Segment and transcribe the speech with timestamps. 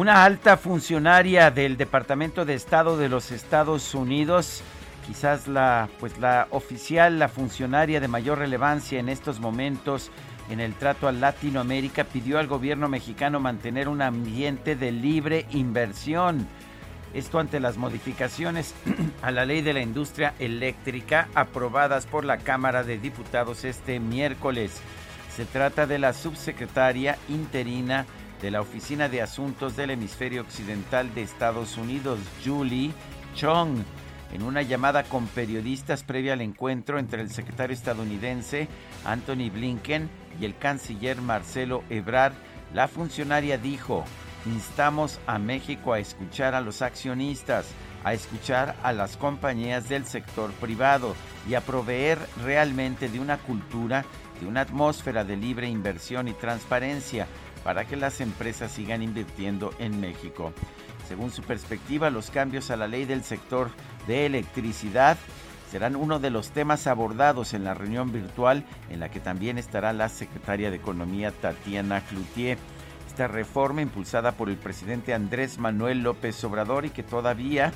[0.00, 4.62] Una alta funcionaria del Departamento de Estado de los Estados Unidos,
[5.06, 10.10] quizás la pues la oficial, la funcionaria de mayor relevancia en estos momentos
[10.48, 16.48] en el trato a Latinoamérica, pidió al gobierno mexicano mantener un ambiente de libre inversión.
[17.12, 18.74] Esto ante las modificaciones
[19.20, 24.80] a la ley de la industria eléctrica aprobadas por la Cámara de Diputados este miércoles.
[25.36, 28.06] Se trata de la subsecretaria interina
[28.40, 32.92] de la Oficina de Asuntos del Hemisferio Occidental de Estados Unidos, Julie
[33.34, 33.82] Chong,
[34.32, 38.68] en una llamada con periodistas previa al encuentro entre el secretario estadounidense
[39.04, 40.08] Anthony Blinken
[40.40, 42.32] y el canciller Marcelo Ebrard,
[42.72, 44.04] la funcionaria dijo,
[44.46, 47.66] instamos a México a escuchar a los accionistas,
[48.04, 51.14] a escuchar a las compañías del sector privado
[51.48, 54.04] y a proveer realmente de una cultura,
[54.40, 57.26] de una atmósfera de libre inversión y transparencia
[57.64, 60.52] para que las empresas sigan invirtiendo en México.
[61.08, 63.70] Según su perspectiva, los cambios a la ley del sector
[64.06, 65.18] de electricidad
[65.70, 69.92] serán uno de los temas abordados en la reunión virtual en la que también estará
[69.92, 72.58] la secretaria de Economía Tatiana Cloutier.
[73.06, 77.72] Esta reforma impulsada por el presidente Andrés Manuel López Obrador y que todavía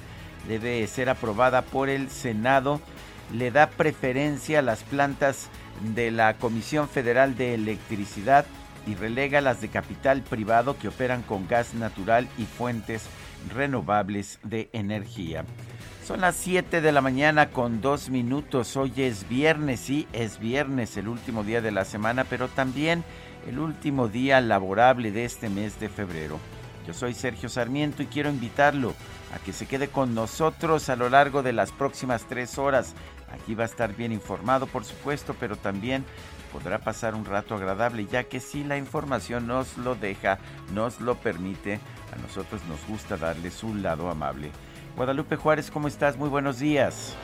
[0.48, 2.80] debe ser aprobada por el Senado
[3.32, 5.48] le da preferencia a las plantas
[5.94, 8.46] de la Comisión Federal de Electricidad
[8.86, 13.04] y relega las de capital privado que operan con gas natural y fuentes
[13.54, 15.44] renovables de energía.
[16.06, 18.76] Son las 7 de la mañana con dos minutos.
[18.76, 23.04] Hoy es viernes, sí, es viernes, el último día de la semana, pero también
[23.48, 26.38] el último día laborable de este mes de febrero.
[26.86, 28.94] Yo soy Sergio Sarmiento y quiero invitarlo
[29.34, 32.94] a que se quede con nosotros a lo largo de las próximas tres horas.
[33.32, 36.04] Aquí va a estar bien informado, por supuesto, pero también
[36.54, 40.38] podrá pasar un rato agradable, ya que si la información nos lo deja,
[40.72, 41.80] nos lo permite,
[42.12, 44.52] a nosotros nos gusta darles un lado amable.
[44.94, 46.16] Guadalupe Juárez, ¿cómo estás?
[46.16, 47.16] Muy buenos días.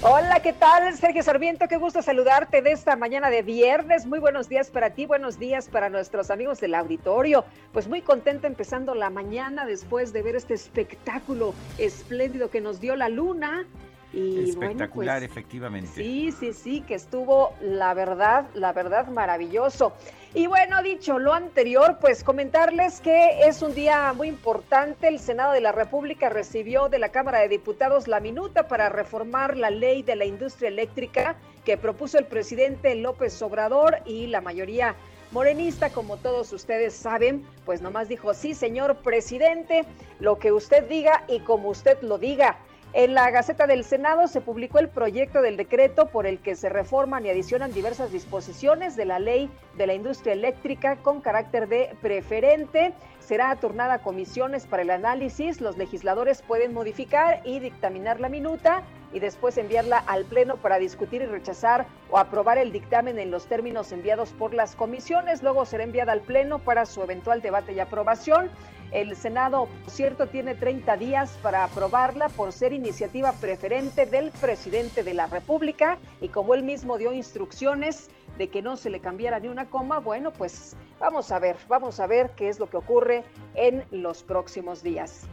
[0.00, 0.96] Hola, ¿qué tal?
[0.96, 4.06] Sergio Sarmiento, qué gusto saludarte de esta mañana de viernes.
[4.06, 7.44] Muy buenos días para ti, buenos días para nuestros amigos del auditorio.
[7.74, 12.96] Pues muy contenta empezando la mañana después de ver este espectáculo espléndido que nos dio
[12.96, 13.66] la luna
[14.12, 15.90] y Espectacular, pues, efectivamente.
[15.94, 19.92] Sí, sí, sí, que estuvo, la verdad, la verdad, maravilloso.
[20.34, 25.08] Y bueno, dicho lo anterior, pues comentarles que es un día muy importante.
[25.08, 29.56] El Senado de la República recibió de la Cámara de Diputados la minuta para reformar
[29.56, 34.96] la ley de la industria eléctrica que propuso el presidente López Obrador y la mayoría
[35.30, 39.84] morenista, como todos ustedes saben, pues nomás dijo, sí, señor presidente,
[40.20, 42.58] lo que usted diga y como usted lo diga.
[42.94, 46.70] En la Gaceta del Senado se publicó el proyecto del decreto por el que se
[46.70, 51.94] reforman y adicionan diversas disposiciones de la ley de la industria eléctrica con carácter de
[52.00, 52.94] preferente.
[53.20, 55.60] Será turnada a comisiones para el análisis.
[55.60, 58.82] Los legisladores pueden modificar y dictaminar la minuta
[59.12, 63.46] y después enviarla al Pleno para discutir y rechazar o aprobar el dictamen en los
[63.46, 65.42] términos enviados por las comisiones.
[65.42, 68.50] Luego será enviada al Pleno para su eventual debate y aprobación.
[68.90, 75.02] El Senado, por cierto, tiene 30 días para aprobarla por ser iniciativa preferente del presidente
[75.02, 78.08] de la República y como él mismo dio instrucciones
[78.38, 82.00] de que no se le cambiara ni una coma, bueno, pues vamos a ver, vamos
[82.00, 83.24] a ver qué es lo que ocurre
[83.54, 85.28] en los próximos días.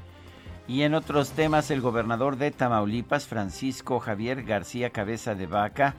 [0.67, 5.93] Y en otros temas, el gobernador de Tamaulipas, Francisco Javier García Cabeza de Vaca,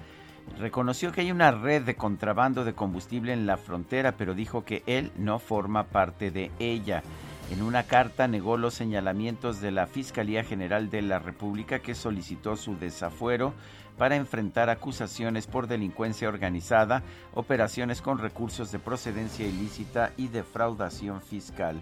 [0.59, 4.83] reconoció que hay una red de contrabando de combustible en la frontera, pero dijo que
[4.87, 7.05] él no forma parte de ella.
[7.53, 12.57] En una carta negó los señalamientos de la Fiscalía General de la República que solicitó
[12.57, 13.55] su desafuero
[13.97, 17.05] para enfrentar acusaciones por delincuencia organizada,
[17.35, 21.81] operaciones con recursos de procedencia ilícita y defraudación fiscal.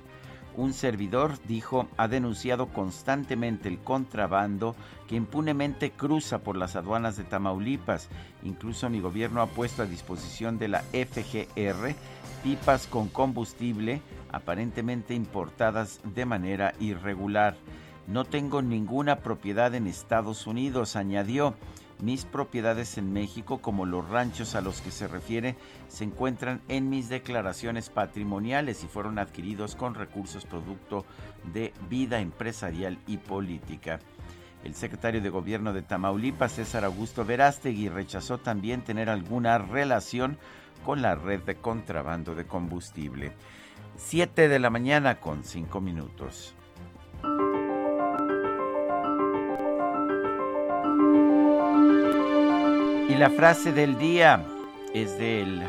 [0.57, 4.77] Un servidor, dijo, ha denunciado constantemente el contrabando
[5.09, 8.09] que impunemente cruza por las aduanas de Tamaulipas.
[8.45, 11.95] Incluso mi gobierno ha puesto a disposición de la FGR
[12.45, 17.57] pipas con combustible aparentemente importadas de manera irregular.
[18.07, 21.55] No tengo ninguna propiedad en Estados Unidos, añadió.
[22.03, 25.57] Mis propiedades en México, como los ranchos a los que se refiere,
[25.89, 31.05] se encuentran en mis declaraciones patrimoniales y fueron adquiridos con recursos producto
[31.53, 34.01] de vida empresarial y política.
[34.65, 40.39] El secretario de Gobierno de Tamaulipas, César Augusto Verástegui, rechazó también tener alguna relación
[40.85, 43.33] con la red de contrabando de combustible.
[43.97, 46.54] 7 de la mañana con 5 minutos.
[53.09, 54.45] Y la frase del día
[54.95, 55.63] es del,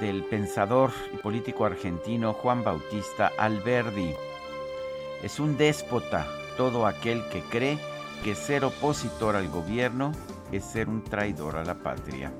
[0.00, 4.12] del pensador y político argentino Juan Bautista Alberdi.
[5.22, 6.26] Es un déspota
[6.56, 7.78] todo aquel que cree
[8.24, 10.10] que ser opositor al gobierno
[10.50, 12.32] es ser un traidor a la patria.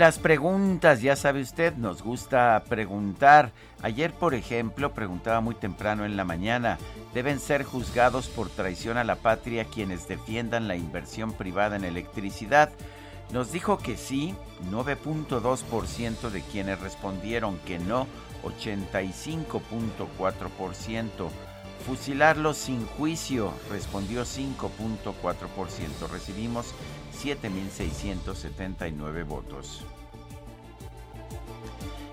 [0.00, 3.52] Las preguntas, ya sabe usted, nos gusta preguntar.
[3.82, 6.78] Ayer, por ejemplo, preguntaba muy temprano en la mañana,
[7.12, 12.70] ¿deben ser juzgados por traición a la patria quienes defiendan la inversión privada en electricidad?
[13.30, 14.34] Nos dijo que sí,
[14.70, 18.06] 9.2% de quienes respondieron que no,
[18.42, 21.28] 85.4%.
[21.86, 26.08] Fusilarlos sin juicio, respondió 5.4%.
[26.10, 26.74] Recibimos
[27.22, 29.84] 7.679 votos.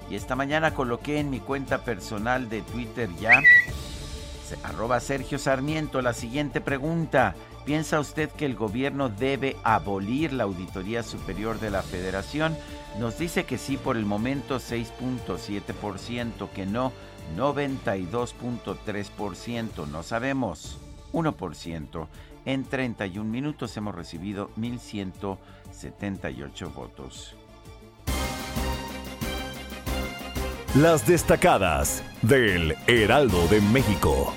[0.10, 3.42] Y esta mañana coloqué en mi cuenta personal de Twitter ya,
[4.64, 7.36] arroba Sergio Sarmiento, la siguiente pregunta.
[7.66, 12.56] ¿Piensa usted que el gobierno debe abolir la Auditoría Superior de la Federación?
[12.98, 16.94] Nos dice que sí por el momento 6.7%, que no
[17.36, 20.80] 92.3%, no sabemos
[21.12, 22.08] 1%.
[22.46, 27.36] En 31 minutos hemos recibido 1.178 votos.
[30.82, 34.36] Las destacadas del Heraldo de México.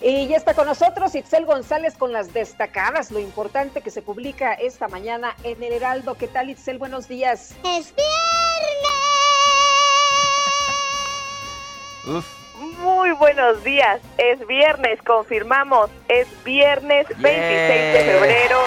[0.00, 4.52] Y ya está con nosotros Itzel González con las destacadas, lo importante que se publica
[4.52, 6.14] esta mañana en el Heraldo.
[6.14, 6.78] ¿Qué tal Itzel?
[6.78, 7.56] Buenos días.
[7.64, 8.98] Es viernes.
[12.06, 12.26] Uf.
[12.78, 18.58] Muy buenos días, es viernes, confirmamos, es viernes 26 de febrero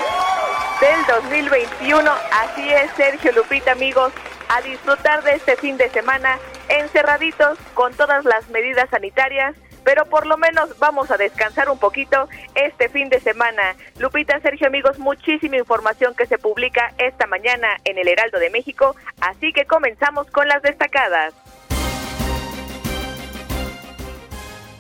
[0.81, 2.11] del 2021.
[2.43, 4.11] Así es, Sergio Lupita, amigos,
[4.50, 6.38] a disfrutar de este fin de semana
[6.69, 12.27] encerraditos con todas las medidas sanitarias, pero por lo menos vamos a descansar un poquito
[12.56, 13.75] este fin de semana.
[14.00, 18.95] Lupita, Sergio, amigos, muchísima información que se publica esta mañana en el Heraldo de México,
[19.21, 21.33] así que comenzamos con las destacadas.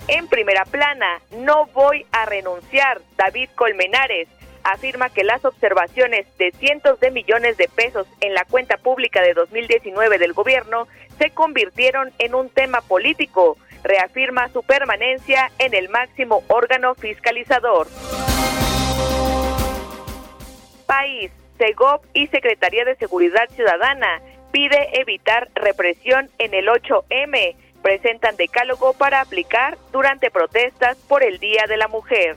[0.07, 3.01] En primera plana, no voy a renunciar.
[3.17, 4.27] David Colmenares
[4.65, 9.33] afirma que las observaciones de cientos de millones de pesos en la cuenta pública de
[9.33, 13.57] 2019 del gobierno se convirtieron en un tema político.
[13.83, 17.87] Reafirma su permanencia en el máximo órgano fiscalizador.
[20.87, 28.93] País, Segov y Secretaría de Seguridad Ciudadana pide evitar represión en el 8M presentan decálogo
[28.93, 32.35] para aplicar durante protestas por el Día de la Mujer.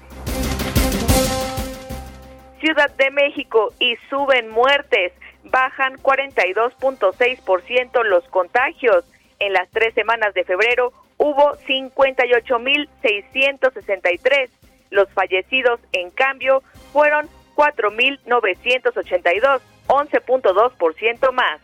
[2.60, 5.12] Ciudad de México y suben muertes,
[5.44, 9.04] bajan 42.6% los contagios.
[9.38, 14.50] En las tres semanas de febrero hubo 58.663.
[14.90, 21.60] Los fallecidos, en cambio, fueron 4.982, 11.2% más.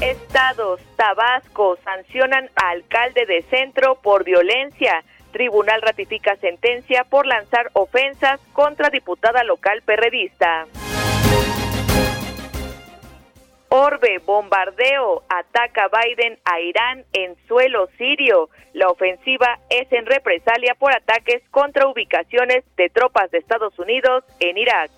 [0.00, 5.04] Estados, Tabasco sancionan a alcalde de centro por violencia.
[5.32, 10.66] Tribunal ratifica sentencia por lanzar ofensas contra diputada local perredista.
[13.72, 18.48] Orbe, bombardeo, ataca Biden a Irán en suelo sirio.
[18.72, 24.58] La ofensiva es en represalia por ataques contra ubicaciones de tropas de Estados Unidos en
[24.58, 24.90] Irak.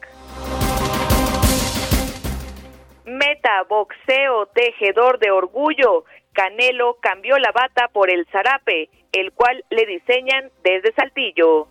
[3.05, 6.05] Meta, boxeo, tejedor de orgullo.
[6.33, 11.69] Canelo cambió la bata por el zarape, el cual le diseñan desde Saltillo.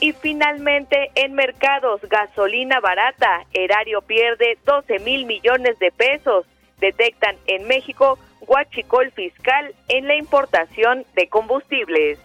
[0.00, 6.46] Y finalmente, en mercados, gasolina barata, erario pierde 12 mil millones de pesos.
[6.78, 12.18] Detectan en México guachicol fiscal en la importación de combustibles.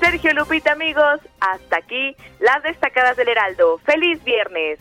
[0.00, 3.78] Sergio Lupita, amigos, hasta aquí las destacadas del Heraldo.
[3.78, 4.78] ¡Feliz viernes!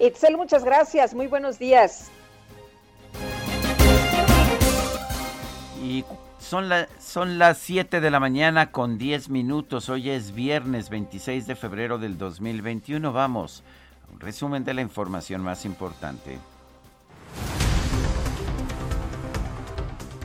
[0.00, 1.14] Itzel, muchas gracias.
[1.14, 2.10] Muy buenos días.
[5.84, 6.02] Y
[6.38, 9.90] son, son las 7 de la mañana con 10 minutos.
[9.90, 13.12] Hoy es viernes 26 de febrero del 2021.
[13.12, 13.62] Vamos,
[14.10, 16.38] un resumen de la información más importante.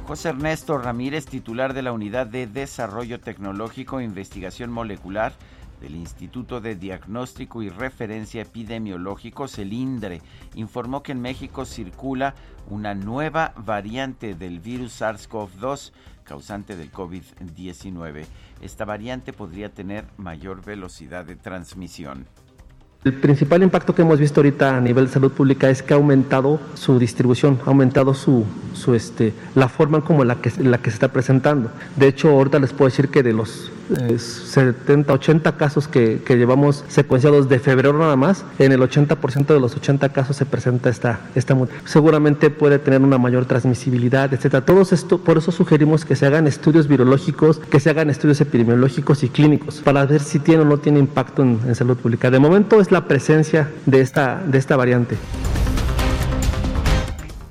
[0.07, 5.33] José Ernesto Ramírez, titular de la Unidad de Desarrollo Tecnológico e Investigación Molecular
[5.79, 10.21] del Instituto de Diagnóstico y Referencia Epidemiológico, CELINDRE,
[10.55, 12.35] informó que en México circula
[12.69, 15.91] una nueva variante del virus SARS-CoV-2
[16.23, 18.25] causante del COVID-19.
[18.61, 22.27] Esta variante podría tener mayor velocidad de transmisión.
[23.05, 25.97] El principal impacto que hemos visto ahorita a nivel de salud pública es que ha
[25.97, 28.45] aumentado su distribución, ha aumentado su,
[28.93, 31.71] este, la forma como la que, la que se está presentando.
[31.95, 37.49] De hecho, ahorita les puedo decir que de los 70, 80 casos que, llevamos secuenciados
[37.49, 41.57] de febrero nada más, en el 80% de los 80 casos se presenta esta, esta
[41.85, 44.63] Seguramente puede tener una mayor transmisibilidad, etcétera.
[44.65, 49.23] Todos esto, por eso sugerimos que se hagan estudios virológicos, que se hagan estudios epidemiológicos
[49.23, 52.29] y clínicos para ver si tiene o no tiene impacto en, en salud pública.
[52.31, 55.17] De momento es la presencia de esta, de esta variante.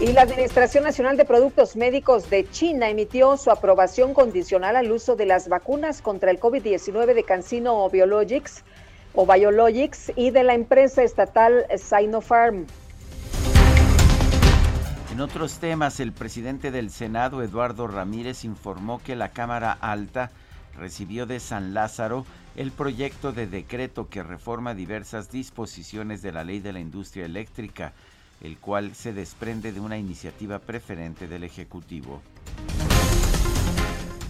[0.00, 5.14] Y la Administración Nacional de Productos Médicos de China emitió su aprobación condicional al uso
[5.14, 8.64] de las vacunas contra el COVID-19 de CanSino Biologics
[9.14, 12.66] o Biologics y de la empresa estatal Sinopharm.
[15.12, 20.32] En otros temas, el presidente del Senado, Eduardo Ramírez, informó que la Cámara Alta
[20.76, 26.60] recibió de San Lázaro el proyecto de decreto que reforma diversas disposiciones de la ley
[26.60, 27.92] de la industria eléctrica,
[28.40, 32.22] el cual se desprende de una iniciativa preferente del Ejecutivo.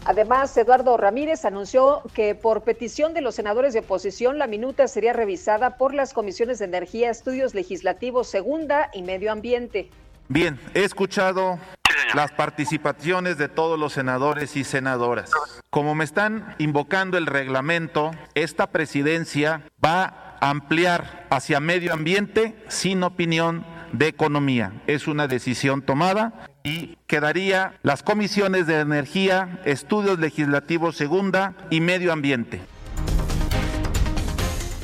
[0.07, 5.15] Además, Eduardo Ramírez anunció que por petición de los senadores de oposición, la minuta sería
[5.15, 9.89] revisada por las comisiones de Energía, Estudios Legislativos Segunda y Medio Ambiente.
[10.29, 11.59] Bien, he escuchado
[12.15, 15.31] las participaciones de todos los senadores y senadoras.
[15.71, 23.03] Como me están invocando el reglamento, esta presidencia va a ampliar hacia medio ambiente sin
[23.03, 24.73] opinión de economía.
[24.87, 32.13] Es una decisión tomada y quedaría las comisiones de energía, estudios legislativos segunda y medio
[32.13, 32.61] ambiente.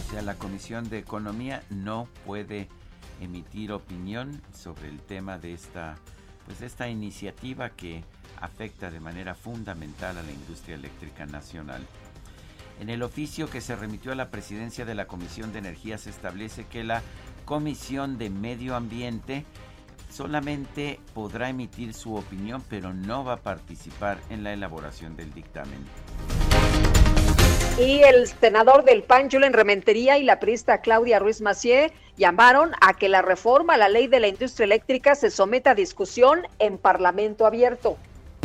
[0.08, 2.68] O sea, la comisión de economía no puede
[3.20, 5.96] emitir opinión sobre el tema de esta
[6.50, 8.02] pues esta iniciativa que
[8.40, 11.86] afecta de manera fundamental a la industria eléctrica nacional.
[12.80, 16.10] En el oficio que se remitió a la presidencia de la Comisión de Energía se
[16.10, 17.02] establece que la
[17.44, 19.44] Comisión de Medio Ambiente
[20.10, 25.78] solamente podrá emitir su opinión, pero no va a participar en la elaboración del dictamen.
[27.78, 32.94] Y el senador del PAN, Julen Rementería, y la priista Claudia Ruiz Macié llamaron a
[32.94, 36.78] que la reforma a la ley de la industria eléctrica se someta a discusión en
[36.78, 37.96] Parlamento abierto.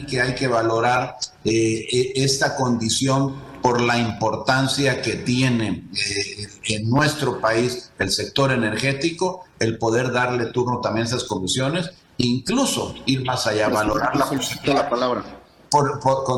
[0.07, 6.89] Que hay que valorar eh, e, esta condición por la importancia que tiene eh, en
[6.89, 13.25] nuestro país el sector energético, el poder darle turno también a esas comisiones, incluso ir
[13.25, 15.23] más allá, valorar la, la palabra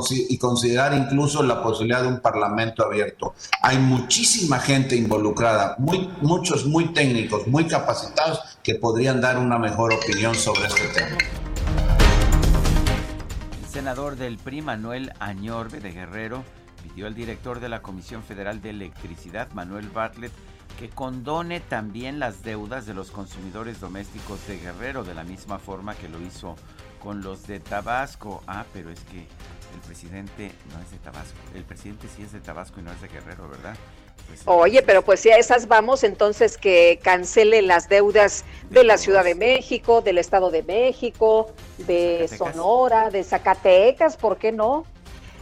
[0.09, 3.35] y considerar incluso la posibilidad de un parlamento abierto.
[3.61, 9.93] Hay muchísima gente involucrada, muy, muchos muy técnicos, muy capacitados, que podrían dar una mejor
[9.93, 11.17] opinión sobre este tema.
[13.61, 16.43] El senador del PRI, Manuel Añorbe de Guerrero,
[16.83, 20.31] pidió al director de la Comisión Federal de Electricidad, Manuel Bartlett,
[20.79, 25.95] que condone también las deudas de los consumidores domésticos de Guerrero, de la misma forma
[25.95, 26.55] que lo hizo
[27.07, 28.43] con los de Tabasco.
[28.47, 31.37] Ah, pero es que el presidente no es de Tabasco.
[31.55, 33.77] El presidente sí es de Tabasco y no es de Guerrero, ¿verdad?
[34.27, 38.97] Pues, Oye, pero pues si a esas vamos, entonces que cancele las deudas de la
[38.97, 44.83] Ciudad de México, del Estado de México, de Sonora, de Zacatecas, ¿por qué no?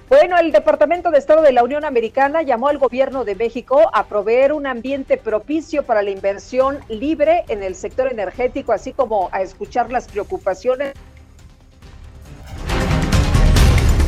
[0.07, 4.05] Bueno, el Departamento de Estado de la Unión Americana llamó al gobierno de México a
[4.05, 9.41] proveer un ambiente propicio para la inversión libre en el sector energético, así como a
[9.41, 10.93] escuchar las preocupaciones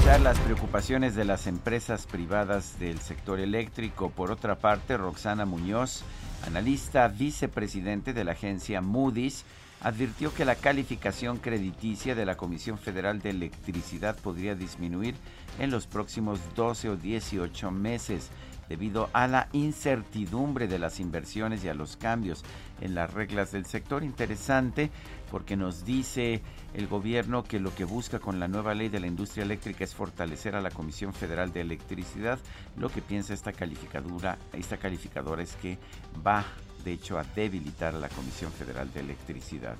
[0.07, 4.09] las preocupaciones de las empresas privadas del sector eléctrico.
[4.09, 6.01] Por otra parte, Roxana Muñoz,
[6.47, 9.43] analista vicepresidente de la agencia Moody's,
[9.81, 15.13] advirtió que la calificación crediticia de la Comisión Federal de Electricidad podría disminuir
[15.59, 18.29] en los próximos 12 o 18 meses
[18.69, 22.43] debido a la incertidumbre de las inversiones y a los cambios
[22.81, 24.03] en las reglas del sector.
[24.03, 24.89] Interesante
[25.31, 26.41] porque nos dice
[26.73, 29.93] el gobierno que lo que busca con la nueva ley de la industria eléctrica es
[29.93, 32.39] fortalecer a la Comisión Federal de Electricidad.
[32.77, 35.77] Lo que piensa esta calificadora, esta calificadora es que
[36.25, 36.45] va
[36.83, 39.75] de hecho a debilitar a la Comisión Federal de Electricidad.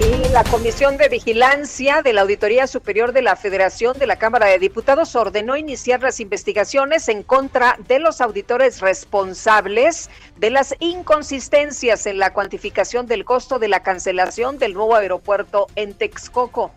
[0.00, 4.46] Y la Comisión de Vigilancia de la Auditoría Superior de la Federación de la Cámara
[4.46, 12.06] de Diputados ordenó iniciar las investigaciones en contra de los auditores responsables de las inconsistencias
[12.06, 16.72] en la cuantificación del costo de la cancelación del nuevo aeropuerto en Texcoco.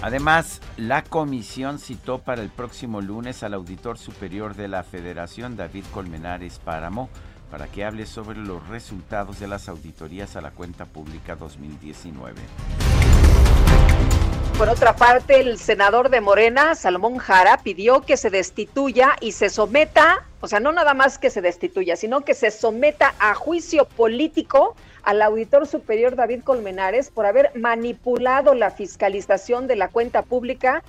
[0.00, 5.84] Además, la comisión citó para el próximo lunes al auditor superior de la Federación, David
[5.92, 7.10] Colmenares Páramo,
[7.50, 12.40] para que hable sobre los resultados de las auditorías a la cuenta pública 2019.
[14.58, 19.50] Por otra parte, el senador de Morena, Salomón Jara, pidió que se destituya y se
[19.50, 23.84] someta, o sea, no nada más que se destituya, sino que se someta a juicio
[23.84, 30.82] político al auditor superior David Colmenares por haber manipulado la fiscalización de la cuenta pública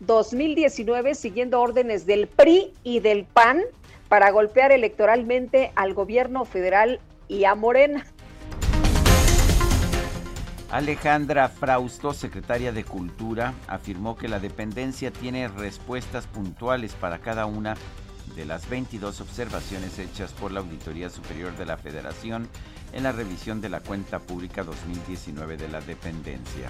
[0.00, 3.62] 2019 siguiendo órdenes del PRI y del PAN
[4.08, 8.04] para golpear electoralmente al gobierno federal y a Morena.
[10.70, 17.74] Alejandra Frausto, secretaria de Cultura, afirmó que la dependencia tiene respuestas puntuales para cada una
[18.36, 22.48] de las 22 observaciones hechas por la Auditoría Superior de la Federación
[22.92, 26.68] en la revisión de la cuenta pública 2019 de la dependencia.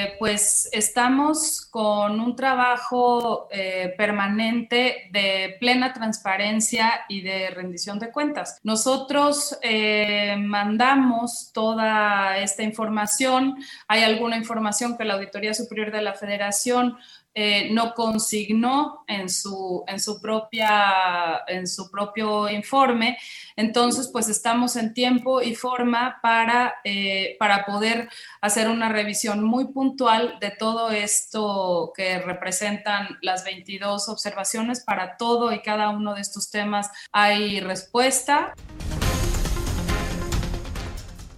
[0.00, 8.10] Eh, pues estamos con un trabajo eh, permanente de plena transparencia y de rendición de
[8.10, 8.58] cuentas.
[8.62, 13.56] Nosotros eh, mandamos toda esta información.
[13.88, 16.96] Hay alguna información que la Auditoría Superior de la Federación
[17.32, 23.18] eh, no consignó en su, en, su propia, en su propio informe.
[23.54, 28.08] Entonces, pues estamos en tiempo y forma para, eh, para poder
[28.40, 34.80] hacer una revisión muy puntual de todo esto que representan las 22 observaciones.
[34.80, 38.54] Para todo y cada uno de estos temas hay respuesta.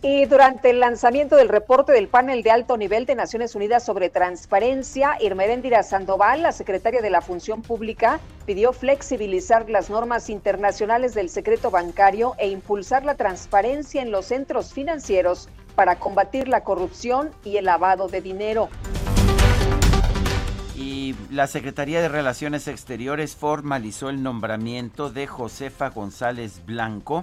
[0.05, 4.11] Y durante el lanzamiento del reporte del panel de alto nivel de Naciones Unidas sobre
[4.11, 11.29] transparencia, Irmeréndira Sandoval, la secretaria de la Función Pública, pidió flexibilizar las normas internacionales del
[11.29, 17.59] secreto bancario e impulsar la transparencia en los centros financieros para combatir la corrupción y
[17.59, 18.71] el lavado de dinero.
[20.75, 27.23] Y la Secretaría de Relaciones Exteriores formalizó el nombramiento de Josefa González Blanco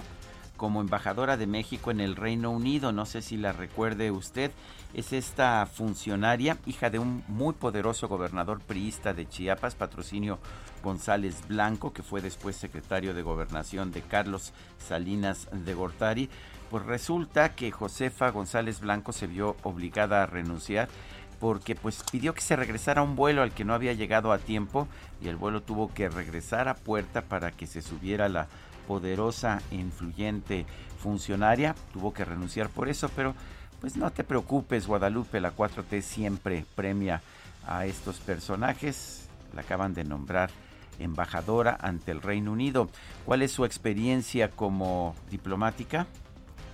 [0.60, 2.92] como embajadora de México en el Reino Unido.
[2.92, 4.50] No sé si la recuerde usted.
[4.92, 10.38] Es esta funcionaria, hija de un muy poderoso gobernador priista de Chiapas, patrocinio
[10.84, 16.28] González Blanco, que fue después secretario de gobernación de Carlos Salinas de Gortari.
[16.68, 20.90] Pues resulta que Josefa González Blanco se vio obligada a renunciar
[21.38, 24.88] porque pues pidió que se regresara un vuelo al que no había llegado a tiempo
[25.22, 28.48] y el vuelo tuvo que regresar a puerta para que se subiera la
[28.90, 30.66] poderosa e influyente
[30.98, 31.76] funcionaria.
[31.92, 33.36] Tuvo que renunciar por eso, pero
[33.80, 37.22] pues no te preocupes, Guadalupe, la 4T siempre premia
[37.68, 39.28] a estos personajes.
[39.54, 40.50] La acaban de nombrar
[40.98, 42.90] embajadora ante el Reino Unido.
[43.24, 46.08] ¿Cuál es su experiencia como diplomática?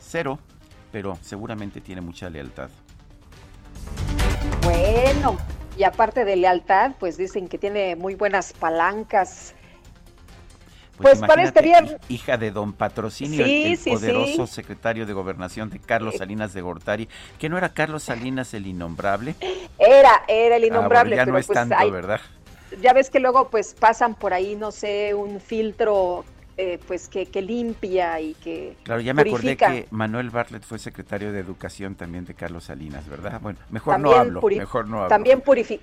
[0.01, 0.39] Cero,
[0.91, 2.71] pero seguramente tiene mucha lealtad.
[4.63, 5.37] Bueno,
[5.77, 9.55] y aparte de lealtad, pues dicen que tiene muy buenas palancas
[10.97, 11.97] pues, pues para este viernes.
[12.09, 16.19] Hija de don Patrocinio, el, poderoso secretario de gobernación de Carlos eh.
[16.19, 19.35] Salinas de Gortari, que no era Carlos Salinas el innombrable.
[19.79, 21.17] Era, era el ah, innombrable.
[21.17, 22.21] ya no es pues tanto, ¿verdad?
[22.81, 26.25] Ya ves que luego pues pasan por ahí, no sé, un filtro
[26.59, 31.31] eh, pues que, limpia y que Claro, ya me acordé que Manuel Bartlett fue secretario
[31.31, 33.39] de Educación también de Carlos Salinas, ¿verdad?
[33.43, 35.09] Bueno, mejor no hablo, mejor no hablo.
[35.09, 35.43] También,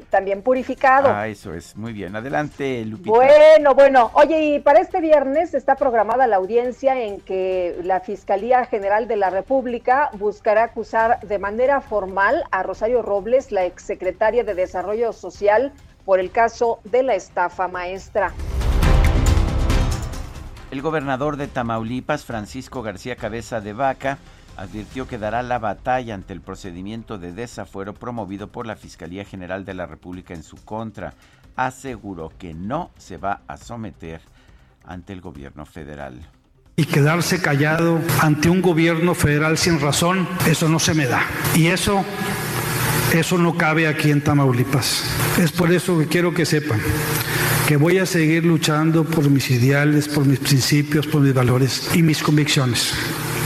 [0.10, 1.10] también purificado.
[1.10, 2.16] Ah, eso es, muy bien.
[2.16, 3.12] Adelante, Lupita.
[3.12, 4.10] Bueno, bueno.
[4.16, 9.18] Oye, y para este viernes está programada la audiencia en que la Fiscalía General de
[9.18, 15.72] la República buscará acusar de manera formal a Rosario Robles, la exsecretaria de Desarrollo Social,
[16.04, 18.34] por el caso de la estafa maestra.
[20.74, 24.18] El gobernador de Tamaulipas, Francisco García Cabeza de Vaca,
[24.58, 29.66] advirtió que dará la batalla ante el procedimiento de desafuero promovido por la Fiscalía General
[29.66, 31.14] de la República en su contra.
[31.56, 34.22] Aseguró que no se va a someter
[34.84, 36.28] ante el gobierno federal.
[36.76, 41.22] Y quedarse callado ante un gobierno federal sin razón, eso no se me da.
[41.54, 42.04] Y eso,
[43.14, 45.04] eso no cabe aquí en Tamaulipas.
[45.38, 46.82] Es por eso que quiero que sepan
[47.68, 52.02] que voy a seguir luchando por mis ideales, por mis principios, por mis valores y
[52.02, 52.94] mis convicciones.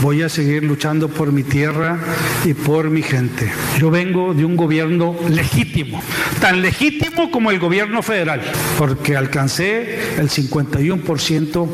[0.00, 1.98] Voy a seguir luchando por mi tierra
[2.44, 3.50] y por mi gente.
[3.78, 6.02] Yo vengo de un gobierno legítimo,
[6.40, 8.40] tan legítimo como el gobierno federal,
[8.76, 11.68] porque alcancé el 51%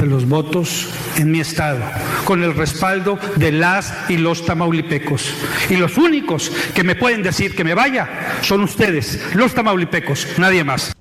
[0.00, 1.80] de los votos en mi estado,
[2.24, 5.34] con el respaldo de las y los tamaulipecos.
[5.68, 10.64] Y los únicos que me pueden decir que me vaya son ustedes, los tamaulipecos, nadie
[10.64, 10.97] más.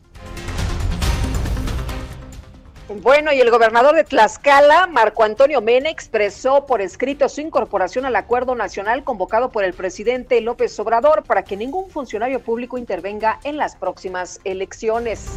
[3.01, 8.15] Bueno, y el gobernador de Tlaxcala, Marco Antonio Mena, expresó por escrito su incorporación al
[8.15, 13.57] acuerdo nacional convocado por el presidente López Obrador para que ningún funcionario público intervenga en
[13.57, 15.35] las próximas elecciones.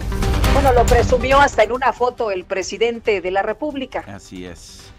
[0.55, 4.05] Bueno, lo presumió hasta en una foto el presidente de la República.
[4.07, 4.91] Así es.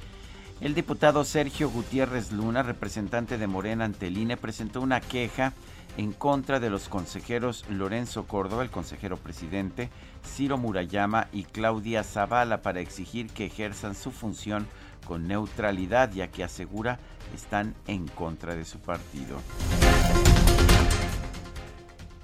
[0.59, 5.53] El diputado Sergio Gutiérrez Luna, representante de Morena ante el INE, presentó una queja
[5.97, 9.89] en contra de los consejeros Lorenzo Córdoba, el consejero presidente,
[10.25, 14.67] Ciro Murayama y Claudia Zavala para exigir que ejerzan su función
[15.05, 16.99] con neutralidad, ya que asegura
[17.35, 19.37] están en contra de su partido.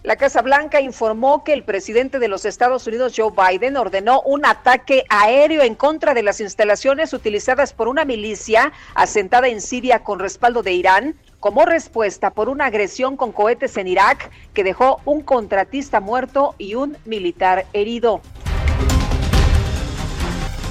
[0.07, 4.45] La Casa Blanca informó que el presidente de los Estados Unidos, Joe Biden, ordenó un
[4.45, 10.19] ataque aéreo en contra de las instalaciones utilizadas por una milicia asentada en Siria con
[10.19, 15.21] respaldo de Irán como respuesta por una agresión con cohetes en Irak que dejó un
[15.21, 18.21] contratista muerto y un militar herido.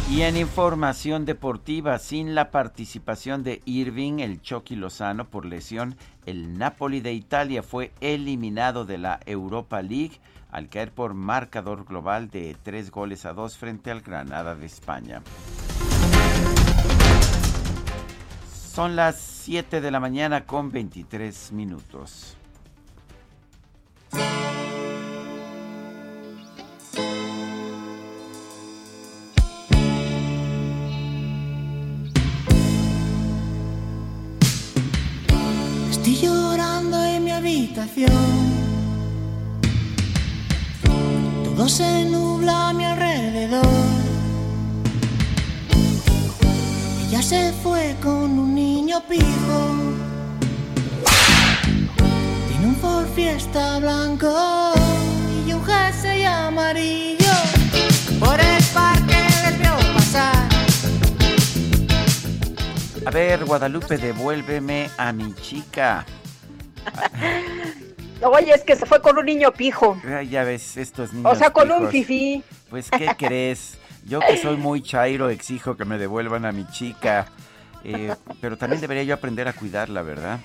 [0.09, 6.57] Y en información deportiva, sin la participación de Irving, el Chucky Lozano por lesión, el
[6.59, 10.21] Napoli de Italia fue eliminado de la Europa League
[10.53, 15.23] al caer por marcador global de tres goles a dos frente al Granada de España.
[18.77, 22.37] Son las 7 de la mañana con 23 minutos.
[35.91, 38.13] Estoy llorando en mi habitación.
[41.45, 42.85] Todo se nubla mi
[47.17, 49.75] Ya se fue con un niño pijo.
[52.47, 54.75] Tiene un Ford Fiesta blanco
[55.47, 57.33] y un jersey amarillo.
[58.21, 60.47] Por el parque les vio pasar.
[63.07, 66.05] A ver, Guadalupe, devuélveme a mi chica.
[68.21, 69.99] Oye, es que se fue con un niño pijo.
[70.29, 71.33] ya ves, estos niños.
[71.33, 72.45] O sea, con un fifí.
[72.69, 73.79] Pues, ¿qué crees?
[74.07, 77.27] Yo que soy muy chairo exijo que me devuelvan a mi chica,
[77.83, 80.39] eh, pero también debería yo aprender a cuidarla, ¿verdad?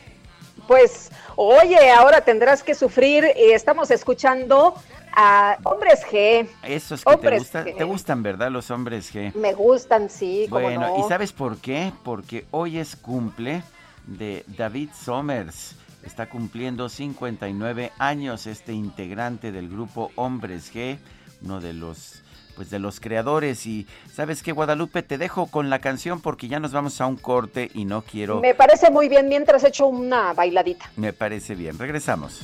[0.67, 3.23] Pues, oye, ahora tendrás que sufrir.
[3.35, 4.73] Estamos escuchando
[5.13, 6.47] a hombres G.
[6.63, 8.49] Esos que te, gustan, te gustan, ¿verdad?
[8.49, 9.33] Los hombres G.
[9.35, 10.47] Me gustan, sí.
[10.49, 11.93] Bueno, ¿y sabes por qué?
[12.03, 13.61] Porque hoy es cumple
[14.07, 15.75] de David Somers.
[16.03, 20.97] Está cumpliendo 59 años este integrante del grupo Hombres G,
[21.43, 22.20] uno de los
[22.61, 26.59] pues de los creadores y sabes qué Guadalupe te dejo con la canción porque ya
[26.59, 30.31] nos vamos a un corte y no quiero Me parece muy bien mientras hecho una
[30.33, 30.91] bailadita.
[30.95, 31.79] Me parece bien.
[31.79, 32.43] Regresamos.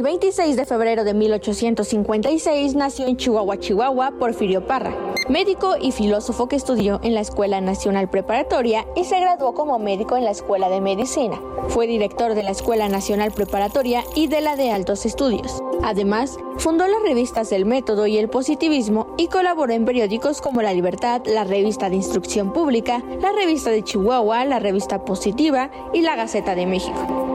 [0.00, 4.96] El 26 de febrero de 1856 nació en Chihuahua, Chihuahua, Porfirio Parra,
[5.28, 10.16] médico y filósofo que estudió en la Escuela Nacional Preparatoria y se graduó como médico
[10.16, 11.38] en la Escuela de Medicina.
[11.68, 15.62] Fue director de la Escuela Nacional Preparatoria y de la de Altos Estudios.
[15.82, 20.72] Además, fundó las revistas El Método y El Positivismo y colaboró en periódicos como La
[20.72, 26.16] Libertad, la Revista de Instrucción Pública, la Revista de Chihuahua, la Revista Positiva y la
[26.16, 27.29] Gaceta de México.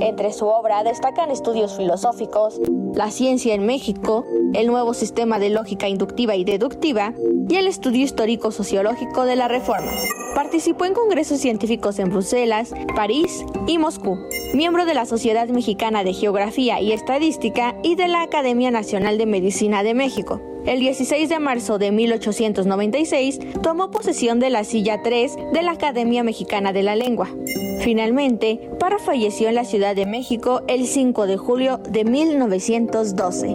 [0.00, 2.60] Entre su obra destacan estudios filosóficos,
[2.94, 7.14] la ciencia en México, el nuevo sistema de lógica inductiva y deductiva
[7.48, 9.90] y el estudio histórico sociológico de la Reforma.
[10.34, 14.18] Participó en congresos científicos en Bruselas, París y Moscú.
[14.54, 19.26] Miembro de la Sociedad Mexicana de Geografía y Estadística y de la Academia Nacional de
[19.26, 20.40] Medicina de México.
[20.66, 26.22] El 16 de marzo de 1896 tomó posesión de la silla 3 de la Academia
[26.22, 27.28] Mexicana de la Lengua.
[27.80, 33.54] Finalmente, Parra falleció en la Ciudad de México el 5 de julio de 1912.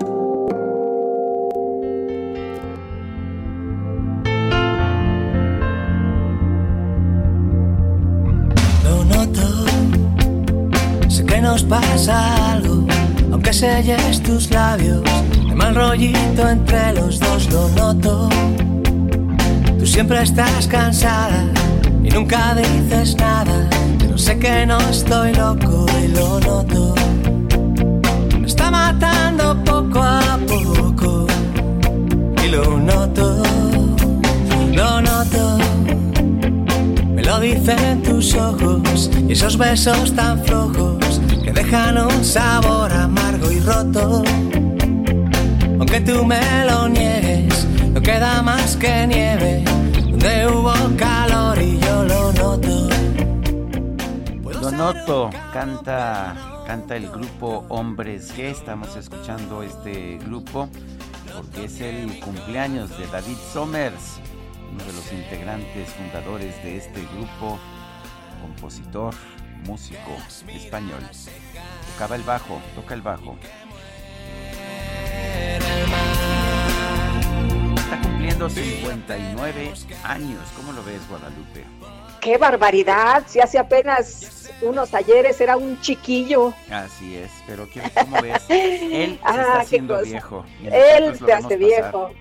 [8.84, 12.53] Lo noto, sé que nos pasa
[14.24, 15.04] tus labios,
[15.48, 18.28] de mal rollito entre los dos lo noto.
[19.78, 21.46] Tú siempre estás cansada
[22.04, 26.96] y nunca dices nada, pero sé que no estoy loco y lo noto.
[28.39, 31.28] Me está matando poco a poco
[32.44, 33.44] y lo noto,
[34.74, 35.58] lo noto.
[37.13, 41.03] Me lo dicen tus ojos y esos besos tan flojos
[41.44, 44.24] que dejan un sabor amargo y roto.
[45.78, 49.64] Aunque tú me lo niegues, no queda más que nieve
[50.10, 52.90] donde hubo calor y yo lo noto.
[54.62, 58.44] Lo noto, canta, canta el grupo Hombres G.
[58.44, 60.70] Estamos escuchando este grupo
[61.36, 64.20] porque es el cumpleaños de David Somers,
[64.72, 67.60] uno de los integrantes fundadores de este grupo,
[68.42, 69.14] compositor,
[69.65, 70.12] músico
[70.47, 71.02] español.
[71.93, 73.36] Tocaba el bajo, toca el bajo.
[77.78, 79.73] Está cumpliendo 59
[80.04, 80.39] años.
[80.56, 81.63] ¿Cómo lo ves, Guadalupe?
[82.21, 83.23] ¡Qué barbaridad!
[83.28, 86.54] Si hace apenas unos ayeres era un chiquillo.
[86.71, 88.41] Así es, pero ¿qué- ¿cómo ves?
[88.49, 90.06] Él se Ah, está haciendo cosa.
[90.10, 90.45] viejo.
[90.63, 92.12] Él te hace viejo.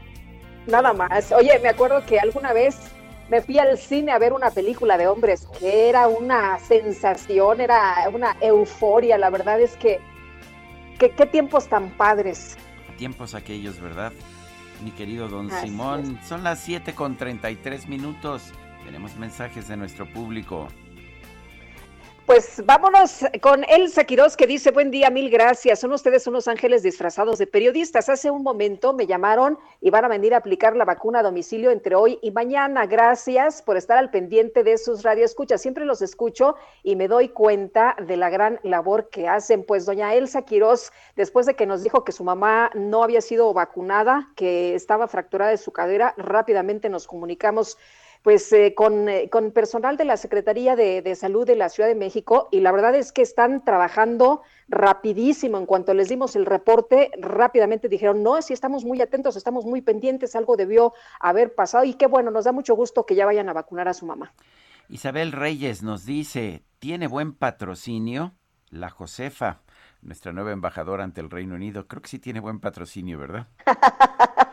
[0.66, 1.30] Nada más.
[1.32, 2.76] Oye, me acuerdo que alguna vez
[3.32, 8.06] me fui al cine a ver una película de hombres que era una sensación, era
[8.12, 9.16] una euforia.
[9.16, 10.00] La verdad es que,
[10.98, 12.58] que qué tiempos tan padres.
[12.98, 14.12] Tiempos aquellos, ¿verdad?
[14.84, 18.52] Mi querido don Así Simón, son las 7 con 33 minutos.
[18.84, 20.68] Tenemos mensajes de nuestro público.
[22.26, 25.80] Pues vámonos con Elsa Quiroz que dice, buen día, mil gracias.
[25.80, 28.08] Son ustedes unos ángeles disfrazados de periodistas.
[28.08, 31.72] Hace un momento me llamaron y van a venir a aplicar la vacuna a domicilio
[31.72, 32.86] entre hoy y mañana.
[32.86, 35.60] Gracias por estar al pendiente de sus radioescuchas.
[35.60, 36.54] Siempre los escucho
[36.84, 39.64] y me doy cuenta de la gran labor que hacen.
[39.64, 43.52] Pues doña Elsa Quiroz, después de que nos dijo que su mamá no había sido
[43.52, 47.76] vacunada, que estaba fracturada de su cadera, rápidamente nos comunicamos
[48.22, 51.88] pues eh, con, eh, con, personal de la Secretaría de, de, Salud de la Ciudad
[51.88, 55.58] de México y la verdad es que están trabajando rapidísimo.
[55.58, 59.82] En cuanto les dimos el reporte, rápidamente dijeron, no, sí estamos muy atentos, estamos muy
[59.82, 63.48] pendientes, algo debió haber pasado y qué bueno, nos da mucho gusto que ya vayan
[63.48, 64.32] a vacunar a su mamá.
[64.88, 68.34] Isabel Reyes nos dice, ¿tiene buen patrocinio?
[68.70, 69.60] La Josefa,
[70.00, 73.48] nuestra nueva embajadora ante el Reino Unido, creo que sí tiene buen patrocinio, ¿verdad?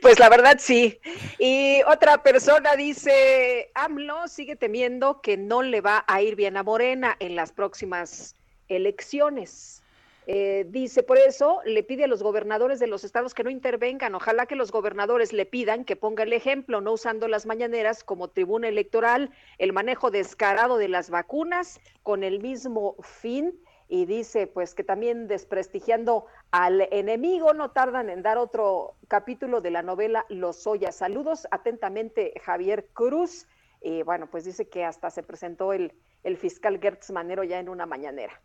[0.00, 1.00] Pues la verdad sí.
[1.38, 6.62] Y otra persona dice, AMLO sigue temiendo que no le va a ir bien a
[6.62, 8.36] Morena en las próximas
[8.68, 9.82] elecciones.
[10.28, 14.14] Eh, dice, por eso le pide a los gobernadores de los estados que no intervengan.
[14.14, 18.28] Ojalá que los gobernadores le pidan que ponga el ejemplo, no usando las mañaneras como
[18.28, 23.52] tribuna electoral, el manejo descarado de las vacunas con el mismo fin
[23.88, 29.70] y dice pues que también desprestigiando al enemigo no tardan en dar otro capítulo de
[29.70, 30.92] la novela Los Oya.
[30.92, 33.46] Saludos atentamente Javier Cruz.
[33.80, 35.92] Y bueno, pues dice que hasta se presentó el,
[36.22, 38.40] el fiscal Gertz Manero ya en una mañanera.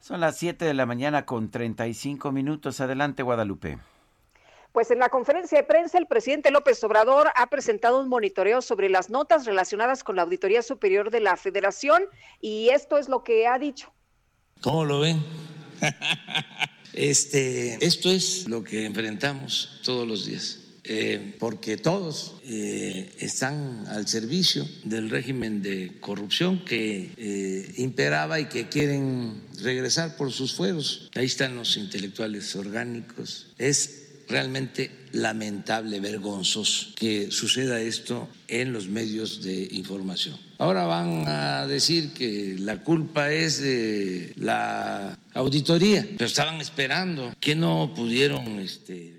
[0.00, 2.80] Son las 7 de la mañana con 35 minutos.
[2.80, 3.78] Adelante, Guadalupe.
[4.76, 8.90] Pues en la conferencia de prensa, el presidente López Obrador ha presentado un monitoreo sobre
[8.90, 12.04] las notas relacionadas con la Auditoría Superior de la Federación
[12.42, 13.90] y esto es lo que ha dicho.
[14.60, 15.22] ¿Cómo lo ven?
[16.96, 20.60] Este, esto es lo que enfrentamos todos los días.
[20.88, 28.46] Eh, porque todos eh, están al servicio del régimen de corrupción que eh, imperaba y
[28.46, 31.10] que quieren regresar por sus fueros.
[31.16, 33.48] Ahí están los intelectuales orgánicos.
[33.58, 40.36] Es realmente lamentable, vergonzoso que suceda esto en los medios de información.
[40.58, 47.54] Ahora van a decir que la culpa es de la auditoría, pero estaban esperando que
[47.54, 49.16] no pudieron este,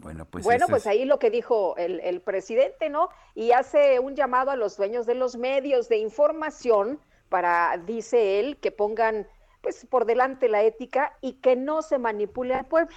[0.00, 3.10] bueno, pues, bueno, pues ahí lo que dijo el, el, presidente, ¿no?
[3.34, 8.56] Y hace un llamado a los dueños de los medios de información para, dice él,
[8.56, 9.26] que pongan
[9.60, 12.96] pues por delante la ética y que no se manipule al pueblo.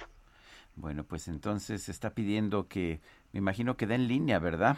[0.76, 3.00] Bueno, pues entonces se está pidiendo que,
[3.32, 4.76] me imagino que den línea, ¿verdad?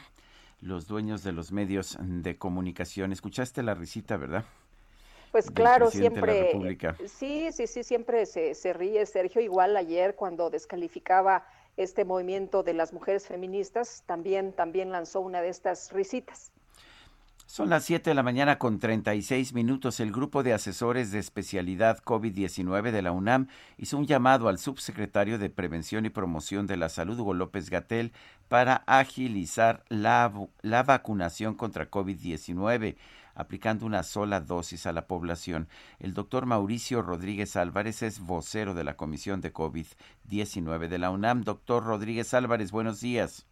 [0.60, 3.12] Los dueños de los medios de comunicación.
[3.12, 4.44] ¿Escuchaste la risita, verdad?
[5.32, 6.52] Pues claro, siempre.
[7.06, 9.40] Sí, sí, sí, siempre se, se ríe Sergio.
[9.40, 11.46] Igual ayer cuando descalificaba
[11.76, 16.52] este movimiento de las mujeres feministas, también, también lanzó una de estas risitas.
[17.46, 20.00] Son las 7 de la mañana con 36 minutos.
[20.00, 23.46] El grupo de asesores de especialidad COVID-19 de la UNAM
[23.78, 28.12] hizo un llamado al subsecretario de Prevención y Promoción de la Salud, Hugo López Gatel,
[28.48, 30.32] para agilizar la,
[30.62, 32.96] la vacunación contra COVID-19
[33.36, 35.68] aplicando una sola dosis a la población.
[36.00, 41.42] El doctor Mauricio Rodríguez Álvarez es vocero de la Comisión de COVID-19 de la UNAM.
[41.42, 43.46] Doctor Rodríguez Álvarez, buenos días.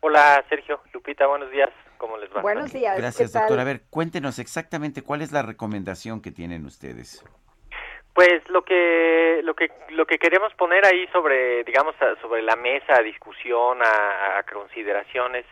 [0.00, 0.80] Hola, Sergio.
[0.92, 1.70] Lupita, buenos días.
[1.98, 2.40] ¿Cómo les va?
[2.40, 2.96] Buenos días.
[2.96, 3.58] Gracias, doctor.
[3.60, 7.24] A ver, cuéntenos exactamente cuál es la recomendación que tienen ustedes.
[8.14, 13.00] Pues lo que lo que lo que queremos poner ahí sobre digamos sobre la mesa
[13.02, 15.44] discusión a, consideraciones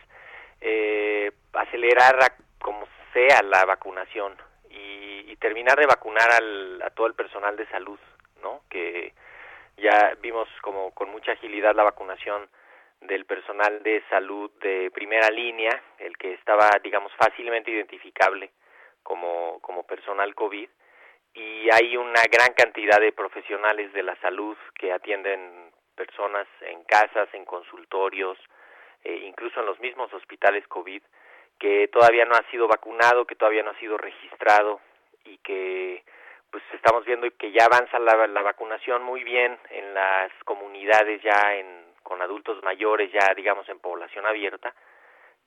[0.61, 4.35] eh, acelerar a, como sea la vacunación
[4.71, 8.01] y, y terminar de vacunar al, a todo el personal de salud,
[8.43, 8.63] ¿no?
[8.69, 9.13] Que
[9.77, 12.49] ya vimos como con mucha agilidad la vacunación
[13.01, 18.51] del personal de salud de primera línea, el que estaba, digamos, fácilmente identificable
[19.03, 20.69] como, como personal COVID,
[21.35, 27.29] y hay una gran cantidad de profesionales de la salud que atienden personas en casas,
[27.35, 28.39] en consultorios,
[29.05, 31.03] eh, incluso en los mismos hospitales COVID,
[31.59, 34.81] que todavía no ha sido vacunado, que todavía no ha sido registrado
[35.25, 36.05] y que
[36.51, 41.55] pues estamos viendo que ya avanza la, la vacunación muy bien en las comunidades ya
[41.55, 44.73] en con adultos mayores ya digamos en población abierta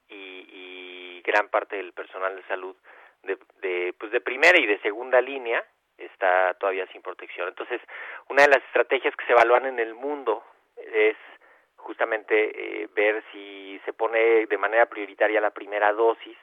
[0.09, 2.75] y, y gran parte del personal de salud
[3.23, 5.63] de, de, pues de primera y de segunda línea
[5.97, 7.47] está todavía sin protección.
[7.47, 7.81] Entonces,
[8.29, 10.43] una de las estrategias que se evalúan en el mundo
[10.77, 11.17] es
[11.75, 16.37] justamente eh, ver si se pone de manera prioritaria la primera dosis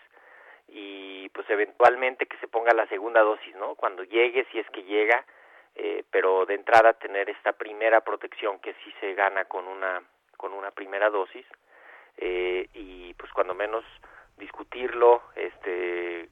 [0.68, 3.74] y pues eventualmente que se ponga la segunda dosis, ¿no?
[3.74, 5.24] Cuando llegue, si es que llega,
[5.76, 10.02] eh, pero de entrada tener esta primera protección que sí se gana con una
[10.36, 11.46] con una primera dosis
[12.16, 13.84] eh, y pues cuando menos
[14.38, 16.28] discutirlo este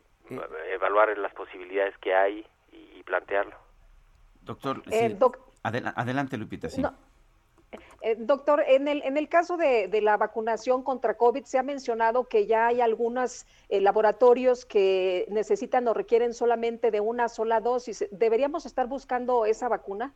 [0.70, 3.56] evaluar las posibilidades que hay y, plantearlo.
[4.40, 4.83] Doctor
[5.62, 6.83] adelante Lupita sí
[8.02, 12.29] eh, doctor, en el, en el caso de, la vacunación contra COVID, se ha mencionado
[12.29, 18.06] que ya hay algunos eh, laboratorios que necesitan o requieren solamente de una sola dosis.
[18.10, 20.12] ¿Deberíamos estar buscando esa vacuna?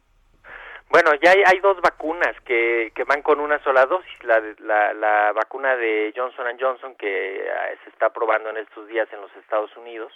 [0.90, 4.24] Bueno, ya hay, hay dos vacunas que, que, van con una sola dosis.
[4.24, 9.06] La, la, la vacuna de Johnson Johnson que eh, se está probando en estos días
[9.12, 10.12] en los Estados Unidos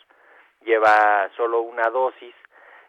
[0.64, 2.34] lleva solo una dosis.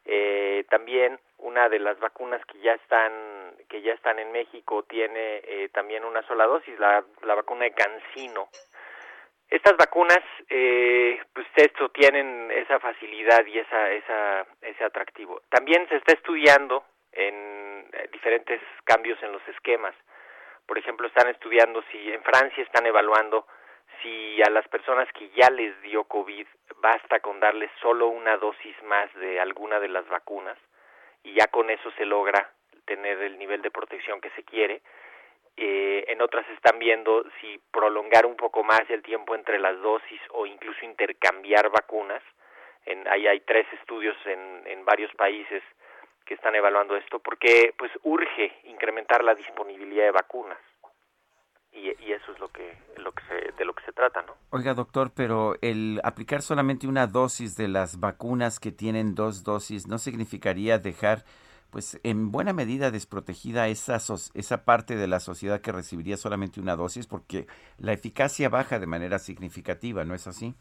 [0.06, 5.42] Eh, también una de las vacunas que ya están que ya están en México tiene
[5.44, 8.50] eh, también una sola dosis, la, la vacuna de Cancino.
[9.50, 15.42] Estas vacunas, eh, pues esto tienen esa facilidad y esa, esa, ese atractivo.
[15.50, 19.94] También se está estudiando en eh, diferentes cambios en los esquemas.
[20.66, 23.46] Por ejemplo, están estudiando si en Francia están evaluando
[24.02, 28.76] si a las personas que ya les dio COVID basta con darles solo una dosis
[28.84, 30.58] más de alguna de las vacunas
[31.24, 32.52] y ya con eso se logra
[32.86, 34.82] tener el nivel de protección que se quiere.
[35.56, 40.22] Eh, en otras están viendo si prolongar un poco más el tiempo entre las dosis
[40.32, 42.24] o incluso intercambiar vacunas.
[42.86, 45.64] En, ahí hay tres estudios en, en varios países
[46.26, 50.60] que están evaluando esto porque pues urge incrementar la disponibilidad de vacunas
[51.74, 54.36] y, y, eso es lo que, lo que se, de lo que se trata, ¿no?
[54.52, 59.88] Oiga, doctor, pero el aplicar solamente una dosis de las vacunas que tienen dos dosis
[59.88, 61.24] no significaría dejar,
[61.72, 63.98] pues, en buena medida desprotegida esa,
[64.34, 67.48] esa parte de la sociedad que recibiría solamente una dosis, porque
[67.80, 70.54] la eficacia baja de manera significativa, ¿no es así?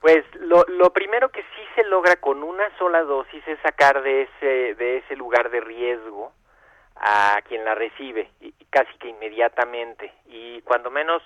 [0.00, 4.22] Pues lo, lo primero que sí se logra con una sola dosis es sacar de
[4.22, 6.32] ese, de ese lugar de riesgo
[7.00, 11.22] a quien la recibe y, casi que inmediatamente y cuando menos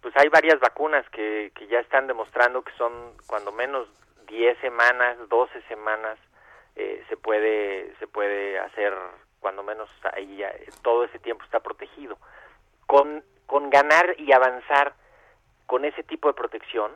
[0.00, 2.92] pues hay varias vacunas que, que ya están demostrando que son
[3.26, 3.88] cuando menos
[4.28, 6.18] 10 semanas, 12 semanas
[6.76, 8.94] eh, se puede se puede hacer
[9.40, 10.42] cuando menos ahí
[10.82, 12.18] todo ese tiempo está protegido.
[12.86, 14.92] Con con ganar y avanzar
[15.66, 16.92] con ese tipo de protección,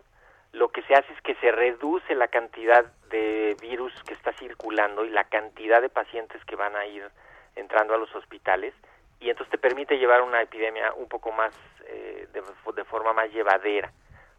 [0.52, 5.04] lo que se hace es que se reduce la cantidad de virus que está circulando
[5.04, 7.10] y la cantidad de pacientes que van a ir
[7.56, 8.74] entrando a los hospitales
[9.20, 11.54] y entonces te permite llevar una epidemia un poco más
[11.86, 13.92] eh, de, forma más llevadera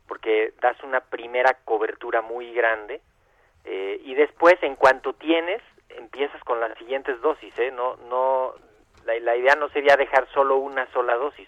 [0.08, 3.02] porque das una primera cobertura muy grande
[3.66, 7.72] eh, y después en cuanto tienes empiezas con las siguientes dosis ¿eh?
[7.72, 8.54] no no
[9.06, 11.48] la, la idea no sería dejar solo una sola dosis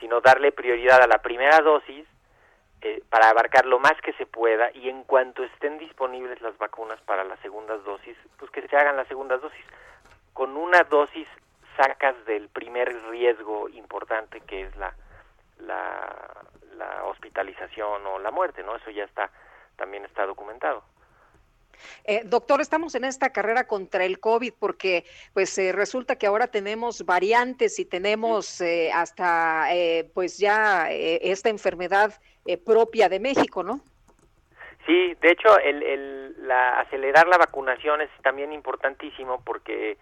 [0.00, 2.06] sino darle prioridad a la primera dosis
[2.82, 6.98] eh, para abarcar lo más que se pueda y en cuanto estén disponibles las vacunas
[7.02, 9.64] para las segundas dosis, pues que se hagan las segundas dosis
[10.32, 11.28] con una dosis
[11.76, 14.94] sacas del primer riesgo importante que es la,
[15.58, 16.44] la,
[16.76, 18.76] la hospitalización o la muerte, ¿no?
[18.76, 19.30] Eso ya está,
[19.76, 20.82] también está documentado.
[22.04, 26.46] Eh, doctor, estamos en esta carrera contra el COVID porque pues eh, resulta que ahora
[26.46, 29.68] tenemos variantes y tenemos eh, hasta
[30.14, 32.20] pues ya esta enfermedad
[32.64, 33.80] propia de México, ¿no?
[34.86, 39.98] Sí, de hecho el, el, la, acelerar la vacunación es también importantísimo porque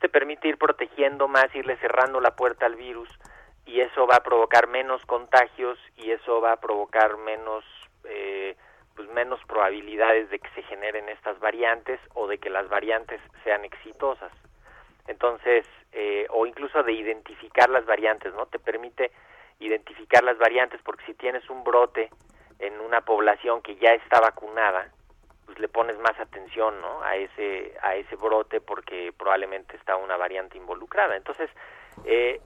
[0.00, 3.08] te permite ir protegiendo más, irle cerrando la puerta al virus
[3.66, 7.64] y eso va a provocar menos contagios y eso va a provocar menos
[8.04, 8.56] eh,
[8.96, 13.64] pues menos probabilidades de que se generen estas variantes o de que las variantes sean
[13.64, 14.32] exitosas.
[15.06, 19.10] Entonces eh, o incluso de identificar las variantes no te permite
[19.58, 22.10] identificar las variantes porque si tienes un brote
[22.58, 24.90] en una población que ya está vacunada
[25.50, 27.02] pues le pones más atención ¿no?
[27.02, 31.16] a ese a ese brote porque probablemente está una variante involucrada.
[31.16, 31.50] Entonces
[32.04, 32.40] eh,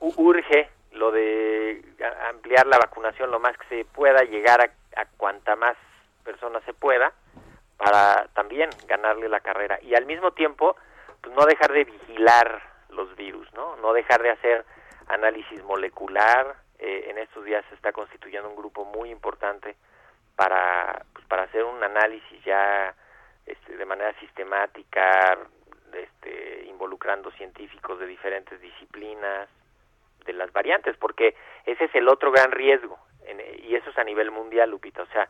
[0.00, 1.84] urge lo de
[2.30, 5.76] ampliar la vacunación lo más que se pueda llegar a, a cuanta más
[6.24, 7.12] personas se pueda
[7.76, 9.78] para también ganarle la carrera.
[9.82, 10.76] Y al mismo tiempo
[11.20, 14.64] pues no dejar de vigilar los virus no no dejar de hacer
[15.08, 16.56] análisis molecular.
[16.78, 19.76] Eh, en estos días se está constituyendo un grupo muy importante
[20.36, 22.94] para, pues, para hacer un análisis ya
[23.46, 25.38] este, de manera sistemática,
[25.92, 29.48] este, involucrando científicos de diferentes disciplinas,
[30.24, 32.98] de las variantes, porque ese es el otro gran riesgo,
[33.62, 35.02] y eso es a nivel mundial, Lupita.
[35.02, 35.28] O sea,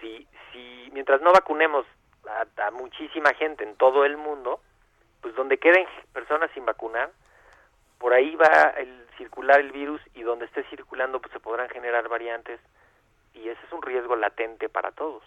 [0.00, 1.86] si, si mientras no vacunemos
[2.28, 4.60] a, a muchísima gente en todo el mundo,
[5.20, 7.10] pues donde queden personas sin vacunar,
[7.98, 12.08] por ahí va el circular el virus y donde esté circulando pues se podrán generar
[12.08, 12.60] variantes
[13.34, 15.22] y ese es un riesgo latente para todos.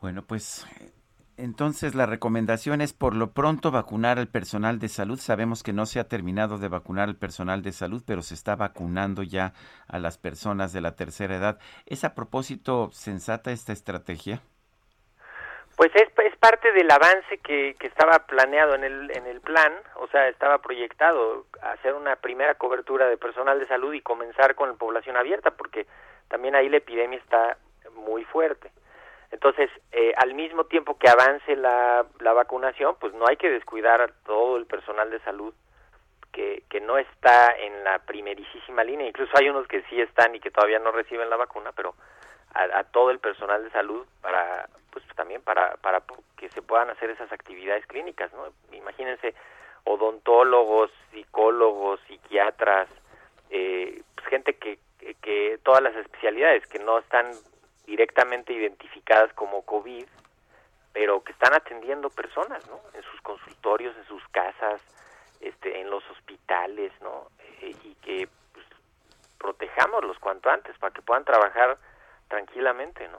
[0.00, 0.66] Bueno, pues
[1.36, 5.18] entonces la recomendación es por lo pronto vacunar al personal de salud.
[5.18, 8.56] Sabemos que no se ha terminado de vacunar al personal de salud, pero se está
[8.56, 9.52] vacunando ya
[9.86, 11.58] a las personas de la tercera edad.
[11.86, 14.42] ¿Es a propósito sensata esta estrategia?
[15.78, 19.72] Pues es, es parte del avance que, que estaba planeado en el, en el plan,
[19.94, 24.70] o sea, estaba proyectado hacer una primera cobertura de personal de salud y comenzar con
[24.70, 25.86] la población abierta, porque
[26.26, 27.58] también ahí la epidemia está
[27.94, 28.72] muy fuerte.
[29.30, 34.02] Entonces, eh, al mismo tiempo que avance la, la vacunación, pues no hay que descuidar
[34.02, 35.54] a todo el personal de salud
[36.32, 39.06] que, que no está en la primerísima línea.
[39.06, 41.94] Incluso hay unos que sí están y que todavía no reciben la vacuna, pero
[42.58, 46.02] a, todo el personal de salud para, pues también para, para
[46.36, 48.52] que se puedan hacer esas actividades clínicas, ¿no?
[48.76, 49.34] Imagínense
[49.84, 52.88] odontólogos, psicólogos, psiquiatras,
[53.50, 54.78] eh, pues gente que,
[55.22, 57.32] que todas las especialidades que no están
[57.86, 60.06] directamente identificadas como COVID,
[60.92, 62.80] pero que están atendiendo personas, ¿no?
[62.92, 64.80] En sus consultorios, en sus casas,
[65.40, 67.28] este, en los hospitales, ¿no?
[67.62, 68.66] Eh, y que pues,
[69.38, 71.78] protejámoslos cuanto antes para que puedan trabajar
[72.28, 73.18] tranquilamente, ¿no?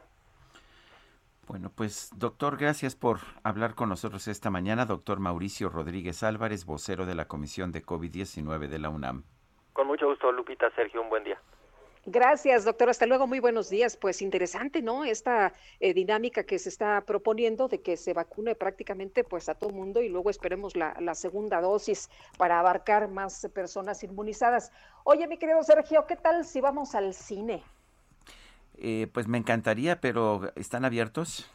[1.48, 4.86] Bueno, pues doctor, gracias por hablar con nosotros esta mañana.
[4.86, 9.24] Doctor Mauricio Rodríguez Álvarez, vocero de la Comisión de COVID-19 de la UNAM.
[9.74, 11.40] Con mucho gusto, Lupita, Sergio, un buen día.
[12.06, 12.90] Gracias, doctor.
[12.90, 13.26] Hasta luego.
[13.26, 13.98] Muy buenos días.
[13.98, 15.04] Pues interesante, ¿no?
[15.04, 19.72] Esta eh, dinámica que se está proponiendo de que se vacune prácticamente pues a todo
[19.72, 24.72] mundo y luego esperemos la, la, segunda dosis para abarcar más personas inmunizadas.
[25.04, 27.64] Oye, mi querido Sergio, ¿qué tal si vamos al cine?
[28.82, 31.50] Eh, pues me encantaría, pero ¿están abiertos?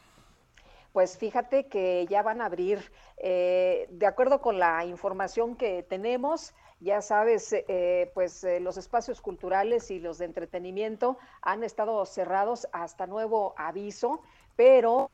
[0.93, 6.53] Pues fíjate que ya van a abrir, eh, de acuerdo con la información que tenemos,
[6.79, 13.07] ya sabes, eh, pues los espacios culturales y los de entretenimiento han estado cerrados hasta
[13.07, 14.21] nuevo aviso,
[14.55, 15.09] pero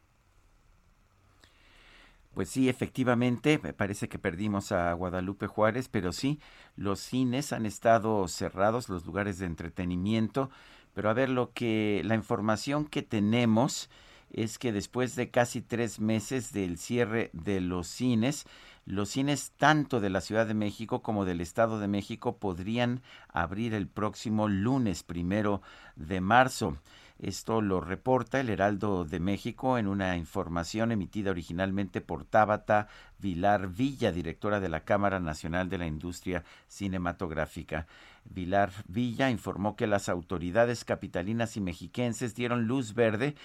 [2.34, 6.39] pues sí, efectivamente, me parece que perdimos a Guadalupe Juárez, pero sí,
[6.78, 10.49] los cines han estado cerrados, los lugares de entretenimiento,
[10.93, 13.89] pero a ver, lo que la información que tenemos
[14.31, 18.45] es que después de casi tres meses del cierre de los cines,
[18.85, 23.73] los cines tanto de la Ciudad de México como del Estado de México podrían abrir
[23.73, 25.61] el próximo lunes primero
[25.95, 26.77] de marzo.
[27.19, 32.87] Esto lo reporta el Heraldo de México en una información emitida originalmente por Tábata
[33.19, 37.85] Vilar Villa, directora de la Cámara Nacional de la Industria Cinematográfica.
[38.26, 43.36] Vilar Villa informó que las autoridades capitalinas y mexiquenses dieron luz verde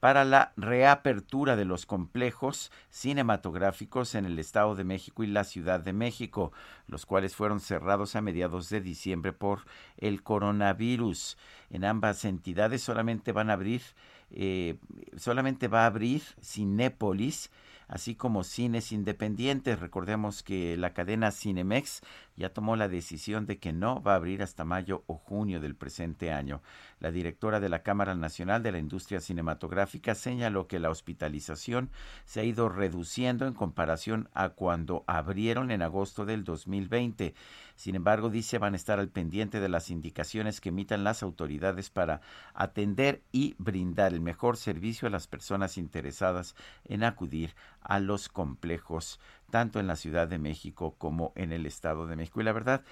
[0.00, 5.80] para la reapertura de los complejos cinematográficos en el Estado de México y la Ciudad
[5.80, 6.52] de México,
[6.86, 9.60] los cuales fueron cerrados a mediados de diciembre por
[9.96, 11.38] el coronavirus.
[11.70, 13.82] En ambas entidades solamente van a abrir,
[14.30, 14.76] eh,
[15.16, 17.50] solamente va a abrir Cinépolis,
[17.88, 19.80] así como cines independientes.
[19.80, 22.02] Recordemos que la cadena Cinemex
[22.36, 25.74] ya tomó la decisión de que no va a abrir hasta mayo o junio del
[25.74, 26.62] presente año.
[27.00, 31.90] La directora de la Cámara Nacional de la Industria Cinematográfica señaló que la hospitalización
[32.24, 37.34] se ha ido reduciendo en comparación a cuando abrieron en agosto del 2020.
[37.74, 41.90] Sin embargo, dice van a estar al pendiente de las indicaciones que emitan las autoridades
[41.90, 42.20] para
[42.54, 49.20] atender y brindar el mejor servicio a las personas interesadas en acudir a los complejos
[49.50, 52.40] tanto en la Ciudad de México como en el Estado de México.
[52.40, 52.82] Y la verdad,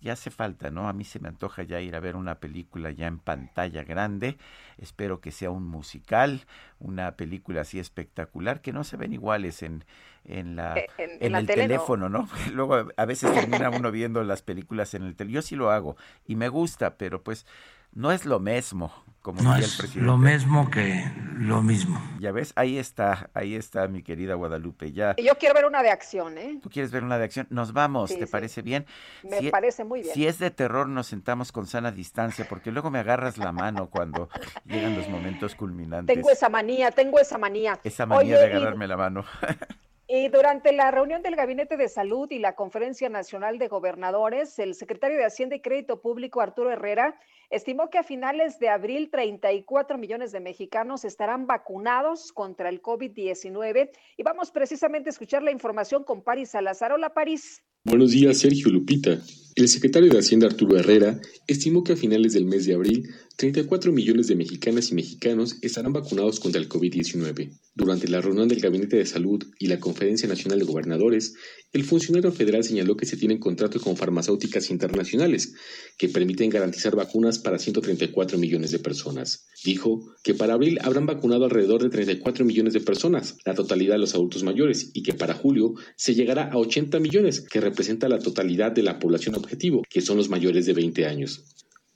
[0.00, 0.88] ya hace falta, ¿no?
[0.88, 4.36] A mí se me antoja ya ir a ver una película ya en pantalla grande.
[4.76, 6.46] Espero que sea un musical,
[6.78, 9.84] una película así espectacular, que no se ven iguales en,
[10.24, 12.28] en, la, eh, en, el teléfono, ¿no?
[12.52, 15.34] Luego a veces termina uno viendo las películas en el teléfono.
[15.34, 15.96] Yo sí lo hago
[16.26, 17.44] y me gusta, pero pues
[17.92, 20.00] no es lo mismo, como no el presidente.
[20.00, 21.04] Lo mismo que
[21.38, 22.00] lo mismo.
[22.18, 24.92] Ya ves, ahí está, ahí está mi querida Guadalupe.
[24.92, 25.14] Ya.
[25.16, 26.58] Yo quiero ver una de acción, ¿eh?
[26.62, 27.46] ¿Tú quieres ver una de acción?
[27.50, 28.86] Nos vamos, ¿te parece bien?
[29.22, 30.14] Me e parece muy bien.
[30.14, 33.88] Si es de terror, nos sentamos con sana distancia, porque luego me agarras la mano
[33.90, 34.28] cuando
[34.64, 36.14] llegan los momentos culminantes.
[36.14, 37.78] Tengo esa manía, tengo esa manía.
[37.84, 39.24] Esa manía de agarrarme la mano.
[40.10, 44.74] Y durante la reunión del Gabinete de Salud y la Conferencia Nacional de Gobernadores, el
[44.74, 47.20] secretario de Hacienda y Crédito Público, Arturo Herrera,
[47.50, 53.90] estimó que a finales de abril 34 millones de mexicanos estarán vacunados contra el COVID-19.
[54.16, 56.92] Y vamos precisamente a escuchar la información con Paris Salazar.
[56.92, 57.62] Hola, París.
[57.84, 59.22] Buenos días, Sergio Lupita.
[59.54, 63.92] El secretario de Hacienda Arturo Herrera estimó que a finales del mes de abril 34
[63.92, 67.58] millones de mexicanas y mexicanos estarán vacunados contra el COVID-19.
[67.74, 71.34] Durante la reunión del Gabinete de Salud y la Conferencia Nacional de Gobernadores,
[71.72, 75.54] el funcionario federal señaló que se tienen contratos con farmacéuticas internacionales
[75.96, 79.46] que permiten garantizar vacunas para 134 millones de personas.
[79.64, 84.00] Dijo que para abril habrán vacunado alrededor de 34 millones de personas, la totalidad de
[84.00, 88.18] los adultos mayores, y que para julio se llegará a 80 millones, que representa la
[88.18, 91.44] totalidad de la población objetivo, que son los mayores de 20 años.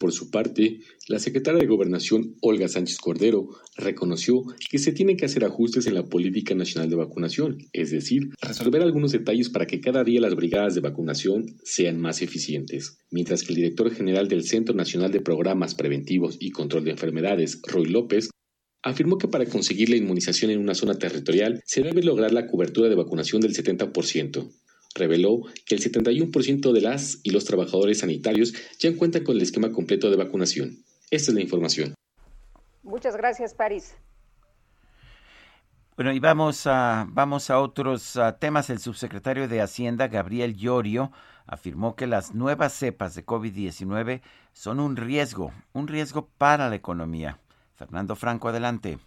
[0.03, 5.26] Por su parte, la secretaria de Gobernación, Olga Sánchez Cordero, reconoció que se tienen que
[5.26, 9.80] hacer ajustes en la política nacional de vacunación, es decir, resolver algunos detalles para que
[9.80, 12.98] cada día las brigadas de vacunación sean más eficientes.
[13.12, 17.62] Mientras que el director general del Centro Nacional de Programas Preventivos y Control de Enfermedades,
[17.62, 18.28] Roy López,
[18.82, 22.88] afirmó que para conseguir la inmunización en una zona territorial se debe lograr la cobertura
[22.88, 24.50] de vacunación del 70%.
[24.95, 29.72] Reveló que el 71% de las y los trabajadores sanitarios ya cuentan con el esquema
[29.72, 30.78] completo de vacunación.
[31.11, 31.95] Esta es la información.
[32.82, 33.95] Muchas gracias, París.
[35.97, 38.70] Bueno, y vamos a, vamos a otros temas.
[38.70, 41.12] El subsecretario de Hacienda, Gabriel Llorio,
[41.47, 44.22] afirmó que las nuevas cepas de COVID-19
[44.53, 47.38] son un riesgo, un riesgo para la economía.
[47.76, 48.99] Fernando Franco, adelante.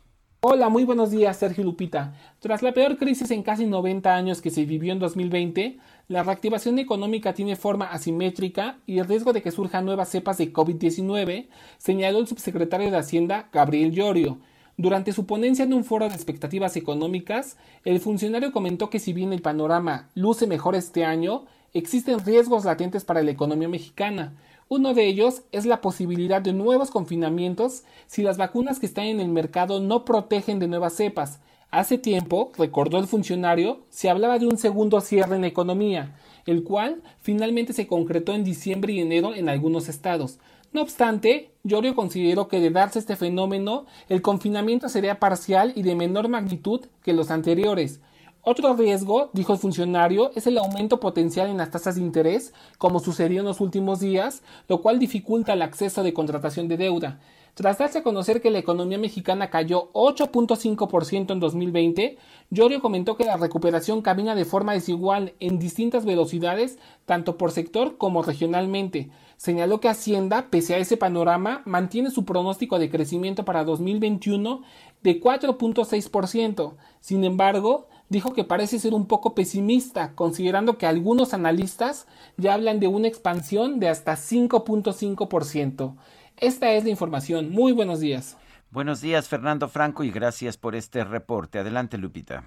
[0.47, 2.13] Hola, muy buenos días, Sergio Lupita.
[2.39, 6.77] Tras la peor crisis en casi 90 años que se vivió en 2020, la reactivación
[6.77, 11.47] económica tiene forma asimétrica y el riesgo de que surjan nuevas cepas de COVID-19,
[11.79, 14.37] señaló el subsecretario de Hacienda, Gabriel Llorio.
[14.77, 19.33] Durante su ponencia en un foro de expectativas económicas, el funcionario comentó que si bien
[19.33, 24.35] el panorama luce mejor este año, existen riesgos latentes para la economía mexicana.
[24.67, 29.19] Uno de ellos es la posibilidad de nuevos confinamientos si las vacunas que están en
[29.19, 31.39] el mercado no protegen de nuevas cepas.
[31.69, 36.15] Hace tiempo, recordó el funcionario, se hablaba de un segundo cierre en economía,
[36.47, 40.39] el cual finalmente se concretó en diciembre y enero en algunos estados.
[40.73, 45.93] No obstante, Llorio consideró que de darse este fenómeno, el confinamiento sería parcial y de
[45.93, 47.99] menor magnitud que los anteriores.
[48.47, 52.99] Otro riesgo, dijo el funcionario, es el aumento potencial en las tasas de interés, como
[52.99, 57.19] sucedió en los últimos días, lo cual dificulta el acceso de contratación de deuda.
[57.55, 62.17] Tras darse a conocer que la economía mexicana cayó 8.5% en 2020,
[62.51, 67.97] Llorio comentó que la recuperación camina de forma desigual en distintas velocidades, tanto por sector
[67.97, 69.09] como regionalmente.
[69.37, 74.61] Señaló que Hacienda, pese a ese panorama, mantiene su pronóstico de crecimiento para 2021
[75.01, 76.75] de 4.6%.
[76.99, 82.07] Sin embargo, dijo que parece ser un poco pesimista, considerando que algunos analistas
[82.37, 85.97] ya hablan de una expansión de hasta 5.5%.
[86.37, 87.51] Esta es la información.
[87.51, 88.37] Muy buenos días.
[88.71, 91.59] Buenos días, Fernando Franco, y gracias por este reporte.
[91.59, 92.45] Adelante, Lupita.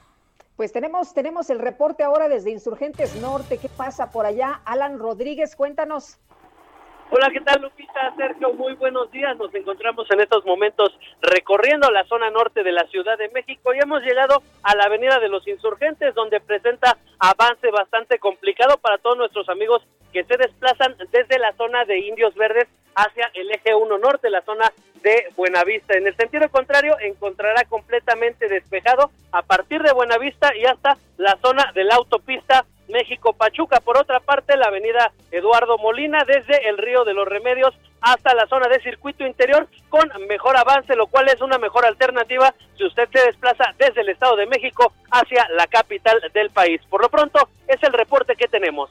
[0.57, 3.59] Pues tenemos, tenemos el reporte ahora desde Insurgentes Norte.
[3.59, 4.63] ¿Qué pasa por allá?
[4.65, 6.19] Alan Rodríguez, cuéntanos.
[7.11, 8.13] Hola, ¿qué tal Lupita?
[8.19, 9.35] Sergio, muy buenos días.
[9.39, 13.79] Nos encontramos en estos momentos recorriendo la zona norte de la Ciudad de México y
[13.79, 19.17] hemos llegado a la Avenida de los Insurgentes, donde presenta avance bastante complicado para todos
[19.17, 19.83] nuestros amigos
[20.13, 24.43] que se desplazan desde la zona de Indios Verdes hacia el eje 1 norte, la
[24.43, 24.71] zona
[25.03, 25.97] de Buenavista.
[25.97, 31.73] En el sentido contrario, encontrará completamente despejado a partir de Buenavista y hasta la zona
[31.75, 33.81] de la autopista México-Pachuca.
[33.81, 38.47] Por otra parte, la avenida Eduardo Molina desde el río de los Remedios hasta la
[38.47, 43.09] zona de circuito interior con mejor avance, lo cual es una mejor alternativa si usted
[43.13, 46.81] se desplaza desde el Estado de México hacia la capital del país.
[46.89, 48.91] Por lo pronto, es el reporte que tenemos.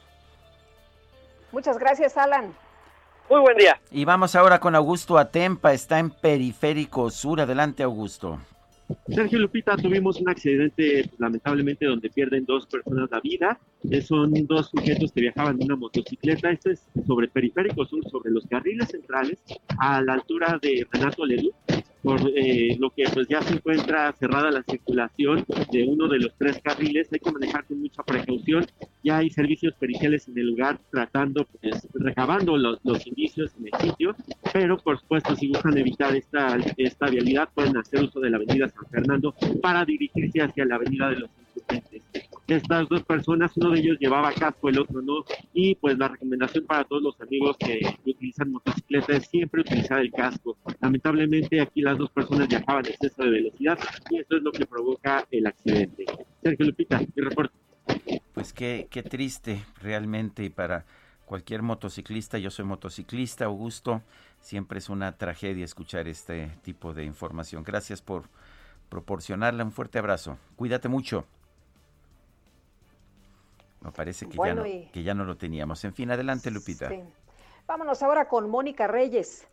[1.52, 2.54] Muchas gracias, Alan.
[3.30, 3.78] Muy buen día.
[3.90, 7.40] Y vamos ahora con Augusto Atempa, está en Periférico Sur.
[7.40, 8.38] Adelante, Augusto.
[9.08, 13.58] Sergio Lupita, tuvimos un accidente lamentablemente donde pierden dos personas la vida.
[13.90, 16.50] Eh, son dos sujetos que viajaban en una motocicleta.
[16.50, 19.42] Esto es sobre Periférico Sur, sobre los carriles centrales,
[19.78, 21.54] a la altura de Renato Leduc,
[22.02, 26.32] por eh, lo que pues ya se encuentra cerrada la circulación de uno de los
[26.38, 27.08] tres carriles.
[27.12, 28.66] Hay que manejar con mucha precaución.
[29.02, 33.80] Ya hay servicios periciales en el lugar tratando, pues, recabando los, los indicios en el
[33.80, 34.14] sitio,
[34.52, 38.68] pero por supuesto si buscan evitar esta, esta vialidad pueden hacer uso de la avenida
[38.68, 42.27] San Fernando para dirigirse hacia la avenida de los insurgentes.
[42.48, 45.22] Estas dos personas, uno de ellos llevaba casco, el otro no,
[45.52, 50.10] y pues la recomendación para todos los amigos que utilizan motocicleta es siempre utilizar el
[50.10, 50.56] casco.
[50.80, 53.78] Lamentablemente aquí las dos personas viajaban en exceso de velocidad
[54.08, 56.06] y eso es lo que provoca el accidente.
[56.42, 57.54] Sergio Lupita, mi reporte.
[58.32, 60.86] Pues qué, qué triste realmente y para
[61.26, 64.00] cualquier motociclista, yo soy motociclista, Augusto,
[64.40, 67.62] siempre es una tragedia escuchar este tipo de información.
[67.62, 68.24] Gracias por
[68.88, 70.38] proporcionarle un fuerte abrazo.
[70.56, 71.26] Cuídate mucho.
[73.80, 75.84] Me parece que, ya, no, que ya no lo teníamos.
[75.84, 76.90] En fin, adelante, Lupita.
[77.66, 79.46] Vámonos ahora con Mónica Reyes.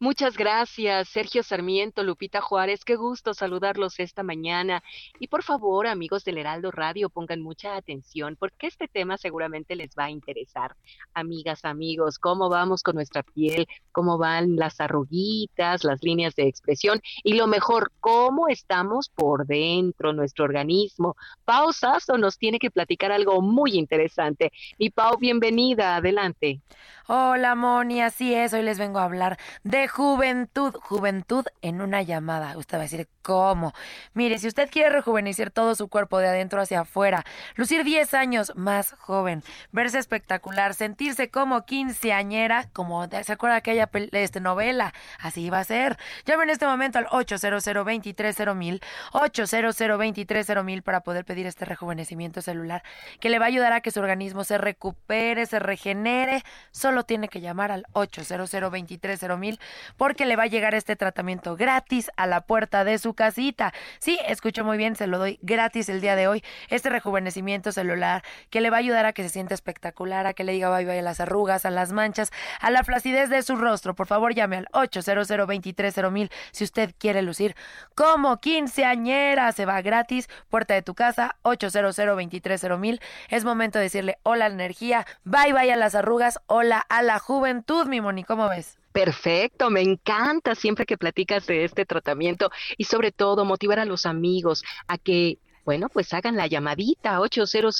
[0.00, 4.82] Muchas gracias, Sergio Sarmiento, Lupita Juárez, qué gusto saludarlos esta mañana.
[5.20, 9.94] Y por favor, amigos del Heraldo Radio, pongan mucha atención porque este tema seguramente les
[9.96, 10.74] va a interesar.
[11.14, 13.68] Amigas, amigos, ¿cómo vamos con nuestra piel?
[13.92, 17.00] ¿Cómo van las arruguitas, las líneas de expresión?
[17.22, 21.16] Y lo mejor, ¿cómo estamos por dentro, nuestro organismo?
[21.44, 24.50] Pau Sasso nos tiene que platicar algo muy interesante.
[24.76, 26.60] Y Pau, bienvenida, adelante.
[27.06, 32.56] Hola, Moni, así es, hoy les vengo a hablar de Rejuventud, juventud en una llamada.
[32.56, 33.74] Usted va a decir, ¿cómo?
[34.14, 37.22] Mire, si usted quiere rejuvenecer todo su cuerpo de adentro hacia afuera,
[37.54, 44.40] lucir 10 años más joven, verse espectacular, sentirse como quinceañera, como ¿se acuerda aquella este,
[44.40, 44.94] novela?
[45.18, 45.98] Así va a ser.
[46.24, 52.82] Llame en este momento al 800 230 800 mil para poder pedir este rejuvenecimiento celular
[53.20, 56.42] que le va a ayudar a que su organismo se recupere, se regenere.
[56.70, 58.50] Solo tiene que llamar al 800
[59.38, 59.60] mil
[59.96, 63.72] porque le va a llegar este tratamiento gratis a la puerta de su casita.
[63.98, 66.44] Sí, escucho muy bien, se lo doy gratis el día de hoy.
[66.68, 70.44] Este rejuvenecimiento celular que le va a ayudar a que se sienta espectacular, a que
[70.44, 73.56] le diga bye bye a las arrugas, a las manchas, a la flacidez de su
[73.56, 73.94] rostro.
[73.94, 75.28] Por favor, llame al 800
[76.10, 77.54] mil si usted quiere lucir
[77.94, 79.52] como quinceañera.
[79.52, 81.98] Se va gratis, puerta de tu casa, 800
[82.78, 86.84] mil Es momento de decirle hola a la energía, bye bye a las arrugas, hola
[86.88, 88.24] a la juventud, mi Moni.
[88.24, 88.78] ¿Cómo ves?
[88.94, 94.06] Perfecto, me encanta siempre que platicas de este tratamiento y sobre todo motivar a los
[94.06, 97.74] amigos a que bueno, pues hagan la llamadita 800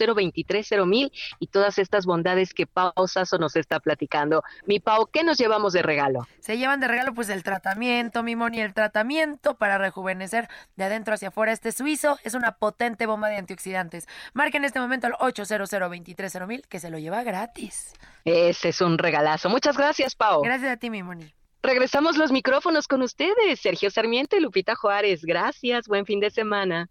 [0.87, 4.43] mil y todas estas bondades que Pau Sasso nos está platicando.
[4.67, 6.27] Mi Pau, ¿qué nos llevamos de regalo?
[6.41, 11.15] Se llevan de regalo pues el tratamiento, mi Moni, el tratamiento para rejuvenecer de adentro
[11.15, 11.53] hacia afuera.
[11.53, 14.09] Este suizo es una potente bomba de antioxidantes.
[14.33, 15.71] Marquen en este momento al 800
[16.47, 17.93] mil que se lo lleva gratis.
[18.25, 19.49] Ese es un regalazo.
[19.49, 20.43] Muchas gracias, Pau.
[20.43, 21.33] Gracias a ti, mi Moni.
[21.63, 25.25] Regresamos los micrófonos con ustedes, Sergio Sarmiento y Lupita Juárez.
[25.25, 26.91] Gracias, buen fin de semana.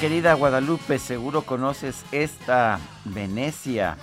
[0.00, 3.96] Querida Guadalupe, seguro conoces esta Venecia.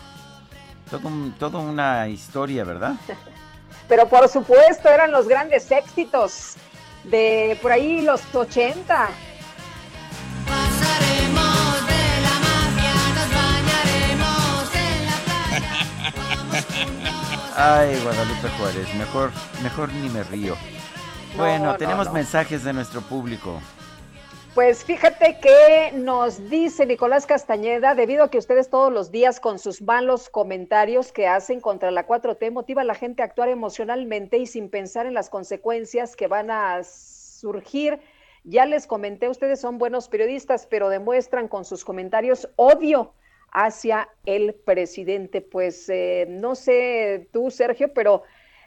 [0.90, 2.96] Todo toda una historia, ¿verdad?
[3.88, 6.56] Pero por supuesto, eran los grandes éxitos
[7.04, 9.10] de por ahí los 80.
[10.48, 15.18] Pasaremos de la mafia, nos bañaremos en la
[16.50, 17.54] playa.
[17.80, 19.32] Ay, Guadalupe Juárez, mejor,
[19.62, 20.56] mejor ni me río.
[21.36, 22.14] Bueno, no, tenemos no.
[22.14, 23.62] mensajes de nuestro público.
[24.54, 29.58] Pues fíjate que nos dice Nicolás Castañeda, debido a que ustedes todos los días con
[29.58, 34.38] sus malos comentarios que hacen contra la 4T motiva a la gente a actuar emocionalmente
[34.38, 38.00] y sin pensar en las consecuencias que van a surgir.
[38.44, 43.16] Ya les comenté, ustedes son buenos periodistas, pero demuestran con sus comentarios odio
[43.52, 45.42] hacia el presidente.
[45.42, 48.22] Pues eh, no sé tú, Sergio, pero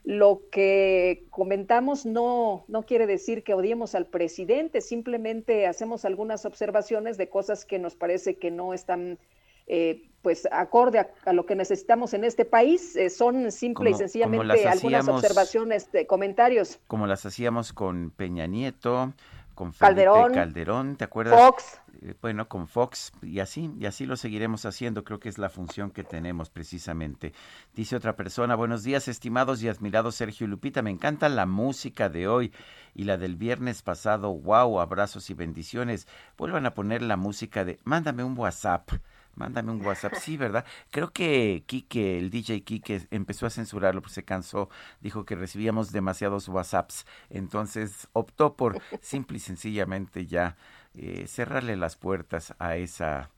[0.07, 7.19] lo que comentamos no, no quiere decir que odiemos al presidente, simplemente hacemos algunas observaciones
[7.19, 9.19] de cosas que nos parece que no están
[9.67, 12.95] eh, pues acorde a, a, lo que necesitamos en este país.
[12.95, 16.79] Eh, son simple Como- y sencillamente algunas observaciones, de comentarios.
[16.87, 19.13] Como las hacíamos con Peña Nieto,
[19.57, 21.41] con Felipe Calderón, Calderón, ¿te acuerdas?
[21.41, 21.81] Fox.
[22.03, 25.49] Eh, Bueno, con Fox y así, y así lo seguiremos haciendo, creo que es la
[25.49, 27.33] función que tenemos precisamente.
[27.75, 32.09] Dice otra persona, buenos días estimados y admirados Sergio y Lupita, me encanta la música
[32.09, 32.53] de hoy
[32.95, 36.09] y la del viernes pasado, wow, abrazos y bendiciones.
[36.37, 38.91] Vuelvan a poner la música de, mándame un WhatsApp.
[39.37, 40.65] Mándame un WhatsApp, sí, ¿verdad?
[40.91, 44.71] Creo que Quique, el DJ Quique, empezó a censurarlo, pues se cansó,
[45.03, 50.57] dijo que recibíamos demasiados WhatsApps, entonces optó por simple y sencillamente ya
[50.97, 53.31] eh, cerrarle las puertas a esa,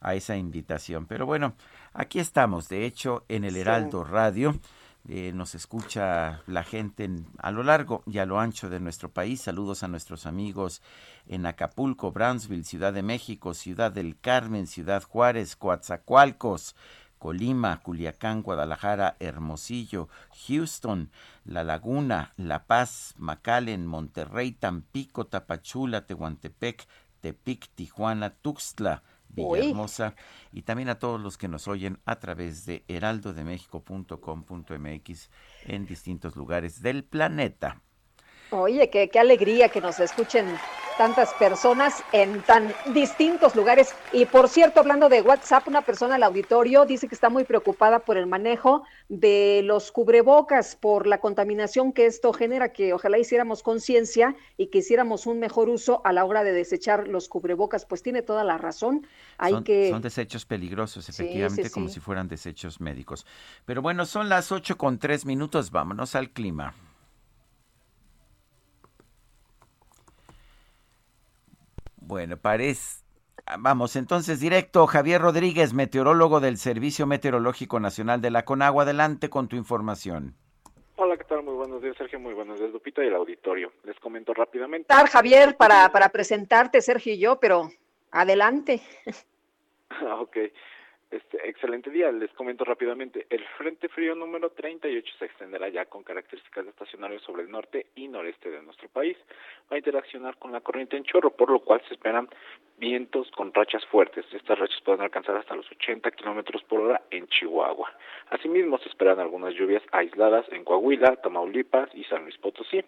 [0.00, 1.06] a esa invitación.
[1.06, 1.54] Pero bueno,
[1.94, 3.60] aquí estamos, de hecho, en el Sí.
[3.60, 4.54] Heraldo Radio.
[5.08, 9.08] eh, nos escucha la gente en- a lo largo y a lo ancho de nuestro
[9.08, 9.40] país.
[9.40, 10.82] Saludos a nuestros amigos
[11.28, 16.74] en Acapulco, Brownsville, Ciudad de México, Ciudad del Carmen, Ciudad Juárez, Coatzacoalcos,
[17.18, 20.08] Colima, Culiacán, Guadalajara, Hermosillo,
[20.46, 21.10] Houston,
[21.44, 26.86] La Laguna, La Paz, McAllen, Monterrey, Tampico, Tapachula, Tehuantepec,
[27.20, 30.14] Tepic, Tijuana, Tuxtla, Villahermosa
[30.52, 35.30] y también a todos los que nos oyen a través de heraldodemexico.com.mx
[35.64, 37.82] en distintos lugares del planeta.
[38.50, 40.46] Oye, qué, qué alegría que nos escuchen
[40.96, 43.94] tantas personas en tan distintos lugares.
[44.12, 47.98] Y por cierto, hablando de WhatsApp, una persona al auditorio dice que está muy preocupada
[48.00, 53.62] por el manejo de los cubrebocas, por la contaminación que esto genera, que ojalá hiciéramos
[53.62, 57.84] conciencia y que hiciéramos un mejor uso a la hora de desechar los cubrebocas.
[57.84, 59.06] Pues tiene toda la razón.
[59.38, 59.90] Hay son, que...
[59.90, 61.94] son desechos peligrosos, efectivamente, sí, sí, como sí.
[61.94, 63.26] si fueran desechos médicos.
[63.64, 65.70] Pero bueno, son las ocho con tres minutos.
[65.70, 66.74] Vámonos al clima.
[72.06, 73.04] Bueno, parece...
[73.58, 78.84] Vamos, entonces directo, Javier Rodríguez, meteorólogo del Servicio Meteorológico Nacional de la Conagua.
[78.84, 80.34] Adelante con tu información.
[80.96, 81.42] Hola, ¿qué tal?
[81.42, 82.18] Muy buenos días, Sergio.
[82.18, 83.72] Muy buenos días, Lupita y el auditorio.
[83.84, 84.92] Les comento rápidamente.
[84.92, 87.70] Estar, Javier, para, para presentarte, Sergio y yo, pero
[88.10, 88.80] adelante.
[90.20, 90.36] ok.
[91.16, 93.26] Este, excelente día, les comento rápidamente.
[93.30, 97.86] El Frente Frío número 38 se extenderá ya con características de estacionario sobre el norte
[97.94, 99.16] y noreste de nuestro país.
[99.72, 102.28] Va a interaccionar con la corriente en chorro, por lo cual se esperan
[102.76, 104.26] vientos con rachas fuertes.
[104.30, 107.90] Estas rachas pueden alcanzar hasta los 80 kilómetros por hora en Chihuahua.
[108.28, 112.84] Asimismo, se esperan algunas lluvias aisladas en Coahuila, Tamaulipas y San Luis Potosí.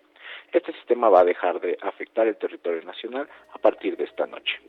[0.52, 4.60] Este sistema va a dejar de afectar el territorio nacional a partir de esta noche.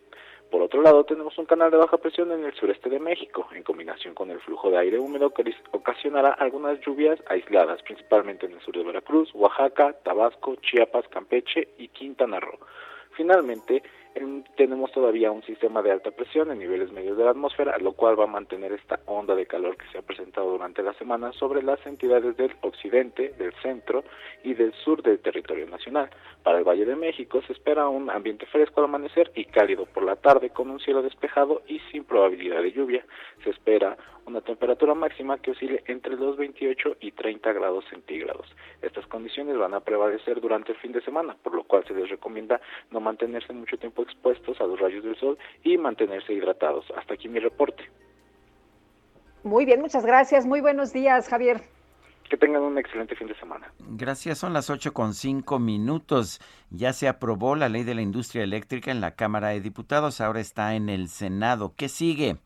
[0.50, 3.62] Por otro lado, tenemos un canal de baja presión en el sureste de México, en
[3.62, 8.62] combinación con el flujo de aire húmedo que ocasionará algunas lluvias aisladas, principalmente en el
[8.62, 12.58] sur de Veracruz, Oaxaca, Tabasco, Chiapas, Campeche y Quintana Roo.
[13.12, 13.84] Finalmente,
[14.56, 18.20] tenemos todavía un sistema de alta presión en niveles medios de la atmósfera, lo cual
[18.20, 21.64] va a mantener esta onda de calor que se ha presentado durante la semana sobre
[21.64, 24.04] las entidades del occidente, del centro
[24.44, 26.10] y del sur del territorio nacional.
[26.44, 30.04] Para el Valle de México se espera un ambiente fresco al amanecer y cálido por
[30.04, 33.06] la tarde con un cielo despejado y sin probabilidad de lluvia.
[33.44, 33.98] Se espera
[34.30, 38.48] una temperatura máxima que oscile entre los 28 y 30 grados centígrados.
[38.82, 42.10] Estas condiciones van a prevalecer durante el fin de semana, por lo cual se les
[42.10, 42.62] recomienda
[42.92, 46.86] no mantenerse mucho tiempo expuestos a los rayos del sol y mantenerse hidratados.
[46.98, 47.84] Hasta aquí mi reporte.
[49.44, 50.46] Muy bien, muchas gracias.
[50.46, 51.62] Muy buenos días, Javier.
[52.30, 53.72] Que tengan un excelente fin de semana.
[53.80, 56.40] Gracias, son las ocho con cinco minutos.
[56.70, 60.40] Ya se aprobó la ley de la industria eléctrica en la Cámara de Diputados, ahora
[60.40, 61.74] está en el Senado.
[61.76, 62.38] ¿Qué sigue?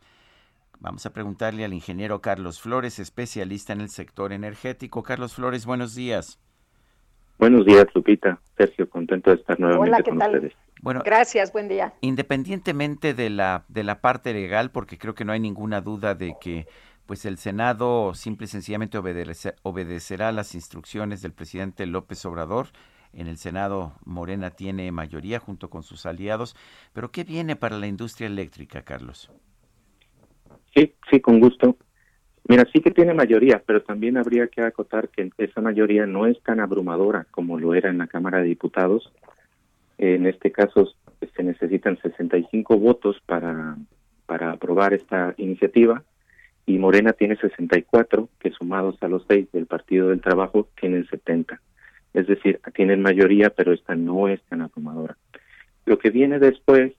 [0.80, 5.04] Vamos a preguntarle al ingeniero Carlos Flores, especialista en el sector energético.
[5.04, 6.40] Carlos Flores, buenos días.
[7.40, 8.40] Buenos días, Lupita.
[8.58, 10.36] Sergio, contento de estar nuevamente Hola, ¿qué con tal?
[10.36, 10.54] ustedes.
[10.84, 11.94] Bueno, Gracias, buen día.
[12.02, 16.36] Independientemente de la de la parte legal, porque creo que no hay ninguna duda de
[16.42, 16.68] que
[17.06, 22.68] pues el Senado simple y sencillamente obedece- obedecerá las instrucciones del presidente López Obrador.
[23.14, 26.54] En el Senado Morena tiene mayoría junto con sus aliados,
[26.92, 29.32] pero ¿qué viene para la industria eléctrica, Carlos?
[30.76, 31.78] Sí, sí, con gusto.
[32.50, 36.42] Mira, sí que tiene mayoría, pero también habría que acotar que esa mayoría no es
[36.44, 39.14] tan abrumadora como lo era en la Cámara de Diputados.
[39.98, 40.94] En este caso
[41.36, 43.78] se necesitan 65 votos para,
[44.26, 46.04] para aprobar esta iniciativa
[46.66, 51.62] y Morena tiene 64, que sumados a los seis del Partido del Trabajo tienen 70.
[52.14, 55.18] Es decir, tienen mayoría, pero esta no es tan abrumadora.
[55.86, 56.94] Lo que viene después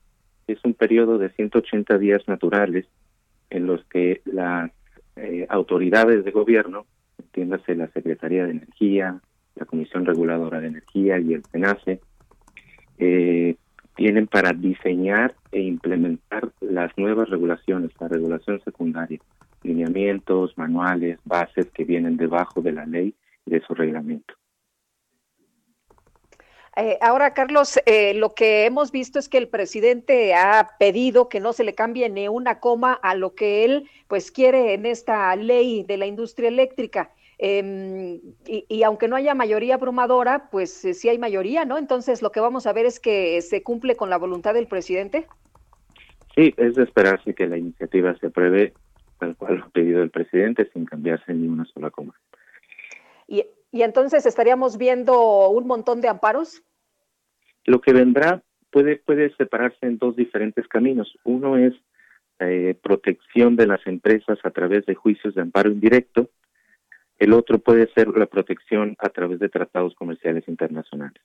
[0.47, 2.85] es un periodo de 180 días naturales
[3.49, 4.71] en los que las
[5.15, 6.85] eh, autoridades de gobierno,
[7.17, 9.19] entiéndase la Secretaría de Energía,
[9.55, 12.01] la Comisión Reguladora de Energía y el SENACE,
[12.97, 13.55] eh,
[13.95, 19.19] tienen para diseñar e implementar las nuevas regulaciones, la regulación secundaria,
[19.63, 23.15] lineamientos, manuales, bases que vienen debajo de la ley
[23.45, 24.33] y de su reglamento.
[26.77, 31.39] Eh, ahora, Carlos, eh, lo que hemos visto es que el presidente ha pedido que
[31.39, 35.33] no se le cambie ni una coma a lo que él pues quiere en esta
[35.37, 37.11] ley de la industria eléctrica.
[37.37, 41.77] Em, y, y aunque no haya mayoría abrumadora, pues eh, sí hay mayoría, ¿no?
[41.77, 45.27] Entonces lo que vamos a ver es que se cumple con la voluntad del presidente.
[46.35, 48.73] Sí, es de esperarse que la iniciativa se apruebe
[49.19, 52.13] tal cual lo ha pedido el presidente sin cambiarse ni una sola coma.
[53.27, 56.63] Y, y entonces estaríamos viendo un montón de amparos.
[57.65, 61.17] Lo que vendrá puede, puede separarse en dos diferentes caminos.
[61.23, 61.73] Uno es
[62.39, 66.29] eh, protección de las empresas a través de juicios de amparo indirecto.
[67.17, 71.21] El otro puede ser la protección a través de tratados comerciales internacionales.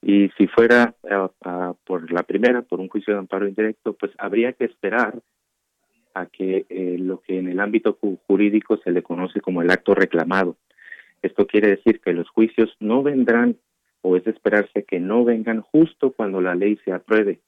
[0.00, 4.12] Y si fuera uh, uh, por la primera, por un juicio de amparo indirecto, pues
[4.18, 5.18] habría que esperar
[6.14, 9.94] a que eh, lo que en el ámbito jurídico se le conoce como el acto
[9.94, 10.56] reclamado.
[11.22, 13.56] Esto quiere decir que los juicios no vendrán
[14.02, 17.40] o es de esperarse que no vengan justo cuando la ley se apruebe,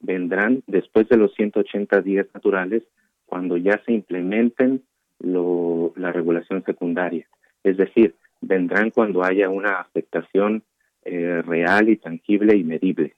[0.00, 2.84] vendrán después de los 180 días naturales
[3.26, 4.84] cuando ya se implementen
[5.18, 7.26] la regulación secundaria.
[7.64, 10.62] Es decir, vendrán cuando haya una afectación
[11.04, 13.14] eh, real y tangible y medible.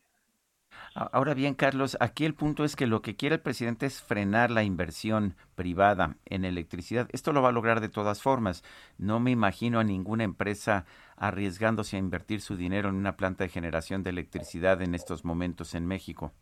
[0.94, 4.51] Ahora bien, Carlos, aquí el punto es que lo que quiere el presidente es frenar
[4.51, 7.07] la inversión privada en electricidad.
[7.12, 8.64] Esto lo va a lograr de todas formas.
[8.97, 10.86] No me imagino a ninguna empresa
[11.16, 15.74] arriesgándose a invertir su dinero en una planta de generación de electricidad en estos momentos
[15.74, 16.32] en México.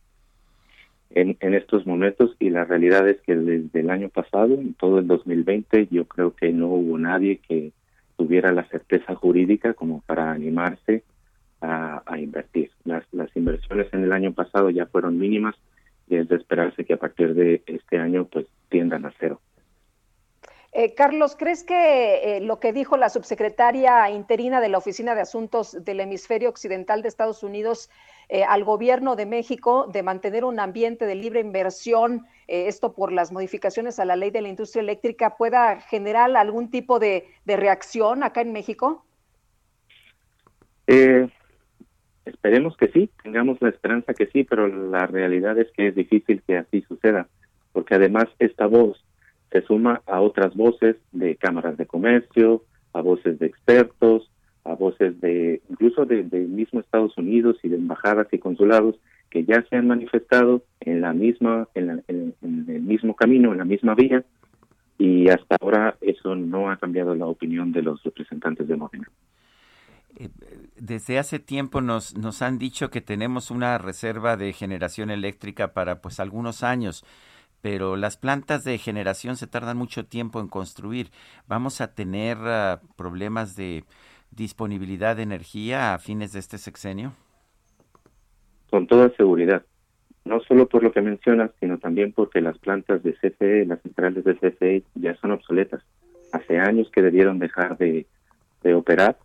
[1.11, 5.01] En, en estos momentos, y la realidad es que desde el año pasado, en todo
[5.01, 7.73] el 2020, yo creo que no hubo nadie que
[8.17, 11.05] tuviera la certeza jurídica como para animarse
[11.61, 12.71] a, invertir.
[12.85, 15.55] Las, las inversiones en el año pasado ya fueron mínimas
[16.09, 19.41] y es de esperarse que a partir de este año pues tiendan a cero.
[20.73, 25.21] Eh, Carlos, ¿crees que eh, lo que dijo la subsecretaria interina de la Oficina de
[25.21, 27.91] Asuntos del Hemisferio Occidental de Estados Unidos
[28.29, 33.33] eh, al gobierno de México de mantener un ambiente de libre inversión, esto por las
[33.33, 38.23] modificaciones a la ley de la industria eléctrica, pueda generar algún tipo de, de reacción
[38.23, 39.05] acá en México?
[40.87, 41.27] Eh,
[42.25, 46.43] Esperemos que sí, tengamos la esperanza que sí, pero la realidad es que es difícil
[46.47, 47.29] que así suceda,
[47.73, 49.05] porque además esta voz
[49.51, 52.63] se suma a otras voces de cámaras de comercio,
[52.95, 54.31] a voces de expertos,
[54.65, 58.97] a voces de incluso de, mismo Estados Unidos y de embajadas y consulados
[59.31, 63.65] que ya se han manifestado en la misma en, en el mismo camino, en la
[63.65, 64.25] misma vía
[64.99, 69.09] y hasta ahora eso no ha cambiado la opinión de los representantes de Morena.
[70.17, 70.29] Eh,
[70.77, 76.01] desde hace tiempo nos, nos han dicho que tenemos una reserva de generación eléctrica para
[76.01, 77.05] pues algunos años,
[77.61, 81.11] pero las plantas de generación se tardan mucho tiempo en construir.
[81.49, 83.85] ¿Vamos a tener ah, problemas de
[84.37, 87.13] disponibilidad de energía a fines de este sexenio?
[88.71, 89.63] Con toda seguridad.
[90.25, 94.25] No solo por lo que mencionas, sino también porque las plantas de CFE, las centrales
[94.25, 95.83] de CFE ya son obsoletas.
[96.33, 98.07] Hace años que debieron dejar de,
[98.63, 99.19] de operar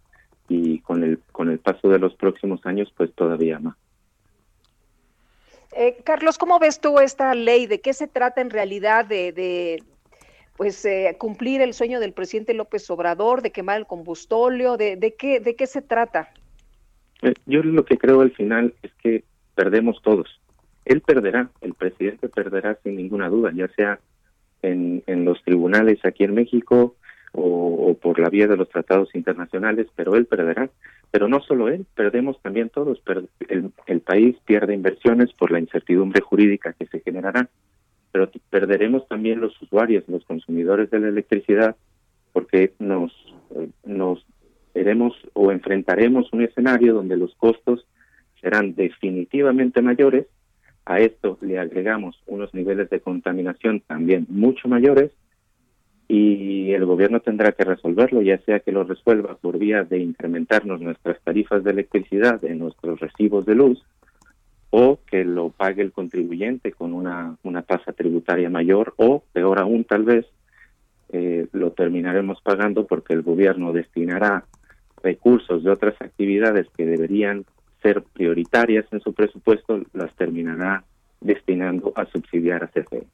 [0.49, 3.75] y con el con el paso de los próximos años pues todavía más.
[5.71, 7.67] Eh, Carlos, ¿cómo ves tú esta ley?
[7.67, 9.83] ¿De qué se trata en realidad de, de
[10.59, 14.75] pues eh, cumplir el sueño del presidente López Obrador, de quemar el combustóleo?
[14.75, 16.33] ¿De, de, qué, de qué se trata?
[17.21, 19.23] Eh, yo lo que creo al final es que
[19.55, 20.41] perdemos todos.
[20.83, 24.01] Él perderá, el presidente perderá sin ninguna duda, ya sea
[24.61, 26.97] en, en los tribunales aquí en México,
[27.31, 30.69] o, por la vía de los tratados internacionales, pero él perderá.
[31.09, 33.01] Pero no solo él, perdemos también todos.
[33.47, 37.47] El, el país pierde inversiones por la incertidumbre jurídica que se generará,
[38.11, 41.75] pero perderemos también los usuarios, los consumidores de la electricidad,
[42.33, 43.11] porque nos,
[43.55, 44.25] eh, nos
[44.73, 47.85] veremos o enfrentaremos un escenario donde los costos
[48.41, 50.27] serán definitivamente mayores.
[50.85, 55.11] A esto le agregamos unos niveles de contaminación también mucho mayores
[56.07, 60.81] y el gobierno tendrá que resolverlo, ya sea que lo resuelva por vía de incrementarnos
[60.81, 63.83] nuestras tarifas de electricidad en nuestros recibos de luz
[64.71, 69.83] o que lo pague el contribuyente con una, una tasa tributaria mayor o, peor aún
[69.83, 70.25] tal vez,
[71.11, 74.45] eh, lo terminaremos pagando porque el gobierno destinará
[75.01, 77.45] recursos de otras actividades que deberían
[77.81, 80.83] ser prioritarias en su presupuesto, las terminará
[81.21, 83.07] destinando a subsidiar a CFE.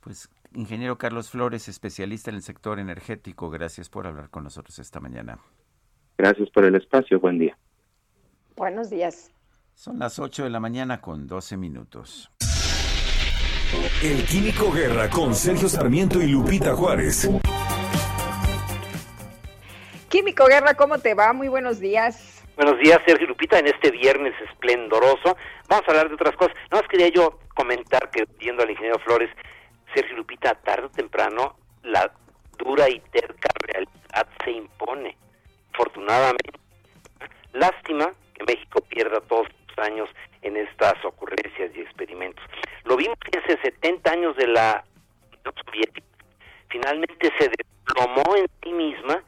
[0.00, 5.00] Pues Ingeniero Carlos Flores, especialista en el sector energético, gracias por hablar con nosotros esta
[5.00, 5.38] mañana.
[6.16, 7.56] Gracias por el espacio, buen día.
[8.56, 9.30] Buenos días.
[9.78, 12.32] Son las 8 de la mañana con 12 minutos.
[14.02, 17.30] El Químico Guerra con Sergio Sarmiento y Lupita Juárez.
[20.08, 21.32] Químico Guerra, ¿cómo te va?
[21.32, 22.44] Muy buenos días.
[22.56, 25.36] Buenos días, Sergio y Lupita, en este viernes esplendoroso.
[25.68, 26.56] Vamos a hablar de otras cosas.
[26.72, 29.30] No más quería yo comentar que, viendo al ingeniero Flores,
[29.94, 31.54] Sergio Lupita, tarde o temprano
[31.84, 32.12] la
[32.58, 35.16] dura y terca realidad se impone.
[35.72, 36.58] Afortunadamente,
[37.52, 39.46] lástima que México pierda todos
[39.78, 40.08] años
[40.42, 42.44] en estas ocurrencias y experimentos.
[42.84, 44.84] Lo vimos que hace 70 años de la
[45.30, 46.06] Unión Soviética,
[46.68, 49.22] finalmente se desplomó en sí misma,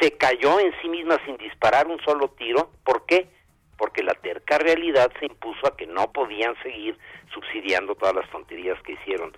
[0.00, 2.70] se cayó en sí misma sin disparar un solo tiro.
[2.84, 3.28] ¿Por qué?
[3.76, 6.98] Porque la terca realidad se impuso a que no podían seguir
[7.32, 9.36] subsidiando todas las tonterías que hicieron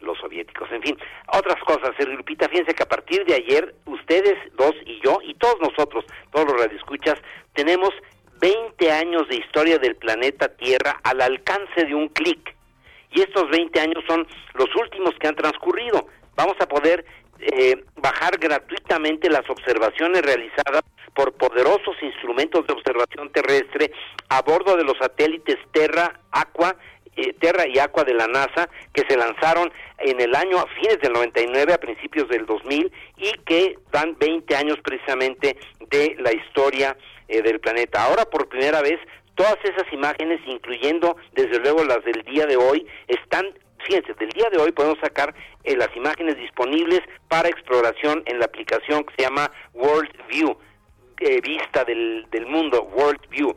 [0.00, 0.70] los soviéticos.
[0.72, 0.98] En fin,
[1.32, 5.34] otras cosas, Sergio Lupita, fíjense que a partir de ayer, ustedes dos y yo, y
[5.34, 7.14] todos nosotros, todos los radioescuchas,
[7.54, 7.90] tenemos
[8.40, 12.54] 20 años de historia del planeta Tierra al alcance de un clic.
[13.12, 16.06] y estos 20 años son los últimos que han transcurrido.
[16.34, 17.04] Vamos a poder
[17.38, 20.82] eh, bajar gratuitamente las observaciones realizadas
[21.14, 23.90] por poderosos instrumentos de observación terrestre
[24.28, 26.76] a bordo de los satélites Terra, Aqua,
[27.16, 30.98] eh, Terra y Aqua de la NASA que se lanzaron en el año a fines
[31.00, 35.56] del 99 a principios del 2000 y que dan 20 años precisamente
[35.88, 36.96] de la historia
[37.28, 38.04] eh, del planeta.
[38.04, 38.98] Ahora por primera vez
[39.34, 43.46] todas esas imágenes, incluyendo desde luego las del día de hoy, están
[43.86, 48.46] fíjense, del día de hoy podemos sacar eh, las imágenes disponibles para exploración en la
[48.46, 50.56] aplicación que se llama World View,
[51.20, 53.54] eh, vista del, del mundo, World View.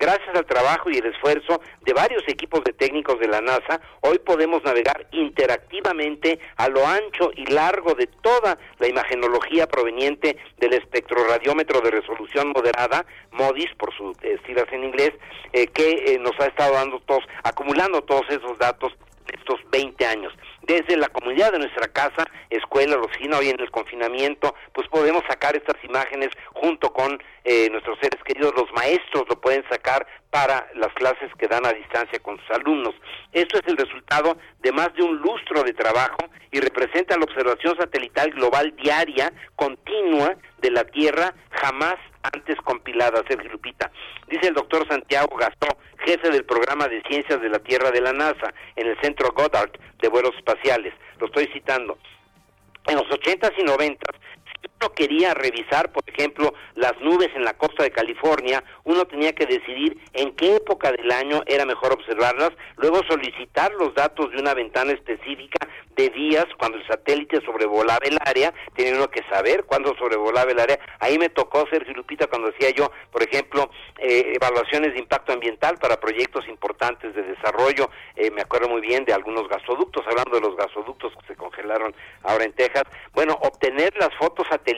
[0.00, 4.18] Gracias al trabajo y el esfuerzo de varios equipos de técnicos de la NASA, hoy
[4.18, 11.82] podemos navegar interactivamente a lo ancho y largo de toda la imagenología proveniente del espectroradiómetro
[11.82, 15.12] de resolución moderada, MODIS por sus eh, siglas en inglés,
[15.52, 18.94] eh, que eh, nos ha estado dando todos, acumulando todos esos datos
[19.30, 20.32] estos 20 años.
[20.62, 25.56] Desde la comunidad de nuestra casa, escuela, oficina, hoy en el confinamiento, pues podemos sacar
[25.56, 30.92] estas imágenes junto con eh, nuestros seres queridos, los maestros lo pueden sacar para las
[30.94, 32.94] clases que dan a distancia con sus alumnos.
[33.32, 36.18] Esto es el resultado de más de un lustro de trabajo
[36.52, 43.50] y representa la observación satelital global diaria, continua, de la Tierra, jamás antes compilada, Sergio
[43.50, 43.90] Lupita.
[44.28, 45.68] Dice el doctor Santiago Gastó,
[46.04, 49.72] jefe del programa de ciencias de la Tierra de la NASA, en el centro Goddard
[50.00, 50.94] de vuelos espaciales.
[51.18, 51.98] Lo estoy citando.
[52.86, 54.14] En los 80s y 90s,
[54.62, 59.32] si uno quería revisar, por ejemplo, las nubes en la costa de California, uno tenía
[59.34, 64.40] que decidir en qué época del año era mejor observarlas, luego solicitar los datos de
[64.40, 69.64] una ventana específica de días cuando el satélite sobrevolaba el área, tiene uno que saber
[69.64, 70.78] cuándo sobrevolaba el área.
[70.98, 75.76] Ahí me tocó, Sergio Lupita, cuando hacía yo, por ejemplo, eh, evaluaciones de impacto ambiental
[75.78, 77.90] para proyectos importantes de desarrollo.
[78.16, 81.94] Eh, me acuerdo muy bien de algunos gasoductos, hablando de los gasoductos que se congelaron
[82.22, 82.84] ahora en Texas.
[83.12, 84.69] Bueno, obtener las fotos satelitales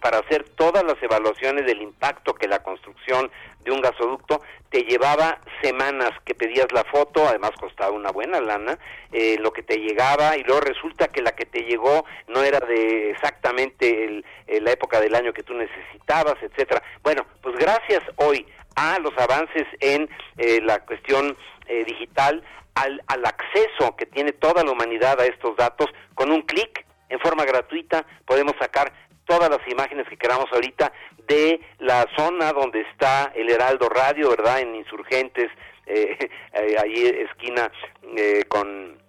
[0.00, 3.30] para hacer todas las evaluaciones del impacto que la construcción
[3.64, 8.78] de un gasoducto te llevaba semanas que pedías la foto, además costaba una buena lana,
[9.12, 12.60] eh, lo que te llegaba y luego resulta que la que te llegó no era
[12.60, 16.82] de exactamente el, eh, la época del año que tú necesitabas, etcétera.
[17.02, 21.36] Bueno, pues gracias hoy a los avances en eh, la cuestión
[21.66, 22.42] eh, digital,
[22.74, 27.20] al, al acceso que tiene toda la humanidad a estos datos, con un clic en
[27.20, 28.90] forma gratuita podemos sacar
[29.32, 30.92] todas las imágenes que queramos ahorita
[31.26, 34.60] de la zona donde está el Heraldo Radio, ¿verdad?
[34.60, 35.50] En Insurgentes,
[35.86, 36.18] eh,
[36.52, 37.70] eh, ahí esquina
[38.16, 39.00] eh, con...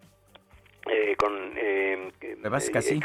[0.86, 2.12] Eh, con eh,
[2.72, 3.02] casi.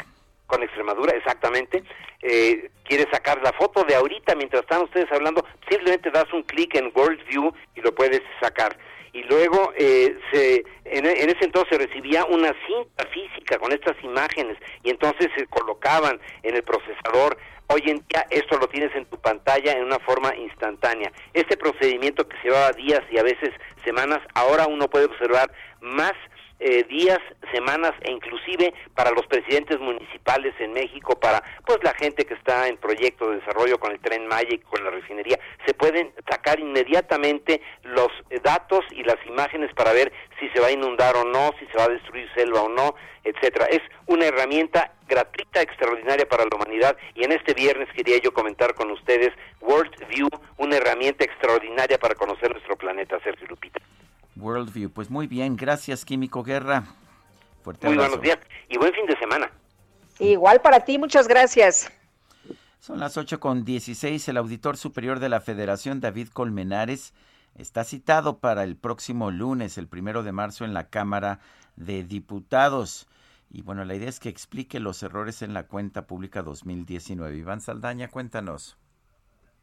[0.47, 1.83] con Extremadura, exactamente.
[2.21, 6.75] Eh, quieres sacar la foto de ahorita mientras están ustedes hablando, simplemente das un clic
[6.75, 8.77] en World View y lo puedes sacar.
[9.19, 14.91] Y luego eh, se, en, ese entonces recibía una cinta física con estas imágenes y
[14.91, 17.37] entonces se colocaban en el procesador.
[17.67, 21.11] Hoy en día esto lo tienes en tu pantalla en una forma instantánea.
[21.33, 23.49] Este procedimiento que llevaba días y a veces
[23.83, 25.51] semanas, ahora uno puede observar
[25.81, 26.13] más
[26.59, 27.19] eh, días,
[27.53, 32.67] semanas e inclusive para los presidentes municipales en México, para pues la gente que está
[32.67, 37.61] en proyectos de desarrollo con el tren Maya con la refinería, se pueden sacar inmediatamente
[37.83, 38.09] los
[38.43, 41.77] datos y las imágenes para ver si se va a inundar o no, si se
[41.77, 43.65] va a destruir selva o no, etcétera.
[43.65, 48.73] Es una herramienta gratuita, extraordinaria para la humanidad y en este viernes quería yo comentar
[48.75, 49.31] con ustedes
[49.61, 53.79] World View, una herramienta extraordinaria para conocer nuestro planeta, Sergio Lupita.
[54.39, 54.89] Worldview.
[54.91, 56.85] Pues muy bien, gracias Químico Guerra.
[57.61, 58.17] Fuerte Muy abrazo.
[58.17, 59.51] buenos días y buen fin de semana.
[60.19, 61.91] Igual para ti, muchas gracias.
[62.79, 64.27] Son las 8 con 16.
[64.29, 67.13] El auditor superior de la Federación, David Colmenares,
[67.55, 71.39] está citado para el próximo lunes, el primero de marzo, en la Cámara
[71.75, 73.07] de Diputados.
[73.51, 77.37] Y bueno, la idea es que explique los errores en la cuenta pública 2019.
[77.37, 78.77] Iván Saldaña, cuéntanos.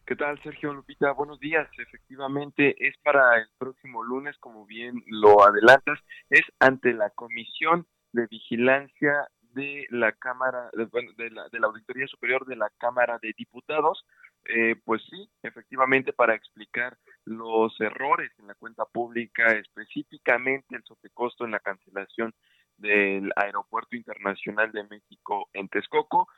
[0.06, 1.10] ¿Qué tal, Sergio Lupita?
[1.10, 1.68] Buenos días.
[1.78, 5.98] Efectivamente, es para el próximo lunes, como bien lo adelantas,
[6.30, 11.66] es ante la Comisión de Vigilancia de la Cámara, de, bueno, de la, de la
[11.66, 14.06] Auditoría Superior de la Cámara de Diputados.
[14.44, 21.44] Eh, pues sí, efectivamente, para explicar los errores en la cuenta pública, específicamente el sobrecosto
[21.44, 22.32] en la cancelación
[22.76, 26.28] del Aeropuerto Internacional de México en Texcoco,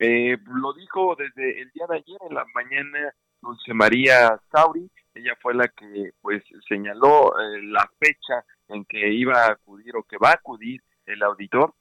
[0.00, 5.36] eh, lo dijo desde el día de ayer en la mañana Dulce María Sauri, ella
[5.40, 10.18] fue la que pues señaló eh, la fecha en que iba a acudir o que
[10.18, 11.74] va a acudir el auditor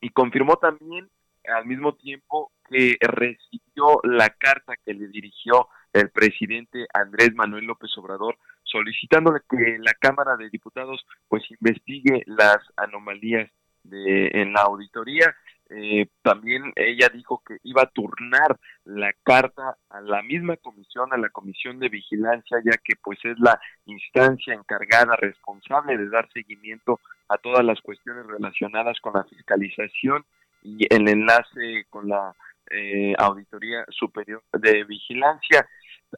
[0.00, 1.08] y confirmó también
[1.48, 7.90] al mismo tiempo que recibió la carta que le dirigió el presidente Andrés Manuel López
[7.98, 13.50] Obrador solicitándole que la Cámara de Diputados pues investigue las anomalías
[13.82, 15.34] de, en la auditoría.
[15.74, 21.16] Eh, también ella dijo que iba a turnar la carta a la misma comisión, a
[21.16, 27.00] la comisión de vigilancia, ya que pues es la instancia encargada, responsable de dar seguimiento
[27.28, 30.26] a todas las cuestiones relacionadas con la fiscalización
[30.62, 32.34] y el enlace con la
[32.70, 35.66] eh, Auditoría Superior de Vigilancia.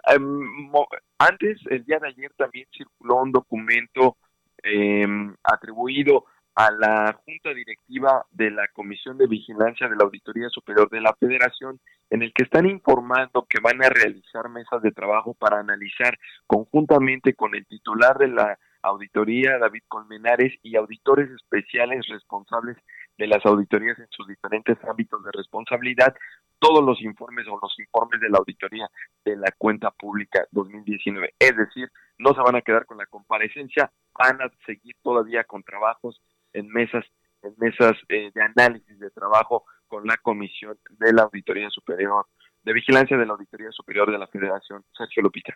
[0.09, 0.73] Em,
[1.19, 4.17] antes, el día de ayer también circuló un documento
[4.63, 6.25] em, atribuido
[6.55, 11.15] a la Junta Directiva de la Comisión de Vigilancia de la Auditoría Superior de la
[11.15, 16.17] Federación, en el que están informando que van a realizar mesas de trabajo para analizar
[16.47, 22.77] conjuntamente con el titular de la auditoría, David Colmenares, y auditores especiales responsables
[23.19, 26.15] de las auditorías en sus diferentes ámbitos de responsabilidad,
[26.59, 28.89] todos los informes o los informes de la auditoría
[29.25, 31.35] de la cuenta pública 2019.
[31.39, 35.63] Es decir, no se van a quedar con la comparecencia, van a seguir todavía con
[35.63, 36.21] trabajos
[36.55, 37.05] en mesas,
[37.43, 42.27] en mesas eh, de análisis de trabajo con la Comisión de la Auditoría Superior,
[42.63, 44.83] de Vigilancia de la Auditoría Superior de la Federación.
[44.97, 45.55] Sergio Lupita.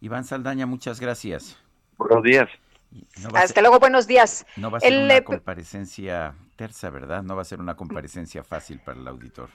[0.00, 1.60] Iván Saldaña, muchas gracias.
[1.98, 2.48] Buenos días.
[3.34, 4.46] Hasta luego, buenos días.
[4.56, 7.22] No va a ser una comparecencia tersa, ¿verdad?
[7.22, 9.48] No va a ser una comparecencia fácil para el auditor.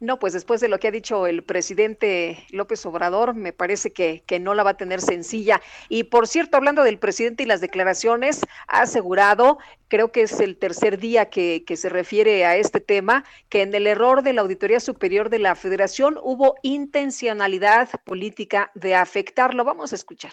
[0.00, 4.22] No, pues después de lo que ha dicho el presidente López Obrador, me parece que,
[4.26, 5.62] que, no la va a tener sencilla.
[5.88, 9.58] Y por cierto, hablando del presidente y las declaraciones, ha asegurado,
[9.88, 13.74] creo que es el tercer día que, que se refiere a este tema, que en
[13.74, 19.64] el error de la Auditoría Superior de la Federación hubo intencionalidad política de afectarlo.
[19.64, 20.32] Vamos a escuchar.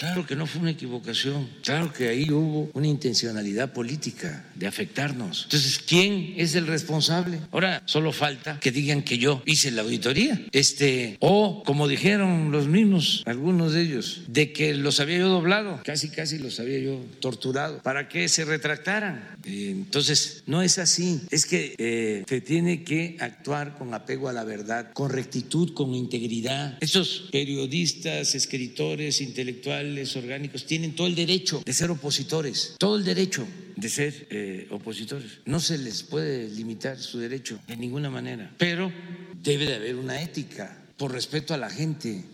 [0.00, 5.42] Claro que no fue una equivocación, claro que ahí hubo una intencionalidad política de afectarnos.
[5.44, 7.38] Entonces, ¿quién es el responsable?
[7.52, 12.66] Ahora solo falta que digan que yo hice la auditoría, este, o como dijeron los
[12.66, 17.04] mismos, algunos de ellos, de que los había yo doblado, casi casi los había yo
[17.20, 19.36] torturado, para que se retractaran.
[19.44, 24.32] Eh, entonces, no es así, es que eh, se tiene que actuar con apego a
[24.32, 26.78] la verdad, con rectitud, con integridad.
[26.80, 33.46] Esos periodistas, escritores, intelectuales, orgánicos tienen todo el derecho de ser opositores, todo el derecho
[33.76, 35.40] de ser eh, opositores.
[35.44, 38.92] No se les puede limitar su derecho de ninguna manera, pero
[39.34, 42.24] debe de haber una ética por respeto a la gente.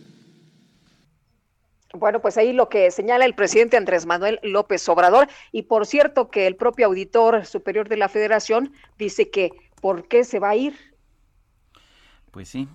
[1.93, 6.29] Bueno, pues ahí lo que señala el presidente Andrés Manuel López Obrador y por cierto
[6.29, 9.51] que el propio auditor superior de la federación dice que
[9.81, 10.75] ¿por qué se va a ir?
[12.31, 12.67] Pues sí,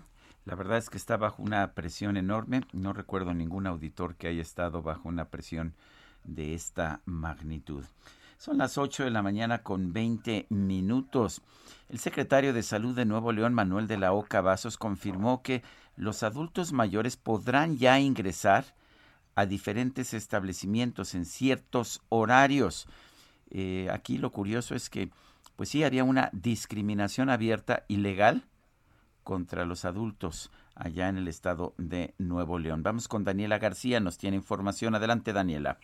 [0.45, 2.63] la verdad es que está bajo una presión enorme.
[2.73, 5.75] No recuerdo ningún auditor que haya estado bajo una presión
[6.25, 7.85] de esta magnitud.
[8.39, 11.43] Son las 8 de la mañana con 20 minutos.
[11.89, 15.63] El secretario de Salud de Nuevo León, Manuel de la Oca Vasos, confirmó que
[15.95, 18.65] los adultos mayores podrán ya ingresar
[19.37, 22.89] a diferentes establecimientos en ciertos horarios.
[23.51, 25.11] Eh, aquí lo curioso es que,
[25.55, 28.45] pues sí, había una discriminación abierta y legal
[29.23, 32.83] contra los adultos allá en el estado de Nuevo León.
[32.83, 34.95] Vamos con Daniela García, nos tiene información.
[34.95, 35.79] Adelante, Daniela.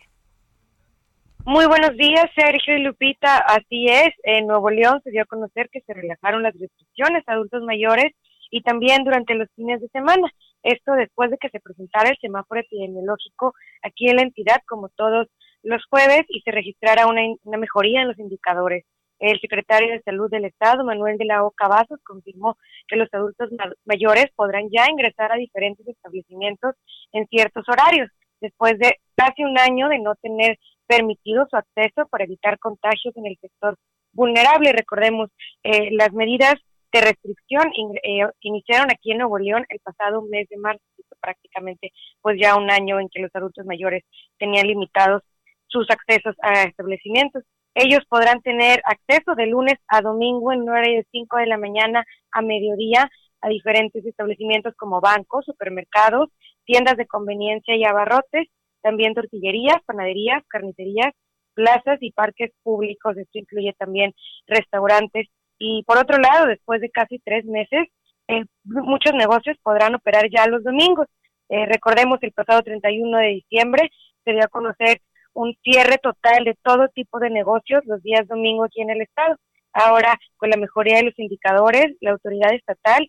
[1.45, 3.37] Muy buenos días, Sergio y Lupita.
[3.37, 7.33] Así es, en Nuevo León se dio a conocer que se relajaron las restricciones a
[7.33, 8.13] adultos mayores
[8.51, 10.29] y también durante los fines de semana.
[10.63, 15.27] Esto después de que se presentara el semáforo epidemiológico aquí en la entidad, como todos
[15.63, 18.85] los jueves, y se registrara una, una mejoría en los indicadores.
[19.19, 23.49] El secretario de Salud del Estado, Manuel de la Oca Vasos, confirmó que los adultos
[23.85, 26.75] mayores podrán ya ingresar a diferentes establecimientos
[27.11, 28.09] en ciertos horarios,
[28.39, 33.27] después de casi un año de no tener permitido su acceso para evitar contagios en
[33.27, 33.75] el sector
[34.13, 34.71] vulnerable.
[34.71, 35.29] Recordemos,
[35.63, 36.55] eh, las medidas
[36.91, 37.71] de restricción
[38.03, 40.81] eh, iniciaron aquí en Nuevo León el pasado mes de marzo,
[41.19, 41.91] prácticamente
[42.21, 44.03] pues ya un año en que los adultos mayores
[44.37, 45.21] tenían limitados
[45.67, 47.43] sus accesos a establecimientos.
[47.81, 52.03] Ellos podrán tener acceso de lunes a domingo en horario de 5 de la mañana
[52.29, 56.29] a mediodía a diferentes establecimientos como bancos, supermercados,
[56.65, 58.49] tiendas de conveniencia y abarrotes,
[58.81, 61.13] también tortillerías, panaderías, carnicerías,
[61.53, 63.15] plazas y parques públicos.
[63.15, 64.13] Esto incluye también
[64.45, 65.29] restaurantes.
[65.57, 67.87] Y por otro lado, después de casi tres meses,
[68.27, 71.07] eh, muchos negocios podrán operar ya los domingos.
[71.47, 73.89] Eh, recordemos, el pasado 31 de diciembre
[74.25, 74.99] se dio a conocer
[75.33, 79.35] un cierre total de todo tipo de negocios los días domingos aquí en el estado.
[79.73, 83.07] Ahora, con la mejoría de los indicadores, la autoridad estatal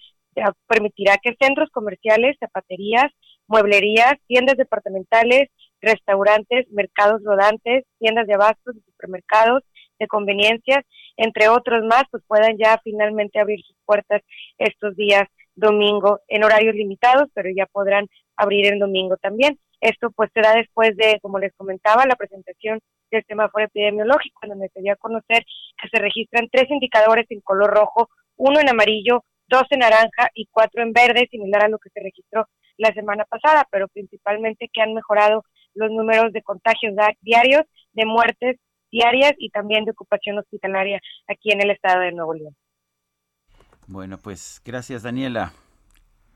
[0.66, 3.10] permitirá que centros comerciales, zapaterías,
[3.46, 5.48] mueblerías, tiendas departamentales,
[5.80, 9.62] restaurantes, mercados rodantes, tiendas de abastos, supermercados,
[9.98, 10.84] de conveniencias,
[11.16, 14.22] entre otros más, pues puedan ya finalmente abrir sus puertas
[14.58, 15.24] estos días
[15.54, 18.06] domingo en horarios limitados, pero ya podrán
[18.36, 19.58] abrir el domingo también.
[19.80, 22.80] Esto pues será después de, como les comentaba, la presentación
[23.10, 25.44] del semáforo epidemiológico, donde se dio a conocer
[25.80, 30.46] que se registran tres indicadores en color rojo, uno en amarillo, dos en naranja y
[30.50, 32.46] cuatro en verde, similar a lo que se registró
[32.76, 35.44] la semana pasada, pero principalmente que han mejorado
[35.74, 37.62] los números de contagios diarios,
[37.92, 38.56] de muertes
[38.90, 42.56] diarias y también de ocupación hospitalaria aquí en el estado de Nuevo León.
[43.86, 45.52] Bueno, pues gracias Daniela.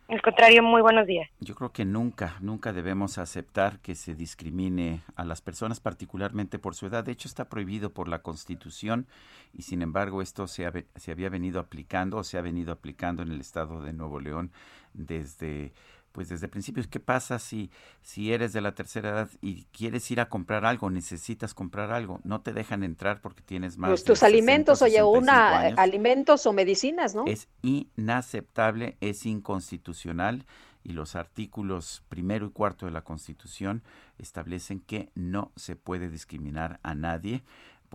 [0.06, 1.30] Al contrario, muy buenos días.
[1.40, 6.74] Yo creo que nunca, nunca debemos aceptar que se discrimine a las personas, particularmente por
[6.74, 7.04] su edad.
[7.04, 9.06] De hecho, está prohibido por la Constitución
[9.54, 13.32] y, sin embargo, esto se, se había venido aplicando o se ha venido aplicando en
[13.32, 14.52] el estado de Nuevo León
[14.92, 15.72] desde
[16.14, 20.20] pues desde principios, ¿qué pasa si, si eres de la tercera edad y quieres ir
[20.20, 24.22] a comprar algo, necesitas comprar algo, no te dejan entrar porque tienes más pues tus
[24.22, 27.24] alimentos, oye, una alimentos o medicinas, ¿no?
[27.26, 30.46] Es inaceptable, es inconstitucional
[30.84, 33.82] y los artículos primero y cuarto de la Constitución
[34.18, 37.42] establecen que no se puede discriminar a nadie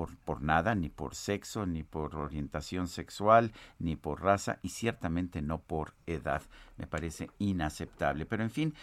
[0.08, 5.60] por, nada, ni por sexo, ni por orientación sexual, ni por raza y ciertamente no
[5.60, 6.42] por edad.
[6.78, 8.26] Me parece inaceptable.
[8.26, 8.74] Pero en fin,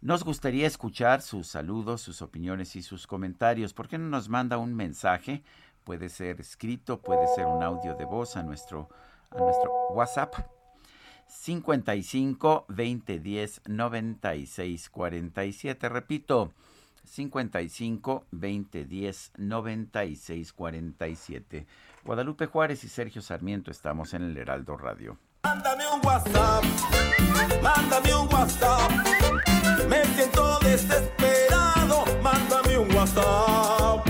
[0.00, 3.74] nos gustaría escuchar sus saludos, sus opiniones y sus comentarios.
[3.74, 5.42] ¿Por qué no nos manda un mensaje?
[5.84, 8.88] Puede ser escrito, puede ser un audio de voz a nuestro,
[9.30, 10.34] a nuestro WhatsApp
[11.26, 15.88] 55 20 10 96 47.
[15.88, 16.52] Repito,
[17.04, 21.66] 55 20 10 96 47.
[22.04, 25.18] Guadalupe Juárez y Sergio Sarmiento estamos en el Heraldo Radio.
[25.42, 26.64] Mándame un WhatsApp,
[27.62, 28.90] mándame un WhatsApp.
[29.88, 34.09] Me siento desesperado, mándame un WhatsApp.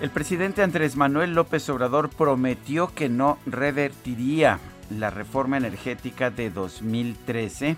[0.00, 4.60] El presidente Andrés Manuel López Obrador prometió que no revertiría
[4.96, 7.76] la reforma energética de 2013,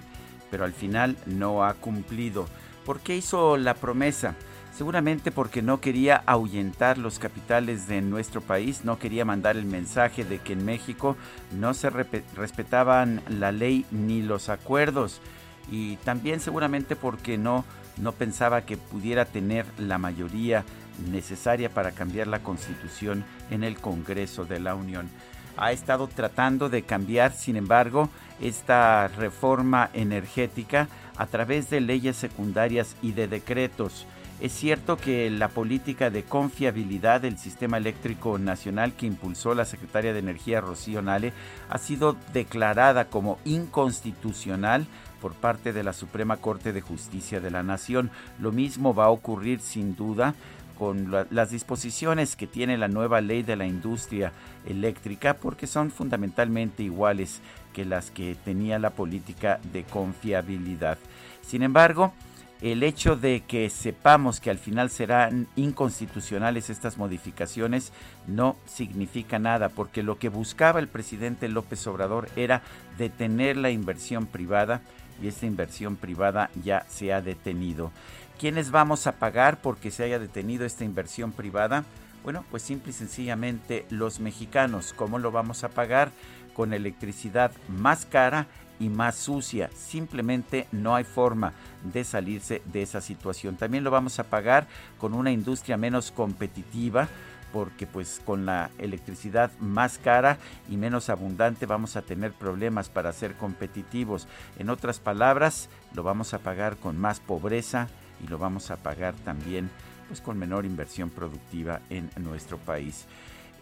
[0.50, 2.46] pero al final no ha cumplido.
[2.84, 4.34] ¿Por qué hizo la promesa?
[4.76, 10.22] Seguramente porque no quería ahuyentar los capitales de nuestro país, no quería mandar el mensaje
[10.22, 11.16] de que en México
[11.58, 15.22] no se respetaban la ley ni los acuerdos
[15.70, 17.64] y también seguramente porque no
[18.00, 20.64] no pensaba que pudiera tener la mayoría
[21.08, 25.08] necesaria para cambiar la constitución en el Congreso de la Unión.
[25.56, 28.08] Ha estado tratando de cambiar, sin embargo,
[28.40, 34.06] esta reforma energética a través de leyes secundarias y de decretos.
[34.40, 40.14] Es cierto que la política de confiabilidad del sistema eléctrico nacional que impulsó la secretaria
[40.14, 41.34] de Energía Rocío Nale
[41.68, 44.86] ha sido declarada como inconstitucional
[45.20, 48.10] por parte de la Suprema Corte de Justicia de la Nación.
[48.38, 50.34] Lo mismo va a ocurrir sin duda
[50.80, 54.32] con las disposiciones que tiene la nueva ley de la industria
[54.66, 57.42] eléctrica porque son fundamentalmente iguales
[57.74, 60.96] que las que tenía la política de confiabilidad.
[61.42, 62.14] Sin embargo,
[62.62, 67.92] el hecho de que sepamos que al final serán inconstitucionales estas modificaciones
[68.26, 72.62] no significa nada, porque lo que buscaba el presidente López Obrador era
[72.96, 74.80] detener la inversión privada
[75.22, 77.92] y esta inversión privada ya se ha detenido.
[78.40, 81.84] ¿Quiénes vamos a pagar porque se haya detenido esta inversión privada?
[82.24, 84.94] Bueno, pues simple y sencillamente los mexicanos.
[84.96, 86.10] ¿Cómo lo vamos a pagar?
[86.54, 88.46] Con electricidad más cara
[88.78, 89.68] y más sucia.
[89.76, 91.52] Simplemente no hay forma
[91.84, 93.56] de salirse de esa situación.
[93.56, 97.08] También lo vamos a pagar con una industria menos competitiva
[97.52, 100.38] porque pues con la electricidad más cara
[100.70, 104.28] y menos abundante vamos a tener problemas para ser competitivos.
[104.58, 107.88] En otras palabras, lo vamos a pagar con más pobreza,
[108.24, 109.70] y lo vamos a pagar también
[110.08, 113.06] pues con menor inversión productiva en nuestro país.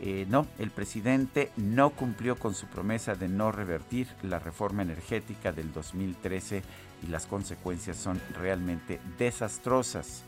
[0.00, 5.50] Eh, no, el presidente no cumplió con su promesa de no revertir la reforma energética
[5.50, 6.62] del 2013
[7.02, 10.22] y las consecuencias son realmente desastrosas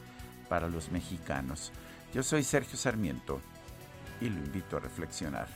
[0.49, 1.71] para los mexicanos.
[2.13, 3.41] Yo soy Sergio Sarmiento
[4.21, 5.47] y lo invito a reflexionar.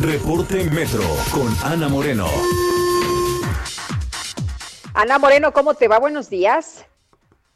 [0.00, 1.02] Reporte Metro
[1.34, 2.26] con Ana Moreno.
[4.94, 5.98] Ana Moreno, ¿cómo te va?
[5.98, 6.86] Buenos días.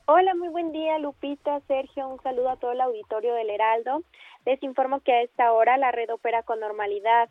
[0.06, 2.09] Hola, muy buen día, Lupita, Sergio.
[2.09, 4.02] Un saludo a todo el auditorio del Heraldo.
[4.44, 7.28] Les informo que a esta hora la red opera con normalidad,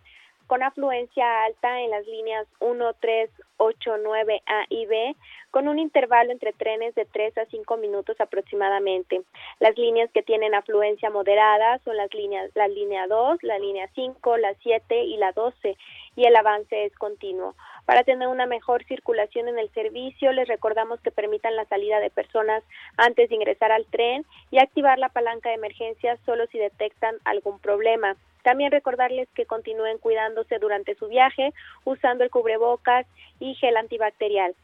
[0.47, 5.15] con afluencia alta en las líneas 1, 3, 8, 9 A y B,
[5.51, 9.21] con un intervalo entre trenes de 3 a 5 minutos aproximadamente.
[9.59, 14.37] Las líneas que tienen afluencia moderada son las líneas, la línea 2, la línea 5,
[14.37, 15.77] la 7 y la 12,
[16.15, 17.55] y el avance es continuo.
[17.85, 22.09] Para tener una mejor circulación en el servicio, les recordamos que permitan la salida de
[22.09, 22.63] personas
[22.97, 27.59] antes de ingresar al tren y activar la palanca de emergencia solo si detectan algún
[27.59, 28.15] problema.
[28.43, 31.53] También recordarles que continúen cuidándose durante su viaje
[31.83, 33.05] usando el cubrebocas
[33.39, 34.55] y gel antibacterial.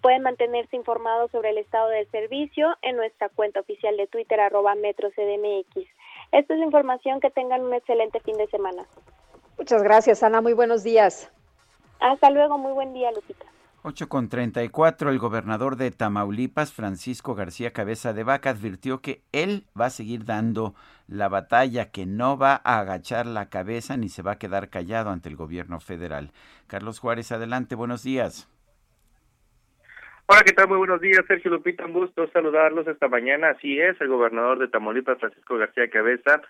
[0.00, 4.74] Pueden mantenerse informados sobre el estado del servicio en nuestra cuenta oficial de Twitter arroba
[4.76, 5.88] metrocdmx.
[6.32, 8.84] Esta es la información, que tengan un excelente fin de semana.
[9.58, 10.40] Muchas gracias, Ana.
[10.40, 11.30] Muy buenos días.
[12.00, 13.46] Hasta luego, muy buen día, Lupita.
[13.86, 19.66] 8 con 34, el gobernador de Tamaulipas, Francisco García Cabeza de Vaca, advirtió que él
[19.78, 20.74] va a seguir dando
[21.06, 25.10] la batalla, que no va a agachar la cabeza ni se va a quedar callado
[25.10, 26.32] ante el gobierno federal.
[26.66, 28.48] Carlos Juárez, adelante, buenos días.
[30.26, 30.68] Hola, ¿qué tal?
[30.68, 33.50] Muy buenos días, Sergio Lupita, un gusto saludarlos esta mañana.
[33.50, 36.40] Así es, el gobernador de Tamaulipas, Francisco García Cabeza,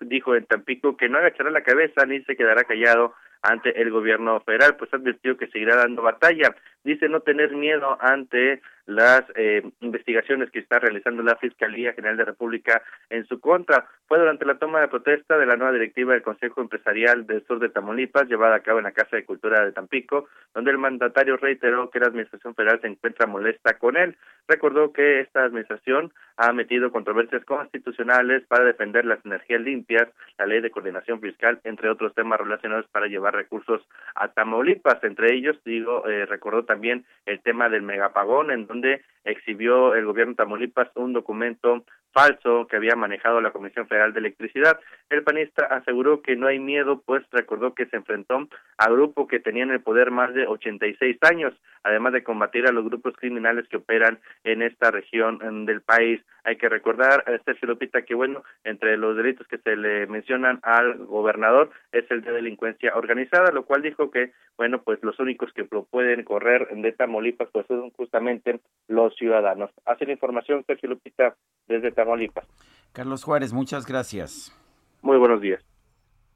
[0.00, 3.12] dijo en Tampico que no agachará la cabeza ni se quedará callado
[3.42, 6.54] ante el gobierno federal, pues advirtió que seguirá dando batalla.
[6.84, 12.24] Dice no tener miedo ante las eh, investigaciones que está realizando la Fiscalía General de
[12.24, 13.86] República en su contra.
[14.08, 17.60] Fue durante la toma de protesta de la nueva directiva del Consejo Empresarial del Sur
[17.60, 21.36] de Tamaulipas, llevada a cabo en la Casa de Cultura de Tampico, donde el mandatario
[21.36, 24.16] reiteró que la Administración Federal se encuentra molesta con él.
[24.48, 30.08] Recordó que esta Administración ha metido controversias constitucionales para defender las energías limpias,
[30.38, 33.82] la Ley de Coordinación Fiscal, entre otros temas relacionados para llevar recursos
[34.14, 35.02] a Tamaulipas.
[35.04, 40.32] Entre ellos, digo, eh, recordó también el tema del megapagón, en donde exhibió el gobierno
[40.32, 44.78] de Tamaulipas un documento falso que había manejado la Comisión Federal de Electricidad.
[45.08, 48.48] El panista aseguró que no hay miedo, pues recordó que se enfrentó
[48.78, 52.84] a grupos que tenían el poder más de 86 años, además de combatir a los
[52.84, 56.20] grupos criminales que operan en esta región del país.
[56.44, 60.98] Hay que recordar, Sergio Lopita, que bueno, entre los delitos que se le mencionan al
[60.98, 63.21] gobernador es el de delincuencia organizada,
[63.52, 67.66] lo cual dijo que, bueno, pues los únicos que lo pueden correr de Tamaulipas pues
[67.66, 69.70] son justamente los ciudadanos.
[69.84, 71.36] Hace la información, Sergio Lupita,
[71.66, 72.46] desde Tamaulipas.
[72.92, 74.56] Carlos Juárez, muchas gracias.
[75.02, 75.64] Muy buenos días.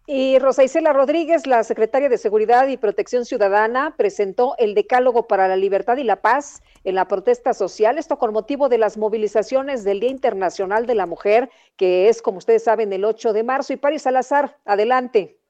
[0.08, 5.48] Y Rosa Isela Rodríguez, la secretaria de Seguridad y Protección Ciudadana, presentó el Decálogo para
[5.48, 9.82] la Libertad y la Paz en la protesta social, esto con motivo de las movilizaciones
[9.82, 13.72] del Día Internacional de la Mujer, que es, como ustedes saben, el 8 de marzo.
[13.72, 15.40] Y Paris Salazar, adelante.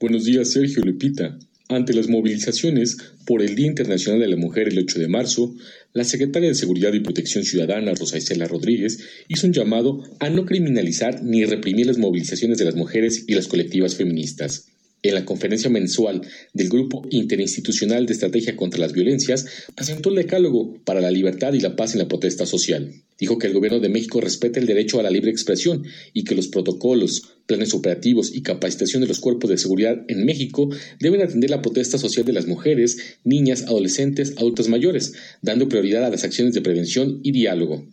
[0.00, 1.38] Buenos días, Sergio Lupita.
[1.68, 5.54] Ante las movilizaciones por el Día Internacional de la Mujer el 8 de marzo,
[5.92, 8.98] la secretaria de Seguridad y Protección Ciudadana, Rosa Isela Rodríguez,
[9.28, 13.46] hizo un llamado a no criminalizar ni reprimir las movilizaciones de las mujeres y las
[13.46, 14.66] colectivas feministas.
[15.04, 16.22] En la conferencia mensual
[16.54, 19.46] del Grupo Interinstitucional de Estrategia contra las Violencias,
[19.76, 22.90] presentó el decálogo para la libertad y la paz en la protesta social.
[23.18, 25.84] Dijo que el gobierno de México respeta el derecho a la libre expresión
[26.14, 30.70] y que los protocolos, planes operativos y capacitación de los cuerpos de seguridad en México
[31.00, 36.10] deben atender la protesta social de las mujeres, niñas, adolescentes, adultos mayores, dando prioridad a
[36.10, 37.86] las acciones de prevención y diálogo.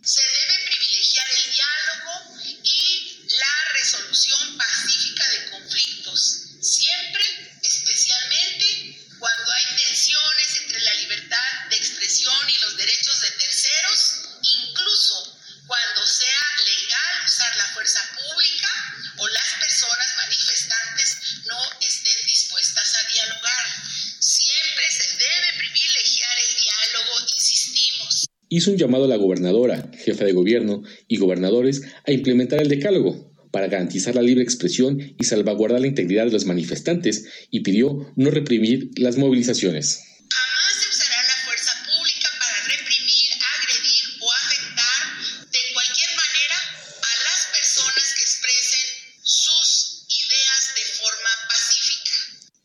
[28.54, 33.32] Hizo un llamado a la gobernadora, jefa de gobierno y gobernadores a implementar el decálogo
[33.50, 38.30] para garantizar la libre expresión y salvaguardar la integridad de los manifestantes y pidió no
[38.30, 40.04] reprimir las movilizaciones.
[40.28, 45.00] Jamás se usará la fuerza pública para reprimir, agredir o afectar
[45.48, 46.58] de cualquier manera
[47.00, 48.86] a las personas que expresen
[49.22, 52.12] sus ideas de forma pacífica.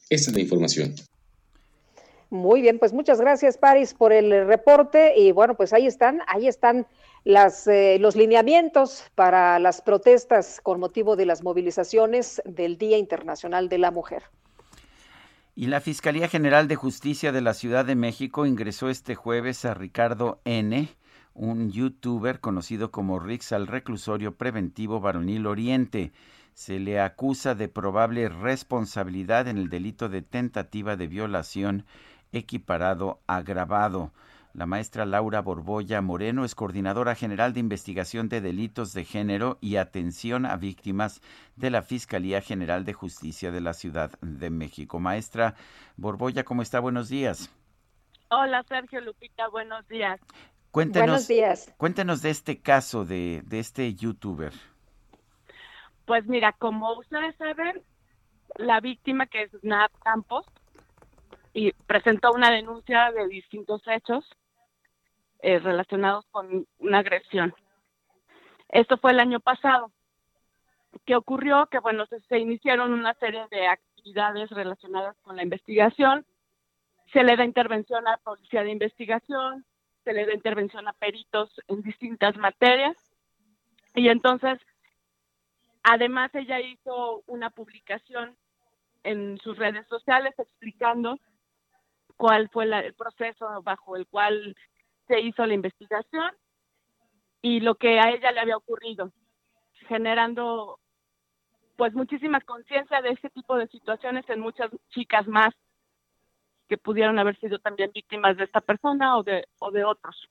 [0.09, 1.16] Esta es la información.
[2.29, 5.17] Muy bien, pues muchas gracias, Paris, por el reporte.
[5.17, 6.85] Y bueno, pues ahí están, ahí están
[7.23, 13.69] las, eh, los lineamientos para las protestas con motivo de las movilizaciones del Día Internacional
[13.69, 14.23] de la Mujer.
[15.55, 19.73] Y la Fiscalía General de Justicia de la Ciudad de México ingresó este jueves a
[19.73, 20.87] Ricardo N.,
[21.33, 26.11] un youtuber conocido como Rix al reclusorio preventivo varonil Oriente.
[26.53, 31.85] Se le acusa de probable responsabilidad en el delito de tentativa de violación
[32.31, 34.11] equiparado agravado.
[34.53, 39.75] La maestra Laura Borbolla Moreno es coordinadora general de investigación de delitos de género y
[39.75, 41.21] atención a víctimas
[41.55, 44.99] de la Fiscalía General de Justicia de la Ciudad de México.
[44.99, 45.53] Maestra
[45.95, 46.79] Borbolla, ¿cómo está?
[46.79, 47.51] Buenos días.
[48.29, 50.19] Hola Sergio Lupita, buenos días.
[50.71, 51.73] Cuéntenos, Buenos días.
[51.77, 54.53] Cuéntenos de este caso de, de este youtuber.
[56.05, 57.83] Pues mira, como ustedes saben,
[58.55, 60.45] la víctima que es Nat Campos
[61.57, 64.23] y presentó una denuncia de distintos hechos
[65.39, 67.51] eh, relacionados con una agresión.
[68.69, 69.91] Esto fue el año pasado.
[71.03, 71.65] ¿Qué ocurrió?
[71.65, 76.27] Que bueno, se, se iniciaron una serie de actividades relacionadas con la investigación.
[77.11, 79.65] Se le da intervención a policía de investigación,
[80.03, 82.95] se le da intervención a peritos en distintas materias.
[83.95, 84.59] Y entonces,
[85.81, 88.37] además, ella hizo una publicación
[89.01, 91.17] en sus redes sociales explicando
[92.17, 94.55] cuál fue la- el proceso bajo el cual
[95.07, 96.31] se hizo la investigación
[97.41, 99.11] y lo que a ella le había ocurrido,
[99.87, 100.79] generando
[101.77, 105.53] pues muchísima conciencia de este tipo de situaciones en muchas chicas más
[106.67, 110.27] que pudieron haber sido también víctimas de esta persona o de, o de otros.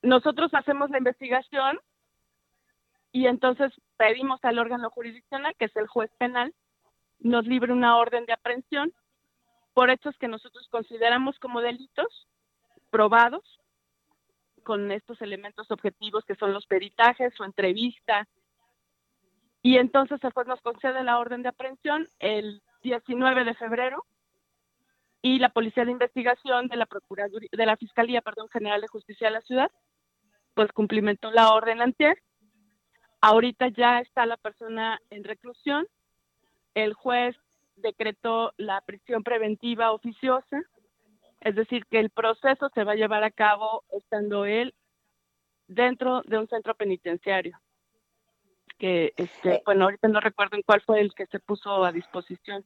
[0.00, 1.78] Nosotros hacemos la investigación
[3.12, 6.52] y entonces pedimos al órgano jurisdiccional, que es el juez penal,
[7.20, 8.92] nos libre una orden de aprehensión
[9.74, 12.28] por hechos que nosotros consideramos como delitos
[12.90, 13.60] probados
[14.62, 18.28] con estos elementos objetivos que son los peritajes, su entrevista.
[19.62, 24.04] Y entonces el juez nos concede la orden de aprehensión el 19 de febrero
[25.22, 29.28] y la Policía de Investigación de la Procuraduría, de la Fiscalía, perdón, General de Justicia
[29.28, 29.70] de la Ciudad,
[30.54, 32.18] pues cumplimentó la orden anterior.
[33.20, 35.86] Ahorita ya está la persona en reclusión.
[36.74, 37.36] El juez
[37.76, 40.62] decretó la prisión preventiva oficiosa,
[41.40, 44.74] es decir, que el proceso se va a llevar a cabo estando él
[45.66, 47.58] dentro de un centro penitenciario.
[48.78, 52.64] Que, este, bueno, ahorita no recuerdo en cuál fue el que se puso a disposición.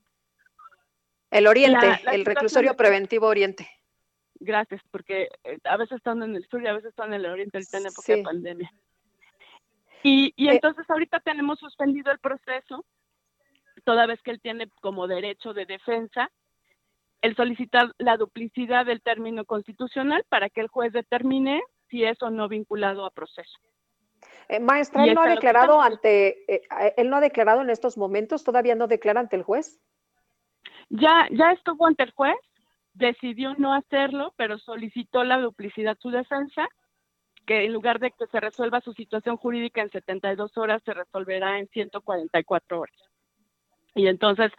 [1.31, 3.69] El Oriente, La- la el reclusorio preventivo Oriente.
[4.39, 7.27] Gracias, porque eh, a veces están en el sur y a veces están en el
[7.31, 8.71] oriente, ahorita en época de pandemia.
[10.03, 12.85] Y, y Eh, entonces ahorita tenemos suspendido el proceso,
[13.87, 16.29] toda vez que él tiene como derecho de defensa
[17.23, 22.31] el solicitar la duplicidad del término constitucional para que el juez determine si es o
[22.31, 23.59] no vinculado a proceso.
[24.49, 27.97] Eh, maestra, él no ha declarado ante, eh, eh, él no ha declarado en estos
[27.97, 29.81] momentos, todavía no declara ante el juez.
[30.89, 32.37] Ya, ya estuvo ante el juez,
[32.93, 36.67] decidió no hacerlo, pero solicitó la duplicidad su defensa,
[37.47, 41.61] que en lugar de que se resuelva su situación jurídica en 72 horas, se resolverá
[41.61, 43.16] en 144 horas.
[43.97, 44.53] Y entonces,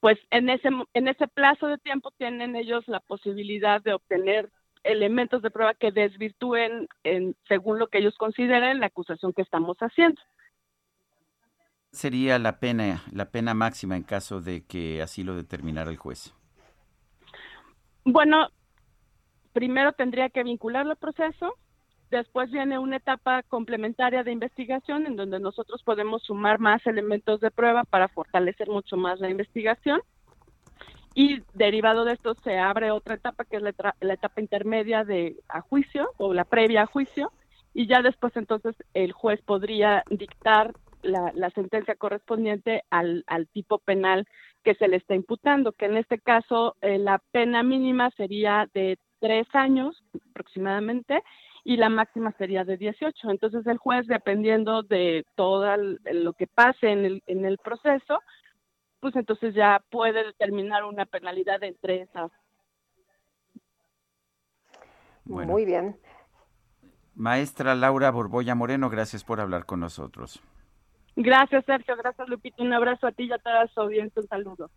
[0.00, 4.50] pues en ese, en ese plazo de tiempo tienen ellos la posibilidad de obtener
[4.84, 9.76] elementos de prueba que desvirtúen, en, según lo que ellos consideren, la acusación que estamos
[9.78, 10.20] haciendo.
[11.92, 16.34] Sería la pena, la pena máxima en caso de que así lo determinara el juez.
[18.04, 18.48] Bueno,
[19.52, 21.54] primero tendría que vincularlo al proceso,
[22.10, 27.50] después viene una etapa complementaria de investigación en donde nosotros podemos sumar más elementos de
[27.50, 30.00] prueba para fortalecer mucho más la investigación.
[31.14, 35.60] Y derivado de esto se abre otra etapa que es la, etapa intermedia de a
[35.60, 37.32] juicio o la previa a juicio
[37.74, 44.26] y ya después entonces el juez podría dictar la, sentencia correspondiente al, al tipo penal
[44.62, 48.98] que se le está imputando, que en este caso eh, la pena mínima sería de
[49.20, 51.22] tres años aproximadamente
[51.64, 53.30] y la máxima sería de 18.
[53.30, 58.20] Entonces el juez, dependiendo de todo lo que pase en el, en el proceso,
[59.00, 62.30] pues entonces ya puede determinar una penalidad entre esas.
[65.24, 65.52] Bueno.
[65.52, 65.96] Muy bien.
[67.14, 70.40] Maestra Laura Borbolla Moreno, gracias por hablar con nosotros.
[71.16, 71.96] Gracias, Sergio.
[71.96, 72.62] Gracias, Lupita.
[72.62, 74.22] Un abrazo a ti y a toda su audiencia.
[74.22, 74.70] Un saludo.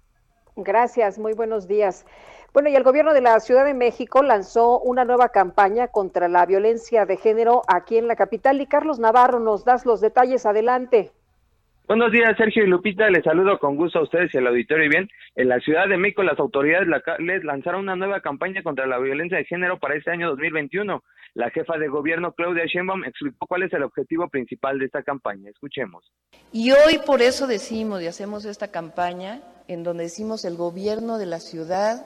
[0.57, 2.06] Gracias, muy buenos días.
[2.53, 6.45] Bueno, y el gobierno de la Ciudad de México lanzó una nueva campaña contra la
[6.45, 8.60] violencia de género aquí en la capital.
[8.60, 10.45] Y Carlos Navarro, nos das los detalles.
[10.45, 11.14] Adelante.
[11.91, 13.09] Buenos días, Sergio y Lupita.
[13.09, 14.85] Les saludo con gusto a ustedes y al auditorio.
[14.85, 18.88] Y bien, en la Ciudad de México, las autoridades locales lanzaron una nueva campaña contra
[18.88, 21.03] la violencia de género para este año 2021.
[21.34, 25.49] La jefa de gobierno, Claudia Sheinbaum, explicó cuál es el objetivo principal de esta campaña.
[25.49, 26.09] Escuchemos.
[26.53, 31.26] Y hoy por eso decimos y hacemos esta campaña en donde decimos el gobierno de
[31.26, 32.05] la ciudad,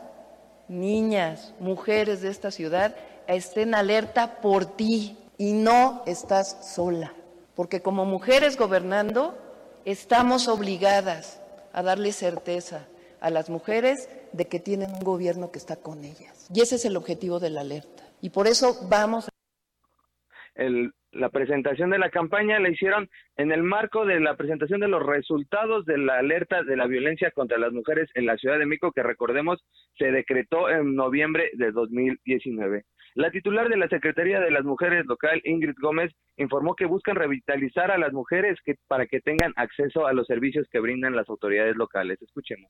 [0.67, 2.95] niñas, mujeres de esta ciudad,
[3.27, 7.13] estén alerta por ti y no estás sola.
[7.53, 9.44] Porque como mujeres gobernando,
[9.85, 11.41] estamos obligadas
[11.71, 12.87] a darle certeza
[13.21, 16.49] a las mujeres de que tienen un gobierno que está con ellas.
[16.53, 18.03] Y ese es el objetivo de la alerta.
[18.21, 19.29] Y por eso vamos.
[20.55, 24.87] El, la presentación de la campaña la hicieron en el marco de la presentación de
[24.87, 28.65] los resultados de la alerta de la violencia contra las mujeres en la Ciudad de
[28.65, 29.63] México, que recordemos
[29.97, 32.83] se decretó en noviembre de 2019.
[33.15, 37.89] La titular de la Secretaría de las Mujeres local, Ingrid Gómez, informó que buscan revitalizar
[37.89, 41.77] a las mujeres que, para que tengan acceso a los servicios que brindan las autoridades
[41.77, 42.21] locales.
[42.21, 42.69] Escuchemos.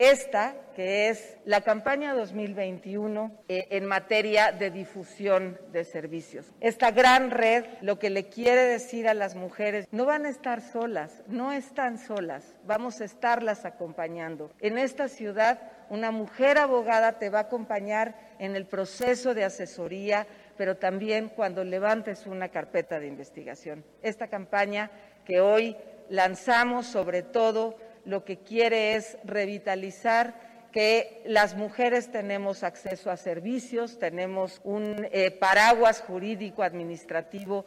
[0.00, 6.46] Esta, que es la campaña 2021 eh, en materia de difusión de servicios.
[6.60, 10.62] Esta gran red lo que le quiere decir a las mujeres, no van a estar
[10.62, 14.50] solas, no están solas, vamos a estarlas acompañando.
[14.60, 15.60] En esta ciudad,
[15.90, 21.62] una mujer abogada te va a acompañar en el proceso de asesoría, pero también cuando
[21.62, 23.84] levantes una carpeta de investigación.
[24.00, 24.90] Esta campaña
[25.26, 25.76] que hoy
[26.08, 30.34] lanzamos sobre todo lo que quiere es revitalizar
[30.72, 37.64] que las mujeres tenemos acceso a servicios, tenemos un eh, paraguas jurídico administrativo.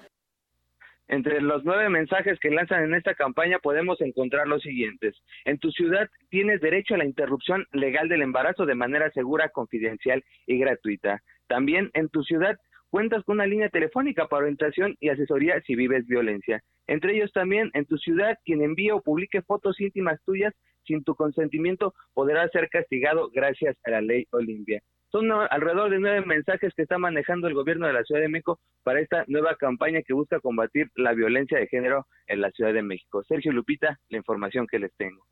[1.07, 5.15] Entre los nueve mensajes que lanzan en esta campaña podemos encontrar los siguientes.
[5.43, 10.23] En tu ciudad tienes derecho a la interrupción legal del embarazo de manera segura, confidencial
[10.47, 11.22] y gratuita.
[11.47, 12.57] También en tu ciudad
[12.89, 16.64] cuentas con una línea telefónica para orientación y asesoría si vives violencia.
[16.88, 20.53] Entre ellos también, en tu ciudad, quien envíe o publique fotos íntimas tuyas
[20.85, 24.81] sin tu consentimiento podrá ser castigado gracias a la ley Olimpia.
[25.11, 28.60] Son alrededor de nueve mensajes que está manejando el gobierno de la Ciudad de México
[28.84, 32.81] para esta nueva campaña que busca combatir la violencia de género en la Ciudad de
[32.81, 33.23] México.
[33.23, 35.23] Sergio Lupita, la información que les tengo.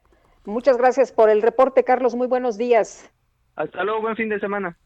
[0.45, 2.15] Muchas gracias por el reporte, Carlos.
[2.15, 3.11] Muy buenos días.
[3.55, 4.77] Hasta luego, buen fin de semana.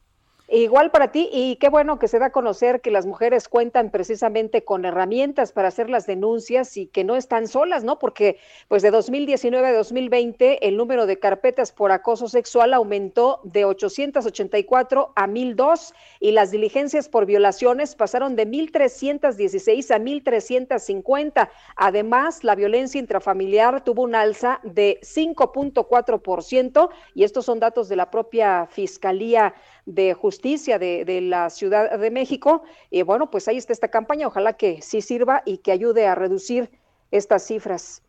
[0.47, 3.89] Igual para ti, y qué bueno que se da a conocer que las mujeres cuentan
[3.89, 7.97] precisamente con herramientas para hacer las denuncias y que no están solas, ¿no?
[7.97, 13.65] Porque pues de 2019 a 2020 el número de carpetas por acoso sexual aumentó de
[13.65, 21.49] 884 a 1002 y las diligencias por violaciones pasaron de 1316 a 1350.
[21.75, 28.11] Además, la violencia intrafamiliar tuvo un alza de 5.4% y estos son datos de la
[28.11, 29.55] propia Fiscalía
[29.87, 32.63] de Justicia de, de la Ciudad de México.
[32.89, 34.27] Y bueno, pues ahí está esta campaña.
[34.27, 36.69] Ojalá que sí sirva y que ayude a reducir
[37.11, 38.01] estas cifras.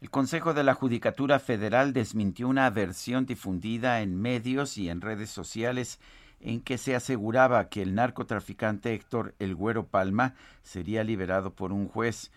[0.00, 5.28] El Consejo de la Judicatura Federal desmintió una versión difundida en medios y en redes
[5.28, 6.00] sociales
[6.40, 11.86] en que se aseguraba que el narcotraficante Héctor El Güero Palma sería liberado por un
[11.86, 12.30] juez.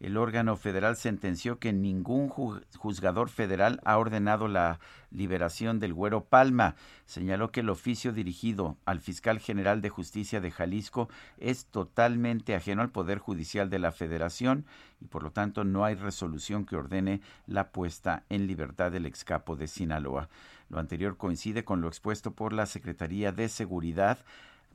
[0.00, 6.74] El órgano federal sentenció que ningún juzgador federal ha ordenado la liberación del Güero Palma.
[7.04, 12.80] Señaló que el oficio dirigido al fiscal general de justicia de Jalisco es totalmente ajeno
[12.80, 14.64] al Poder Judicial de la Federación
[15.02, 19.54] y por lo tanto no hay resolución que ordene la puesta en libertad del excapo
[19.54, 20.30] de Sinaloa.
[20.70, 24.18] Lo anterior coincide con lo expuesto por la Secretaría de Seguridad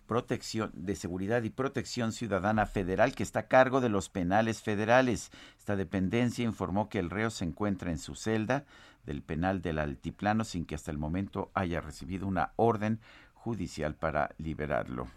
[0.08, 5.32] Protección de Seguridad y Protección Ciudadana Federal que está a cargo de los penales federales.
[5.58, 8.66] Esta dependencia informó que el reo se encuentra en su celda
[9.06, 13.00] del penal del Altiplano sin que hasta el momento haya recibido una orden
[13.34, 15.08] judicial para liberarlo.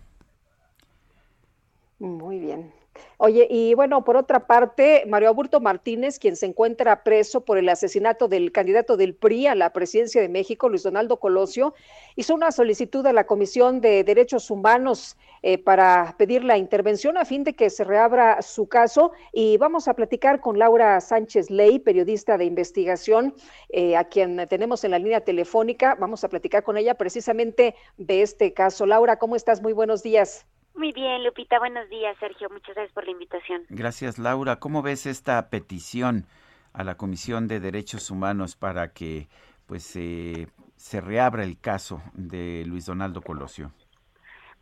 [1.99, 2.73] Muy bien.
[3.19, 7.69] Oye, y bueno, por otra parte, Mario Aburto Martínez, quien se encuentra preso por el
[7.69, 11.75] asesinato del candidato del PRI a la presidencia de México, Luis Donaldo Colosio,
[12.17, 17.25] hizo una solicitud a la Comisión de Derechos Humanos eh, para pedir la intervención a
[17.25, 19.13] fin de que se reabra su caso.
[19.33, 23.35] Y vamos a platicar con Laura Sánchez Ley, periodista de investigación,
[23.69, 25.97] eh, a quien tenemos en la línea telefónica.
[25.99, 28.87] Vamos a platicar con ella precisamente de este caso.
[28.87, 29.63] Laura, ¿cómo estás?
[29.63, 30.47] Muy buenos días.
[30.79, 31.59] Muy bien, Lupita.
[31.59, 32.49] Buenos días, Sergio.
[32.51, 33.65] Muchas gracias por la invitación.
[33.69, 34.61] Gracias, Laura.
[34.61, 36.25] ¿Cómo ves esta petición
[36.73, 39.27] a la Comisión de Derechos Humanos para que
[39.67, 43.73] pues se reabra el caso de Luis Donaldo Colosio?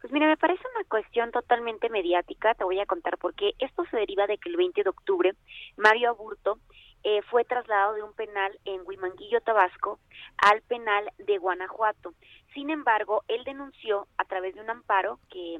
[0.00, 2.54] Pues mira, me parece una cuestión totalmente mediática.
[2.54, 3.52] Te voy a contar por qué.
[3.58, 5.34] Esto se deriva de que el 20 de octubre
[5.76, 6.58] Mario Aburto
[7.08, 10.00] eh, fue trasladado de un penal en Huimanguillo, Tabasco,
[10.38, 12.14] al penal de Guanajuato.
[12.52, 15.56] Sin embargo, él denunció a través de un amparo que,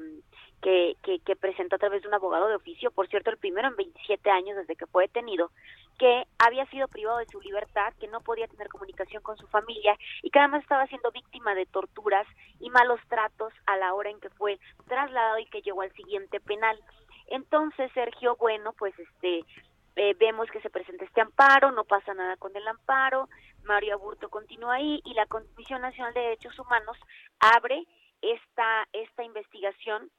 [0.61, 3.77] que, que, presentó a través de un abogado de oficio, por cierto, el primero en
[3.77, 5.51] 27 años desde que fue detenido,
[5.97, 9.97] que había sido privado de su libertad, que no podía tener comunicación con su familia
[10.23, 12.27] y que además estaba siendo víctima de torturas
[12.59, 14.59] y malos tratos a la hora en que fue
[14.89, 16.77] trasladado y que llegó al siguiente penal.
[17.27, 19.45] Entonces, Sergio, bueno, pues este
[19.97, 23.27] eh, vemos que se presenta este amparo, no pasa nada con el amparo,
[23.63, 26.97] Mario Aburto continúa ahí y la Comisión Nacional de Derechos Humanos
[27.39, 27.83] abre
[28.21, 30.09] esta, esta investigación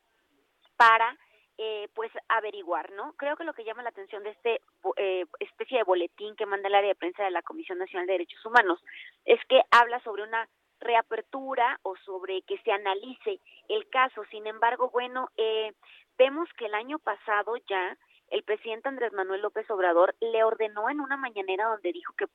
[0.77, 1.17] para
[1.59, 3.15] eh, pues averiguar, ¿no?
[3.15, 4.61] Creo que lo que llama la atención de este
[4.97, 8.13] eh, especie de boletín que manda el área de prensa de la Comisión Nacional de
[8.13, 8.81] Derechos Humanos
[9.25, 10.49] es que habla sobre una
[10.81, 14.25] reapertura o sobre que se analice el caso.
[14.31, 15.73] Sin embargo, bueno, eh,
[16.17, 17.97] vemos que el año pasado ya
[18.31, 22.27] el presidente Andrés Manuel López Obrador le ordenó en una mañanera donde dijo que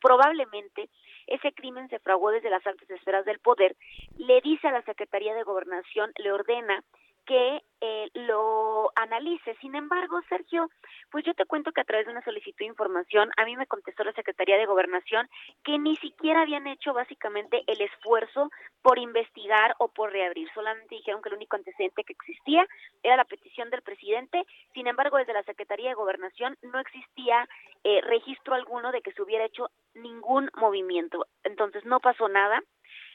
[0.00, 0.88] probablemente
[1.26, 3.76] ese crimen se fraguó desde las altas esferas del poder,
[4.18, 6.82] le dice a la Secretaría de Gobernación, le ordena
[7.26, 9.56] que eh, lo analice.
[9.60, 10.68] Sin embargo, Sergio,
[11.10, 13.66] pues yo te cuento que a través de una solicitud de información, a mí me
[13.66, 15.28] contestó la Secretaría de Gobernación
[15.64, 18.50] que ni siquiera habían hecho básicamente el esfuerzo
[18.82, 20.48] por investigar o por reabrir.
[20.54, 22.66] Solamente dijeron que el único antecedente que existía
[23.02, 24.44] era la petición del presidente.
[24.74, 27.48] Sin embargo, desde la Secretaría de Gobernación no existía
[27.84, 31.26] eh, registro alguno de que se hubiera hecho ningún movimiento.
[31.42, 32.62] Entonces, no pasó nada.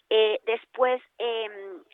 [0.10, 1.50] Eh, después, eh,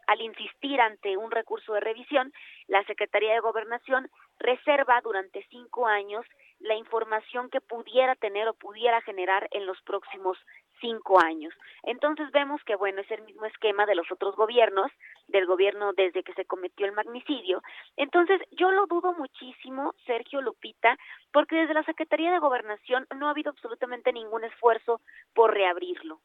[0.07, 2.31] al insistir ante un recurso de revisión,
[2.67, 4.09] la Secretaría de Gobernación
[4.39, 6.25] reserva durante cinco años
[6.59, 10.37] la información que pudiera tener o pudiera generar en los próximos
[10.79, 11.53] cinco años.
[11.83, 14.91] Entonces vemos que, bueno, es el mismo esquema de los otros gobiernos,
[15.27, 17.61] del gobierno desde que se cometió el magnicidio.
[17.97, 20.97] Entonces, yo lo dudo muchísimo, Sergio Lupita,
[21.31, 25.01] porque desde la Secretaría de Gobernación no ha habido absolutamente ningún esfuerzo
[25.33, 26.19] por reabrirlo.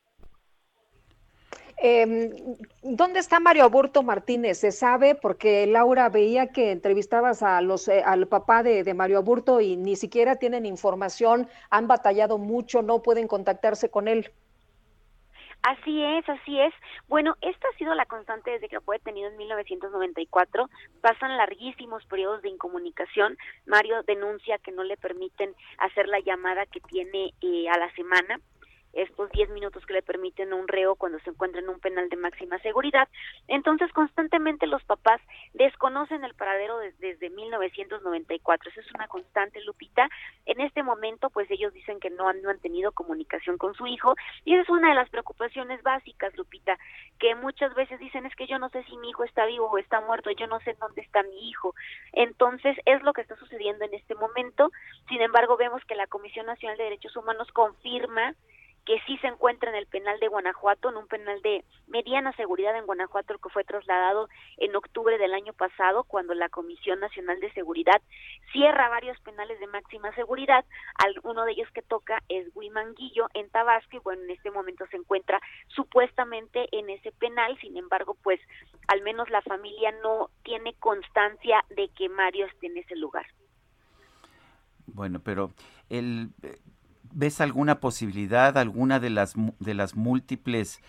[1.80, 2.32] Eh,
[2.82, 4.58] ¿Dónde está Mario Aburto Martínez?
[4.58, 5.14] ¿Se sabe?
[5.14, 9.94] Porque Laura veía que entrevistabas a los, eh, al papá de, Mario Aburto y ni
[9.94, 14.32] siquiera tienen información, han batallado mucho, no pueden contactarse con él.
[15.62, 16.72] Así es, así es.
[17.08, 20.68] Bueno, esta ha sido la constante desde que fue detenido en 1994.
[21.00, 23.36] Pasan larguísimos periodos de incomunicación.
[23.66, 28.40] Mario denuncia que no le permiten hacer la llamada que tiene eh, a la semana
[28.92, 32.16] estos 10 minutos que le permiten un reo cuando se encuentra en un penal de
[32.16, 33.08] máxima seguridad.
[33.46, 35.20] Entonces, constantemente los papás
[35.54, 38.70] desconocen el paradero desde, 1994.
[38.70, 40.08] Eso es una constante, Lupita.
[40.46, 43.86] En este momento, pues ellos dicen que no han, no han tenido comunicación con su
[43.86, 46.78] hijo y esa es una de las preocupaciones básicas, Lupita,
[47.18, 49.78] que muchas veces dicen es que yo no sé si mi hijo está vivo o
[49.78, 51.74] está muerto, yo no sé dónde está mi hijo.
[52.12, 54.70] Entonces, es lo que está sucediendo en este momento.
[55.08, 58.34] Sin embargo, vemos que la Comisión Nacional de Derechos Humanos confirma
[58.88, 62.74] que sí se encuentra en el penal de Guanajuato, en un penal de mediana seguridad
[62.74, 67.38] en Guanajuato, el que fue trasladado en octubre del año pasado, cuando la Comisión Nacional
[67.38, 68.00] de Seguridad
[68.50, 70.64] cierra varios penales de máxima seguridad.
[71.22, 74.96] uno de ellos que toca es Huimanguillo en Tabasco, y bueno, en este momento se
[74.96, 78.40] encuentra supuestamente en ese penal, sin embargo, pues
[78.86, 83.26] al menos la familia no tiene constancia de que Mario esté en ese lugar.
[84.86, 85.50] Bueno, pero
[85.90, 86.30] el
[87.12, 90.80] ¿Ves alguna posibilidad, alguna de las, de las múltiples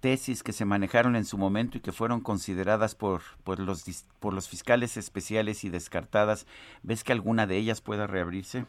[0.00, 3.84] tesis que se manejaron en su momento y que fueron consideradas por, por, los,
[4.18, 6.46] por los fiscales especiales y descartadas,
[6.82, 8.64] ¿ves que alguna de ellas pueda reabrirse?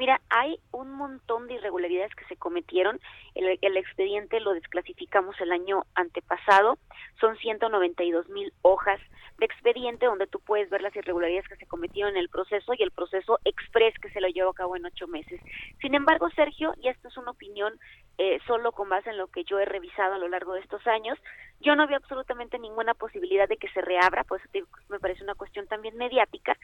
[0.00, 2.98] Mira, hay un montón de irregularidades que se cometieron.
[3.34, 6.78] El, expediente lo desclasificamos el año antepasado.
[7.20, 8.98] Son 192 mil hojas
[9.36, 12.82] de expediente donde tú puedes ver las irregularidades que se cometieron en el proceso y
[12.82, 15.38] el proceso express que se lo llevó a cabo en ocho meses.
[15.82, 17.78] Sin embargo, Sergio, y esto es una opinión
[18.16, 20.86] eh, solo con base en lo que yo he revisado a lo largo de estos
[20.86, 21.18] años,
[21.60, 24.42] yo no veo absolutamente ninguna posibilidad de que se reabra, pues
[24.88, 26.56] me parece una cuestión también mediática,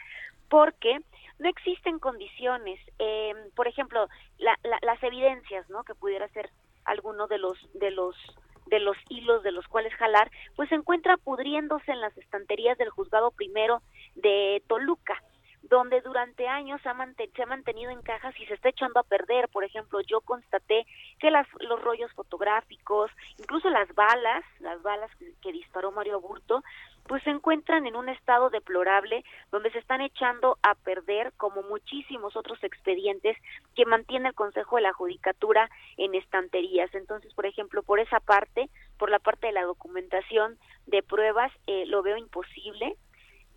[0.48, 0.98] porque
[1.39, 4.09] no existen condiciones, eh, por ejemplo,
[4.39, 5.85] las evidencias, ¿no?
[5.85, 6.51] Que pudiera ser
[6.85, 8.16] alguno de los de los
[8.66, 12.90] de los hilos de los cuales jalar, pues se encuentra pudriéndose en las estanterías del
[12.90, 13.81] juzgado primero
[14.16, 15.23] de Toluca
[15.68, 19.48] donde durante años se ha mantenido en cajas y se está echando a perder.
[19.48, 20.86] Por ejemplo, yo constaté
[21.18, 25.10] que las, los rollos fotográficos, incluso las balas, las balas
[25.43, 26.62] que, disparó Mario Burto,
[27.06, 32.36] pues se encuentran en un estado deplorable donde se están echando a perder como muchísimos
[32.36, 33.36] otros expedientes
[33.74, 36.93] que mantiene el Consejo de la Judicatura en estanterías.
[36.94, 38.68] Entonces, por ejemplo, por esa parte,
[38.98, 42.97] por la parte de la documentación de pruebas, eh, lo veo imposible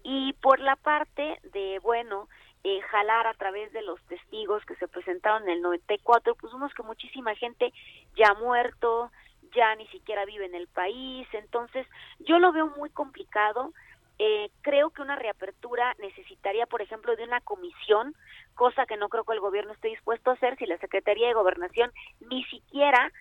[0.03, 2.27] y por la parte de, bueno,
[2.63, 6.73] eh, jalar a través de los testigos que se presentaron en el 94, pues vemos
[6.73, 7.71] que muchísima gente
[8.15, 9.11] ya ha muerto,
[9.55, 11.87] ya ni siquiera vive en el país, entonces
[12.19, 13.73] yo lo veo muy complicado.
[14.21, 18.13] Eh, creo que una reapertura necesitaría, por ejemplo, de una comisión,
[18.53, 21.33] cosa que no creo que el gobierno esté dispuesto a hacer si la Secretaría de
[21.33, 21.91] Gobernación
[22.29, 23.11] ni siquiera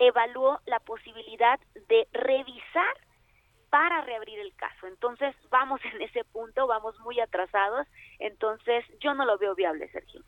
[0.00, 2.96] evaluó la posibilidad de revisar
[3.70, 4.86] para reabrir el caso.
[4.86, 7.86] Entonces, vamos en ese punto, vamos muy atrasados,
[8.18, 10.22] entonces yo no lo veo viable, Sergio.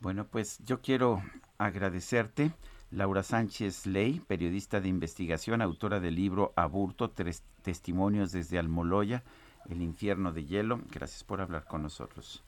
[0.00, 1.22] Bueno, pues yo quiero
[1.58, 2.52] agradecerte.
[2.90, 9.22] Laura Sánchez Ley, periodista de investigación, autora del libro Aburto, tres testimonios desde Almoloya,
[9.68, 10.80] el infierno de hielo.
[10.90, 12.42] Gracias por hablar con nosotros.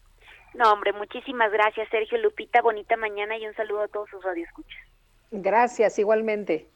[0.55, 2.61] No, hombre, muchísimas gracias, Sergio Lupita.
[2.61, 4.81] Bonita mañana y un saludo a todos sus radioescuchas.
[5.31, 6.69] Gracias, igualmente.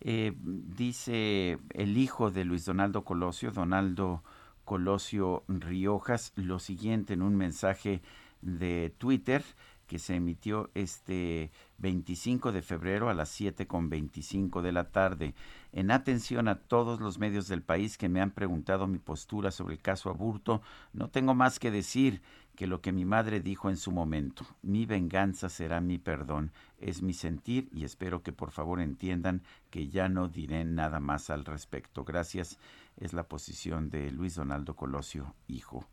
[0.00, 4.22] Eh, dice el hijo de Luis Donaldo Colosio, Donaldo
[4.64, 8.02] Colosio Riojas, lo siguiente en un mensaje
[8.40, 9.44] de Twitter
[9.90, 15.34] que se emitió este 25 de febrero a las 7 con 25 de la tarde.
[15.72, 19.74] En atención a todos los medios del país que me han preguntado mi postura sobre
[19.74, 20.62] el caso Aburto,
[20.92, 22.22] no tengo más que decir
[22.54, 27.02] que lo que mi madre dijo en su momento, mi venganza será mi perdón, es
[27.02, 31.44] mi sentir y espero que por favor entiendan que ya no diré nada más al
[31.44, 32.04] respecto.
[32.04, 32.58] Gracias,
[32.98, 35.86] es la posición de Luis Donaldo Colosio, hijo.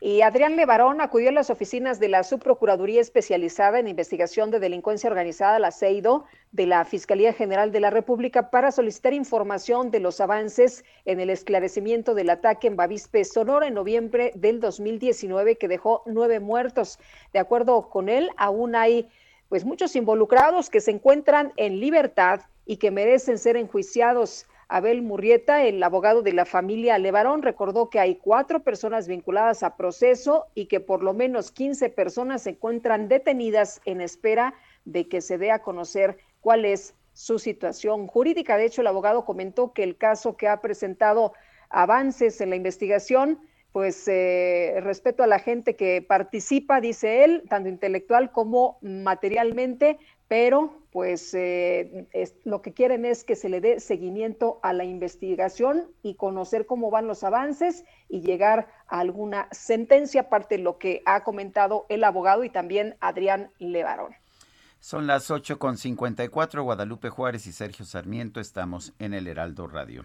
[0.00, 5.10] Y Adrián Levarón acudió a las oficinas de la Subprocuraduría Especializada en Investigación de Delincuencia
[5.10, 10.20] Organizada, la CEIDO, de la Fiscalía General de la República para solicitar información de los
[10.20, 16.04] avances en el esclarecimiento del ataque en Bavispe, Sonora, en noviembre del 2019, que dejó
[16.06, 17.00] nueve muertos.
[17.32, 19.08] De acuerdo con él, aún hay
[19.48, 24.46] pues muchos involucrados que se encuentran en libertad y que merecen ser enjuiciados.
[24.68, 29.76] Abel Murrieta, el abogado de la familia Levarón, recordó que hay cuatro personas vinculadas a
[29.76, 34.52] proceso y que por lo menos 15 personas se encuentran detenidas en espera
[34.84, 38.58] de que se dé a conocer cuál es su situación jurídica.
[38.58, 41.32] De hecho, el abogado comentó que el caso que ha presentado
[41.70, 43.40] avances en la investigación,
[43.78, 50.82] pues eh, respeto a la gente que participa, dice él, tanto intelectual como materialmente, pero
[50.90, 52.08] pues eh,
[52.42, 56.90] lo que quieren es que se le dé seguimiento a la investigación y conocer cómo
[56.90, 62.02] van los avances y llegar a alguna sentencia, aparte de lo que ha comentado el
[62.02, 64.12] abogado y también Adrián Levarón.
[64.80, 70.04] Son las 8.54, Guadalupe Juárez y Sergio Sarmiento, estamos en el Heraldo Radio.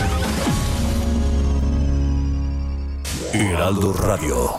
[3.33, 4.51] Heraldo Radio.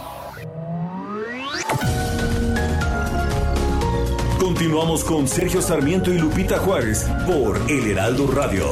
[4.41, 8.65] Continuamos con Sergio Sarmiento y Lupita Juárez por El Heraldo Radio.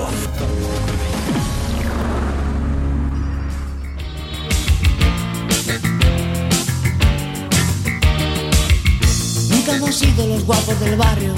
[9.72, 11.34] hemos sido los guapos del barrio.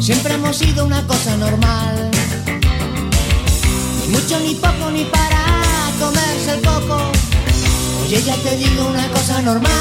[0.00, 2.10] Siempre hemos sido una cosa normal.
[4.00, 5.38] Ni mucho, ni poco, ni para
[6.48, 7.12] el coco.
[8.04, 9.72] Oye, ya te digo una cosa normal.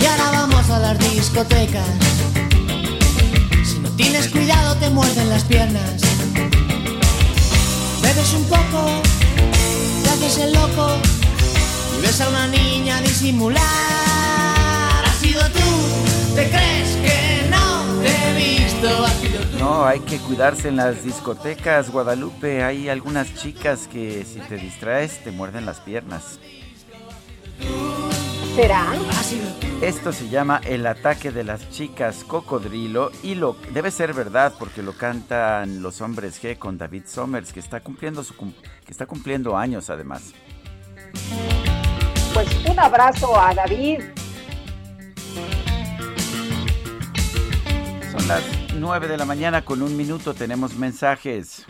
[0.00, 1.88] Y ahora vamos a las discotecas.
[3.64, 6.02] Si no tienes cuidado, te muerden las piernas.
[8.02, 9.02] Bebes un poco,
[10.02, 10.96] te haces el loco
[11.98, 13.92] y ves a una niña disimular
[15.52, 17.71] tú, ¿te crees que no?
[19.58, 22.64] No, hay que cuidarse en las discotecas, Guadalupe.
[22.64, 26.40] Hay algunas chicas que si te distraes te muerden las piernas.
[28.56, 28.86] ¿Será?
[29.80, 34.82] Esto se llama El ataque de las chicas cocodrilo y lo debe ser verdad porque
[34.82, 39.56] lo cantan los hombres G con David Somers que está cumpliendo su que está cumpliendo
[39.56, 40.32] años además.
[42.34, 44.00] Pues un abrazo a David,
[48.12, 51.66] Son las 9 de la mañana con un minuto, tenemos mensajes.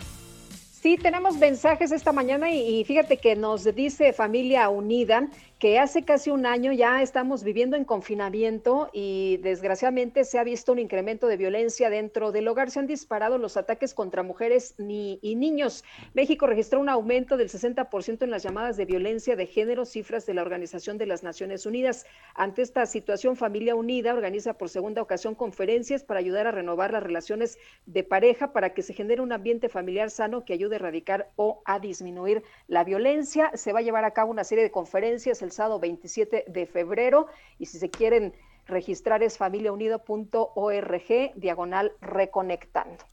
[0.82, 5.28] Sí, tenemos mensajes esta mañana y, fíjate que nos dice Familia Unida
[5.62, 10.72] que hace casi un año ya estamos viviendo en confinamiento y desgraciadamente se ha visto
[10.72, 12.72] un incremento de violencia dentro del hogar.
[12.72, 15.84] Se han disparado los ataques contra mujeres y niños.
[16.14, 20.34] México registró un aumento del 60% en las llamadas de violencia de género, cifras de
[20.34, 22.06] la Organización de las Naciones Unidas.
[22.34, 27.04] Ante esta situación, Familia Unida organiza por segunda ocasión conferencias para ayudar a renovar las
[27.04, 27.56] relaciones
[27.86, 31.62] de pareja para que se genere un ambiente familiar sano que ayude a erradicar o
[31.64, 33.52] a disminuir la violencia.
[33.54, 37.28] Se va a llevar a cabo una serie de conferencias el sábado 27 de febrero
[37.58, 38.34] y si se quieren
[38.66, 43.04] registrar es familiaunido.org diagonal reconectando.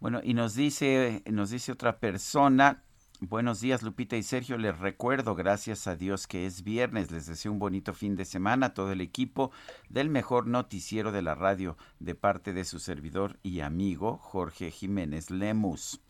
[0.00, 2.82] Bueno, y nos dice, nos dice otra persona,
[3.20, 7.52] buenos días Lupita y Sergio, les recuerdo, gracias a Dios que es viernes, les deseo
[7.52, 9.50] un bonito fin de semana a todo el equipo
[9.88, 15.30] del mejor noticiero de la radio de parte de su servidor y amigo Jorge Jiménez
[15.30, 16.02] Lemus.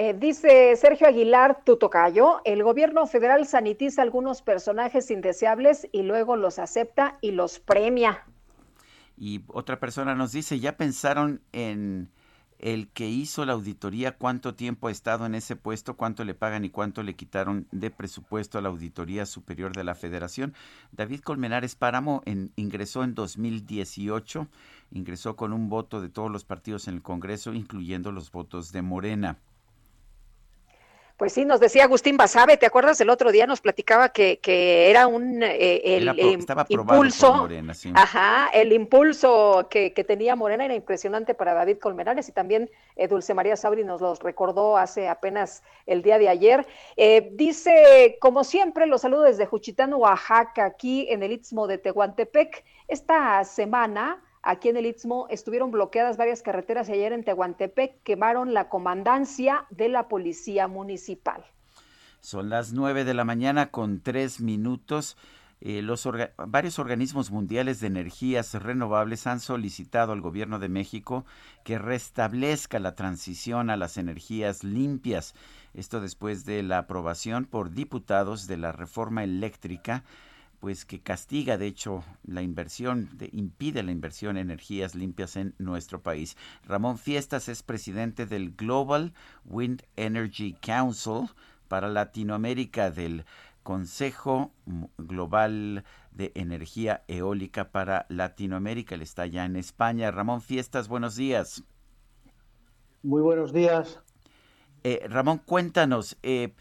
[0.00, 6.60] Eh, dice Sergio Aguilar Tutocayo, el gobierno federal sanitiza algunos personajes indeseables y luego los
[6.60, 8.24] acepta y los premia.
[9.16, 12.12] Y otra persona nos dice, ¿ya pensaron en
[12.60, 16.64] el que hizo la auditoría cuánto tiempo ha estado en ese puesto, cuánto le pagan
[16.64, 20.54] y cuánto le quitaron de presupuesto a la Auditoría Superior de la Federación?
[20.92, 22.22] David Colmenares Páramo
[22.54, 24.46] ingresó en 2018,
[24.92, 28.82] ingresó con un voto de todos los partidos en el Congreso, incluyendo los votos de
[28.82, 29.38] Morena.
[31.18, 33.00] Pues sí, nos decía Agustín Basabe, ¿te acuerdas?
[33.00, 36.08] El otro día nos platicaba que, que era un eh, el,
[36.68, 37.48] impulso,
[37.94, 43.08] ajá, el impulso que, que, tenía Morena era impresionante para David Colmenares y también eh,
[43.08, 46.64] Dulce María Sabri nos los recordó hace apenas el día de ayer.
[46.96, 52.64] Eh, dice, como siempre, los saludo desde Juchitán, Oaxaca, aquí en el Istmo de Tehuantepec.
[52.86, 58.54] Esta semana Aquí en el Istmo estuvieron bloqueadas varias carreteras y ayer en Tehuantepec quemaron
[58.54, 61.44] la comandancia de la Policía Municipal.
[62.20, 65.16] Son las nueve de la mañana con tres minutos.
[65.60, 71.24] Eh, los varios organismos mundiales de energías renovables han solicitado al gobierno de México
[71.64, 75.34] que restablezca la transición a las energías limpias.
[75.74, 80.04] Esto después de la aprobación por diputados de la reforma eléctrica
[80.60, 86.02] pues que castiga de hecho la inversión, impide la inversión en energías limpias en nuestro
[86.02, 86.36] país.
[86.66, 89.12] Ramón Fiestas es presidente del Global
[89.44, 91.28] Wind Energy Council
[91.68, 93.24] para Latinoamérica del
[93.62, 94.52] Consejo
[94.96, 98.94] Global de Energía Eólica para Latinoamérica.
[98.94, 100.10] Él está ya en España.
[100.10, 101.62] Ramón Fiestas, buenos días.
[103.02, 104.00] Muy buenos días.
[104.84, 106.54] Eh, Ramón, cuéntanos, eh,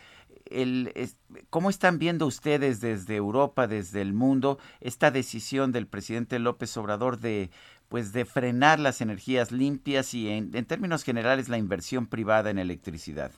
[1.49, 7.19] ¿cómo están viendo ustedes desde Europa, desde el mundo, esta decisión del presidente López Obrador
[7.19, 7.49] de
[7.90, 13.32] pues de frenar las energías limpias y en, términos generales la inversión privada en electricidad?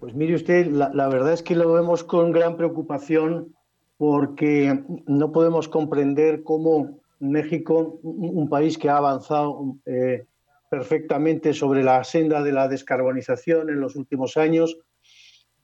[0.00, 3.54] Pues mire usted, la, verdad es que lo vemos con gran preocupación
[3.96, 10.24] porque no podemos comprender cómo México, un país que ha avanzado eh,
[10.70, 14.78] perfectamente sobre la senda de la descarbonización en los últimos años,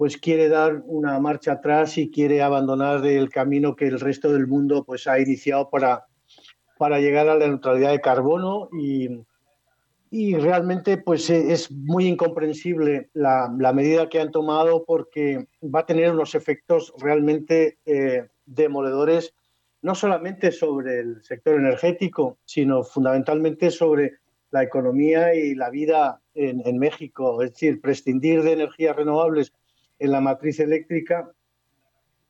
[0.04, 4.46] pues quiere dar una marcha atrás y quiere abandonar el camino que el resto del
[4.46, 6.04] mundo pues ha iniciado para,
[6.76, 9.08] para llegar a la neutralidad de carbono y,
[10.10, 15.86] y realmente pues e, es muy incomprensible la, medida que han tomado porque va a
[15.86, 19.32] tener unos efectos realmente eh, demoledores
[19.80, 24.18] no solamente sobre el sector energético, sino fundamentalmente sobre
[24.50, 27.40] la economía y la vida en México.
[27.40, 29.54] Es decir, prescindir de energías renovables
[29.98, 31.30] en la matriz eléctrica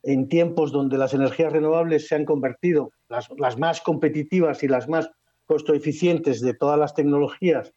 [0.03, 4.89] en tiempos donde las energías renovables se han convertido las, las más competitivas y las
[4.89, 5.11] más
[5.47, 7.73] costo eficientes de todas las tecnologías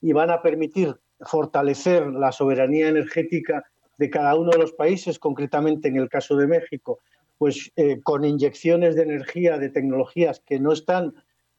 [0.00, 3.64] y van a permitir fortalecer la soberanía energética
[3.98, 6.98] de cada uno de los países, concretamente en el caso de México,
[7.38, 11.14] pues eh, con inyecciones de energía de tecnologías que no están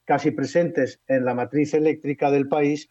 [0.06, 2.90] casi presentes en la matriz eléctrica del país,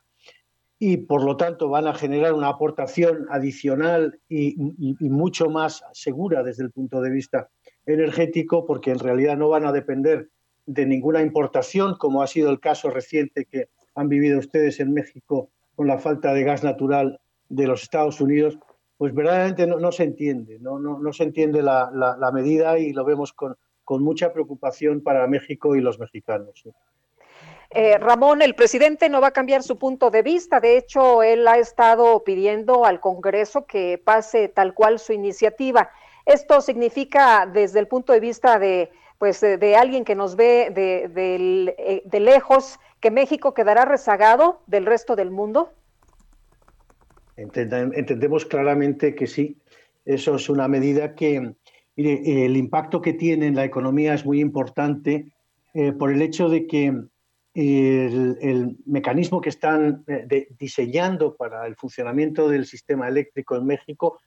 [0.85, 4.57] y por lo tanto van a generar una aportación adicional y,
[4.99, 7.51] mucho más segura desde el punto de vista
[7.87, 10.31] energético, porque en realidad no van a depender
[10.67, 15.51] de ninguna importación, como ha sido el caso reciente que han vivido ustedes en México
[15.77, 18.59] con la falta de gas natural de los Estados Unidos,
[18.97, 23.33] pues verdaderamente no, se entiende, no, no, se entiende la, la, medida y lo vemos
[23.33, 23.55] con,
[23.85, 26.65] con mucha preocupación para México y los mexicanos.
[27.75, 30.61] Eh, Ramón, el presidente no va a cambiar su punto de vista.
[30.61, 35.91] De hecho, él ha estado pidiendo al Congreso que pase tal cual su iniciativa.
[36.27, 41.11] Esto significa, desde el punto de vista de, pues, de, alguien que nos ve de,
[41.79, 45.73] eh, de, lejos, que México quedará rezagado del resto del mundo.
[47.37, 49.57] entendemos claramente que sí.
[50.05, 51.55] Eso es una medida que,
[51.97, 55.27] mire, el impacto que tiene en la economía es muy importante
[55.75, 56.93] eh, por el hecho de que
[57.55, 64.19] el, mecanismo que están eh, diseñando para el funcionamiento del sistema eléctrico en México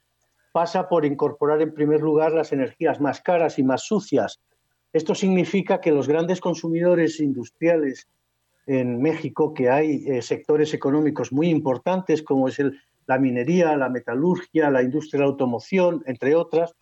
[0.52, 4.42] pasa por incorporar en primer lugar las energías más caras y más sucias.
[4.94, 8.08] Esto significa que los grandes consumidores industriales
[8.68, 12.62] en México, que hay eh, sectores económicos muy importantes como es
[13.06, 16.74] la minería, la metalurgia, la industria de la automoción, entre otras,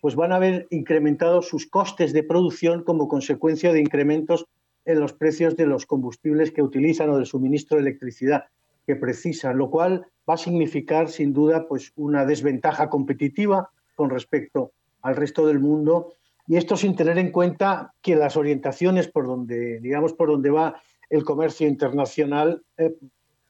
[0.00, 4.46] pues van a ver incrementados sus costes de producción como consecuencia de incrementos
[4.86, 8.44] en los precios de los combustibles que utilizan o del suministro de electricidad
[8.86, 14.72] que precisan, lo cual va a significar sin duda pues una desventaja competitiva con respecto
[15.02, 16.12] al resto del mundo.
[16.46, 20.80] Y esto sin tener en cuenta que las orientaciones por donde digamos por donde va
[21.10, 22.94] el comercio internacional eh,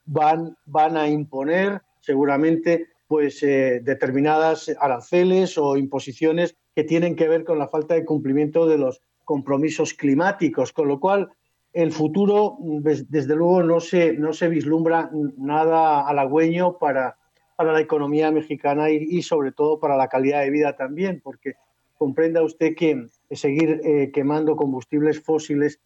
[0.05, 7.43] van van a imponer seguramente pues eh, determinadas aranceles o imposiciones que tienen que ver
[7.43, 11.29] con la falta de cumplimiento de los compromisos climáticos, con lo cual
[11.73, 17.17] el futuro, des- desde luego, no se, no se vislumbra nada halagüeño para,
[17.57, 21.55] para la economía mexicana y, sobre todo para la calidad de vida también, porque
[21.97, 25.81] comprenda usted que seguir eh, quemando combustibles fósiles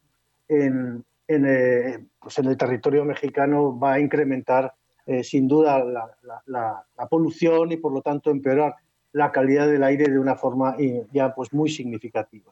[0.47, 4.73] en, eh, pues en el territorio mexicano va a incrementar
[5.07, 8.75] eh, sin duda la, la- la- la polución y por lo tanto empeorar
[9.13, 10.75] la calidad del aire de una forma
[11.11, 12.51] ya pues muy significativa.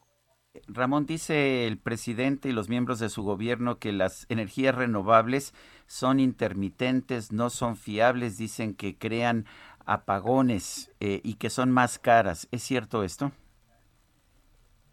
[0.67, 5.53] Ramón, dice el presidente y los miembros de su gobierno que las energías renovables
[5.87, 9.45] son intermitentes, no son fiables, dicen que crean
[9.85, 12.47] apagones eh, y que son más caras.
[12.51, 13.31] ¿Es cierto esto?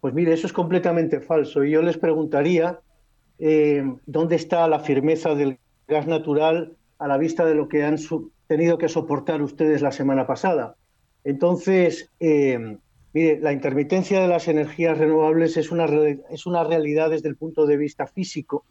[0.01, 1.64] Pues mire, eso es completamente falso.
[1.64, 2.80] Y yo les preguntaría
[3.38, 7.97] eh, dónde está la firmeza del gas natural a la vista de lo que han
[8.47, 10.76] tenido que soportar ustedes la semana pasada.
[11.24, 12.78] Entonces, eh,
[13.16, 15.86] mire, la intermitencia de las energías renovables es una,
[16.28, 18.66] es una realidad desde el punto de vista físico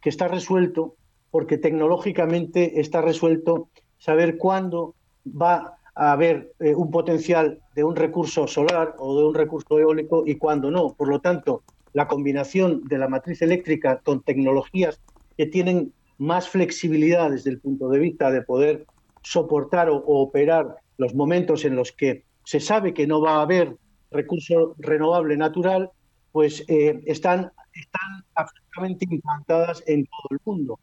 [0.00, 0.94] que está resuelto
[1.30, 3.68] porque tecnológicamente está resuelto
[3.98, 4.94] saber cuándo
[5.26, 10.22] va a haber eh, un potencial de un recurso solar o de un recurso eólico
[10.26, 10.94] y cuándo no.
[10.94, 11.62] Por lo tanto,
[11.92, 14.98] la combinación de la matriz eléctrica con tecnologías
[15.36, 18.86] que tienen más flexibilidad desde el punto de vista de poder
[19.20, 23.76] soportar o operar los momentos en los que se sabe que no va a haber
[24.10, 25.90] recurso renovable natural,
[26.32, 30.78] pues eh, están, están absolutamente implantadas en todo el mundo.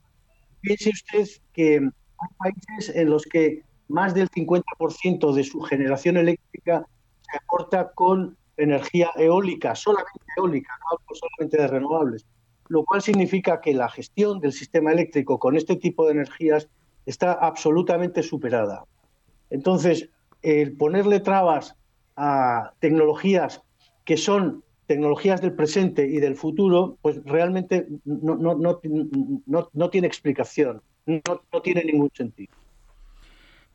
[0.62, 6.86] Piense usted que hay países en los que más del 50% de su generación eléctrica
[7.22, 12.26] se aporta con energía eólica, solamente eólica, no hablo solamente de renovables,
[12.70, 16.68] lo cual significa que la gestión del sistema eléctrico con este tipo de energías
[17.06, 18.84] está absolutamente superada.
[19.50, 20.10] Entonces,
[20.42, 21.76] el ponerle trabas
[22.18, 23.62] a tecnologías
[24.04, 28.80] que son tecnologías del presente y del futuro, pues realmente no, no, no,
[29.46, 31.22] no, no tiene explicación, no,
[31.52, 32.54] no tiene ningún sentido.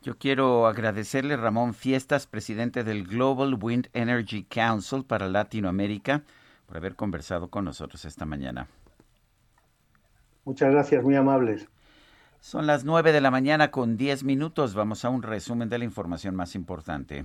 [0.01, 6.23] Yo quiero agradecerle Ramón Fiestas, presidente del Global Wind Energy Council para Latinoamérica,
[6.65, 8.67] por haber conversado con nosotros esta mañana.
[10.43, 11.69] Muchas gracias, muy amables.
[12.41, 14.73] Son las 9 de la mañana con 10 minutos.
[14.73, 17.23] Vamos a un resumen de la información más importante.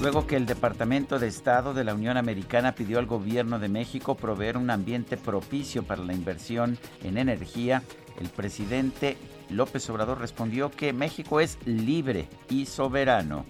[0.00, 4.14] Luego que el Departamento de Estado de la Unión Americana pidió al gobierno de México
[4.14, 7.82] proveer un ambiente propicio para la inversión en energía,
[8.20, 9.16] el presidente
[9.48, 13.46] López Obrador respondió que México es libre y soberano.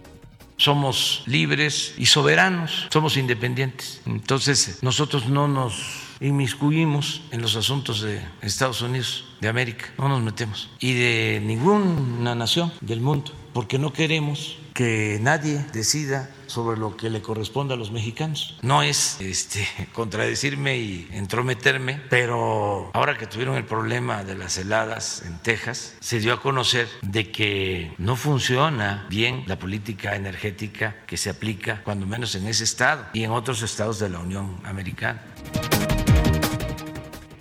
[0.57, 4.01] somos libres y soberanos, somos independientes.
[4.07, 10.23] Entonces, nosotros no nos inmiscuimos en los asuntos de Estados Unidos de América, no nos
[10.23, 16.97] metemos, y de ninguna nación del mundo, porque no queremos que nadie decida sobre lo
[16.97, 18.57] que le corresponde a los mexicanos.
[18.63, 25.23] No es este contradecirme y entrometerme, pero ahora que tuvieron el problema de las heladas
[25.27, 31.19] en Texas, se dio a conocer de que no funciona bien la política energética que
[31.19, 35.21] se aplica, cuando menos en ese estado y en otros estados de la Unión Americana.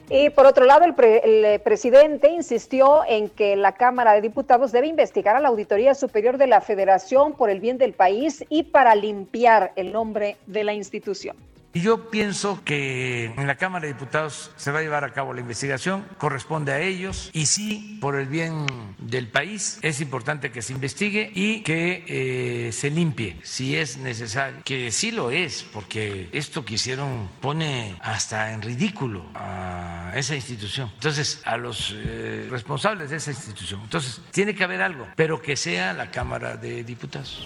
[0.09, 4.21] Y por otro lado, el, pre- el, eh, presidente insistió en que la Cámara de
[4.21, 8.45] Diputados debe investigar a la Auditoría Superior de la Federación por el bien del país
[8.49, 11.35] y para limpiar el nombre de la institución.
[11.75, 15.33] Y yo pienso que en la Cámara de Diputados se va a llevar a cabo
[15.33, 18.65] la investigación, corresponde a ellos y sí, por el bien
[18.97, 24.61] del país, es importante que se investigue y que eh, se limpie si es necesario,
[24.63, 30.89] que sí lo es, porque esto que hicieron pone hasta en ridículo a esa institución.
[30.93, 33.81] Entonces, a los eh, responsables de esa institución.
[33.83, 37.45] Entonces, tiene que haber algo, pero que sea la Cámara de Diputados.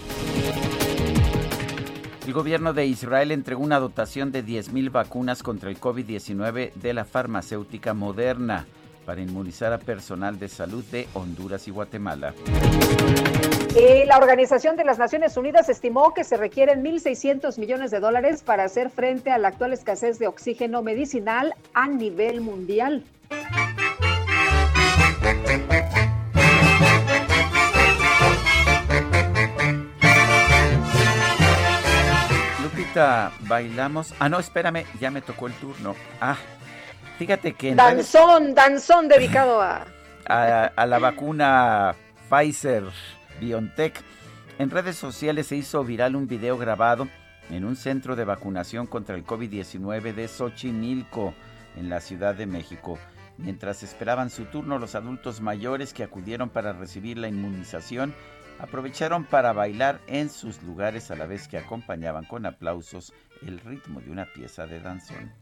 [2.30, 7.04] El gobierno de Israel entregó una dotación de 10.000 vacunas contra el COVID-19 de la
[7.04, 8.68] farmacéutica Moderna
[9.04, 12.36] para inmunizar a personal de salud de Honduras y Guatemala.
[14.06, 18.64] La Organización de las Naciones Unidas estimó que se requieren 1.600 millones de dólares para
[18.64, 23.06] hacer frente a la actual escasez de oxígeno medicinal a nivel mundial.
[33.42, 34.14] Bailamos.
[34.20, 35.96] Ah, no, espérame, ya me tocó el turno.
[36.22, 36.38] Ah,
[37.18, 37.76] fíjate que.
[37.76, 39.86] danzón, danzón dedicado a...
[40.26, 40.86] a.
[40.86, 41.96] la vacuna
[42.30, 42.84] Pfizer
[43.40, 44.02] BioNTech.
[44.58, 47.08] En redes sociales se hizo viral un video grabado
[47.50, 51.34] en un centro de vacunación contra el COVID-19 de Xochimilco,
[51.76, 53.00] en la Ciudad de México.
[53.38, 58.14] Mientras esperaban su turno, los adultos mayores que acudieron para recibir la inmunización
[58.60, 64.02] aprovecharon para bailar en sus lugares a la vez que acompañaban con aplausos el ritmo
[64.02, 65.34] de una pieza de danzón.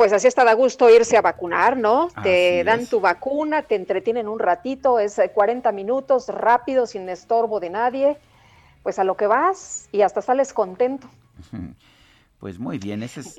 [0.00, 2.08] Pues así está da gusto irse a vacunar, ¿no?
[2.22, 7.60] te dan tu vacuna, te entretienen un ratito, es 40 eh, minutos, rápido, sin estorbo
[7.60, 8.16] de nadie.
[8.82, 11.06] Pues a lo que vas y hasta sales contento.
[12.38, 13.36] Pues muy bien, ese es,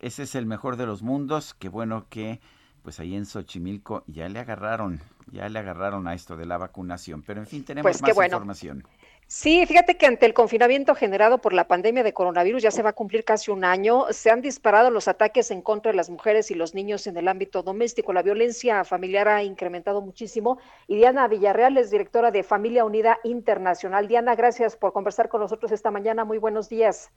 [0.00, 1.54] ese es, el mejor de los mundos.
[1.54, 2.40] Qué bueno que
[2.82, 5.00] pues ahí en Xochimilco ya le agarraron,
[5.32, 7.22] ya le agarraron a esto de la vacunación.
[7.22, 8.86] Pero en fin, tenemos pues más información.
[9.26, 12.90] Sí, fíjate que ante el confinamiento generado por la pandemia de coronavirus ya se va
[12.90, 14.04] a cumplir casi un año.
[14.10, 17.28] Se han disparado los ataques en contra de las mujeres y los niños en el
[17.28, 18.12] ámbito doméstico.
[18.12, 20.58] La violencia familiar ha incrementado muchísimo.
[20.86, 24.08] Y Diana Villarreal es directora de Familia Unida Internacional.
[24.08, 26.24] Diana, gracias por conversar con nosotros esta mañana.
[26.24, 27.10] Muy buenos días.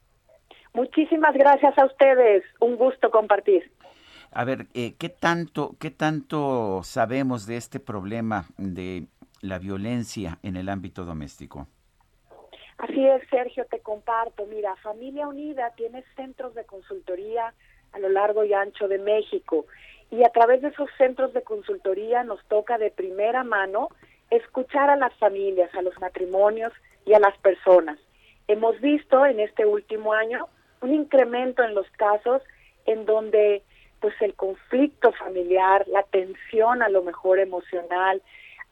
[0.73, 2.43] Muchísimas gracias a ustedes.
[2.61, 3.71] Un gusto compartir.
[4.31, 9.07] A ver, eh, ¿qué tanto, qué tanto sabemos de este problema de
[9.41, 11.67] la violencia en el ámbito doméstico?
[12.77, 14.45] Así es, Sergio, te comparto.
[14.45, 17.53] Mira, Familia Unida tiene centros de consultoría
[17.93, 19.65] a lo largo y ancho de México
[20.11, 23.89] y a través de esos centros de consultoría nos toca de primera mano
[24.29, 26.71] escuchar a las familias, a los matrimonios
[27.05, 27.97] y a las personas.
[28.47, 30.47] Hemos visto en este último año
[30.81, 32.41] un incremento en los casos
[32.85, 33.63] en donde
[33.99, 38.21] pues el conflicto familiar, la tensión a lo mejor emocional,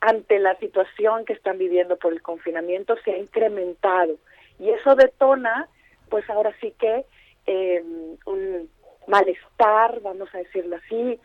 [0.02, 4.16] ante la situación que están viviendo por el confinamiento se ha incrementado
[4.60, 5.68] y eso detona
[6.10, 7.06] pues ahora sí que
[7.48, 7.84] eh,
[8.26, 8.70] un
[9.08, 11.20] malestar, vamos a decirlo así,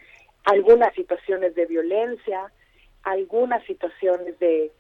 [0.45, 2.51] algunas situaciones de violencia,
[3.03, 4.71] algunas situaciones de,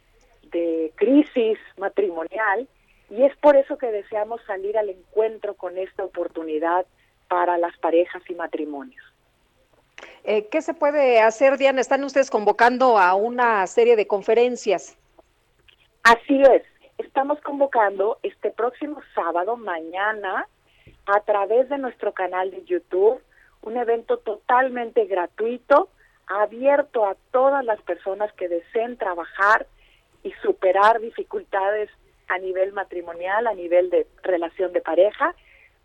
[0.50, 2.68] de crisis matrimonial
[3.10, 6.86] y es por eso que deseamos salir al encuentro con esta oportunidad
[7.28, 9.04] para las parejas y matrimonios.
[10.24, 11.80] Eh, ¿Qué se puede hacer, Diana?
[11.80, 14.96] Están ustedes convocando a una serie de conferencias.
[16.02, 16.62] Así es.
[16.98, 20.46] Estamos convocando este próximo sábado, mañana,
[21.06, 23.20] a través de nuestro canal de YouTube,
[23.62, 25.88] un evento totalmente gratuito,
[26.26, 29.66] abierto a todas las personas que deseen trabajar
[30.22, 31.90] y superar dificultades
[32.28, 35.34] a nivel matrimonial, a nivel de relación de pareja,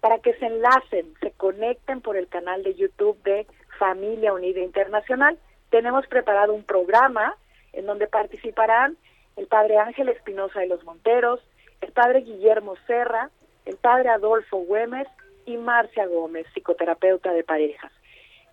[0.01, 3.47] para que se enlacen, se conecten por el canal de YouTube de
[3.77, 5.37] Familia Unida Internacional.
[5.69, 7.35] Tenemos preparado un programa
[7.73, 8.97] en donde participarán
[9.35, 11.41] el padre Ángel Espinosa de los Monteros,
[11.81, 13.29] el padre Guillermo Serra,
[13.65, 15.07] el padre Adolfo Güemes
[15.45, 17.91] y Marcia Gómez, psicoterapeuta de parejas.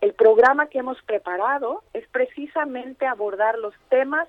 [0.01, 4.29] El programa que hemos preparado es precisamente abordar los temas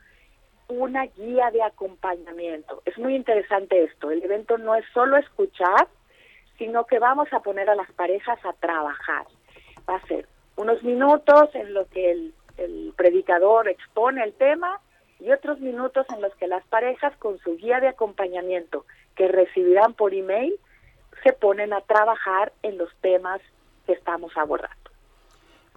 [0.69, 2.83] una guía de acompañamiento.
[2.85, 4.11] Es muy interesante esto.
[4.11, 5.89] El evento no es solo escuchar,
[6.59, 9.27] sino que vamos a poner a las parejas a trabajar.
[9.89, 14.81] Va a ser unos minutos en los que el, el predicador expone el tema
[15.23, 18.85] y otros minutos en los que las parejas con su guía de acompañamiento
[19.15, 20.59] que recibirán por email
[21.23, 23.41] se ponen a trabajar en los temas
[23.87, 24.77] que estamos abordando.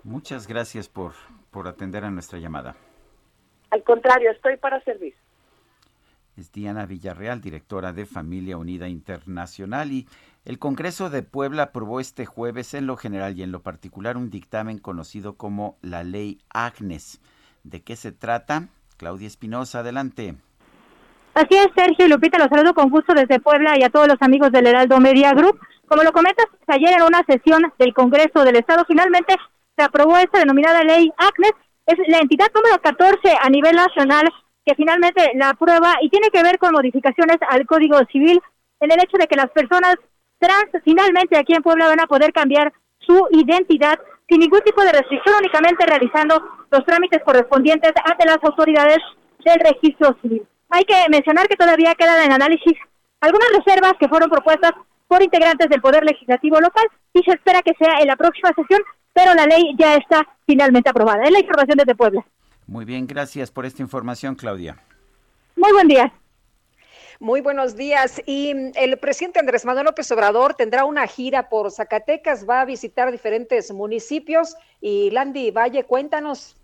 [0.03, 1.13] Muchas gracias por,
[1.51, 2.75] por atender a nuestra llamada.
[3.69, 5.13] Al contrario, estoy para servir.
[6.37, 10.07] Es Diana Villarreal, directora de Familia Unida Internacional y
[10.43, 14.29] el Congreso de Puebla aprobó este jueves en lo general y en lo particular un
[14.29, 17.21] dictamen conocido como la Ley Agnes.
[17.63, 18.67] ¿De qué se trata?
[18.97, 20.35] Claudia Espinosa, adelante.
[21.33, 24.17] Así es, Sergio y Lupita, los saludo con gusto desde Puebla y a todos los
[24.21, 25.59] amigos del Heraldo Media Group.
[25.87, 29.35] Como lo comentas, ayer en una sesión del Congreso del Estado finalmente
[29.77, 31.51] se aprobó esta denominada ley Agnes,
[31.85, 34.23] es la entidad número 14 a nivel nacional
[34.65, 38.41] que finalmente la aprueba y tiene que ver con modificaciones al Código Civil
[38.79, 39.95] en el hecho de que las personas
[40.39, 44.91] trans finalmente aquí en Puebla van a poder cambiar su identidad sin ningún tipo de
[44.91, 46.41] restricción, únicamente realizando
[46.71, 48.99] los trámites correspondientes ante las autoridades
[49.43, 50.43] del registro civil.
[50.69, 52.73] Hay que mencionar que todavía quedan en análisis
[53.21, 54.71] algunas reservas que fueron propuestas
[55.07, 58.81] por integrantes del Poder Legislativo local y se espera que sea en la próxima sesión
[59.15, 61.23] pero la ley ya está finalmente aprobada.
[61.23, 62.23] Es la información desde Puebla.
[62.67, 64.77] Muy bien, gracias por esta información, Claudia.
[65.55, 66.11] Muy buen día.
[67.19, 68.21] Muy buenos días.
[68.25, 72.65] Y mm, el presidente Andrés Manuel López Obrador tendrá una gira por Zacatecas, va a
[72.65, 74.55] visitar diferentes municipios.
[74.81, 76.57] Y Landy Valle, cuéntanos.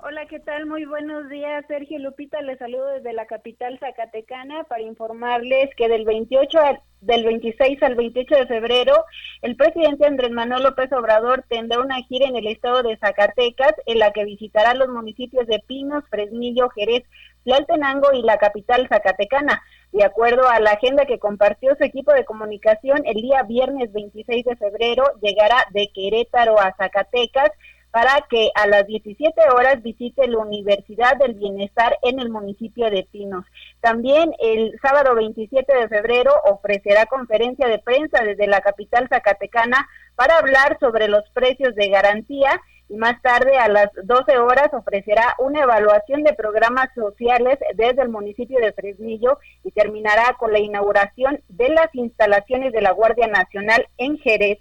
[0.00, 0.66] Hola, ¿qué tal?
[0.66, 2.40] Muy buenos días, Sergio Lupita.
[2.42, 6.58] Les saludo desde la capital zacatecana para informarles que del 28
[7.00, 9.04] del 26 al 28 de febrero,
[9.42, 13.98] el presidente Andrés Manuel López Obrador tendrá una gira en el estado de Zacatecas, en
[13.98, 17.04] la que visitará los municipios de Pinos, Fresnillo, Jerez,
[17.44, 19.62] Tlaltenango y la capital zacatecana.
[19.92, 24.44] De acuerdo a la agenda que compartió su equipo de comunicación, el día viernes 26
[24.44, 27.50] de febrero llegará de Querétaro a Zacatecas
[27.90, 33.08] para que a las 17 horas visite la Universidad del Bienestar en el municipio de
[33.10, 33.44] Pinos.
[33.80, 40.38] También el sábado 27 de febrero ofrecerá conferencia de prensa desde la capital zacatecana para
[40.38, 45.62] hablar sobre los precios de garantía y más tarde a las 12 horas ofrecerá una
[45.62, 51.68] evaluación de programas sociales desde el municipio de Fresnillo y terminará con la inauguración de
[51.68, 54.58] las instalaciones de la Guardia Nacional en Jerez.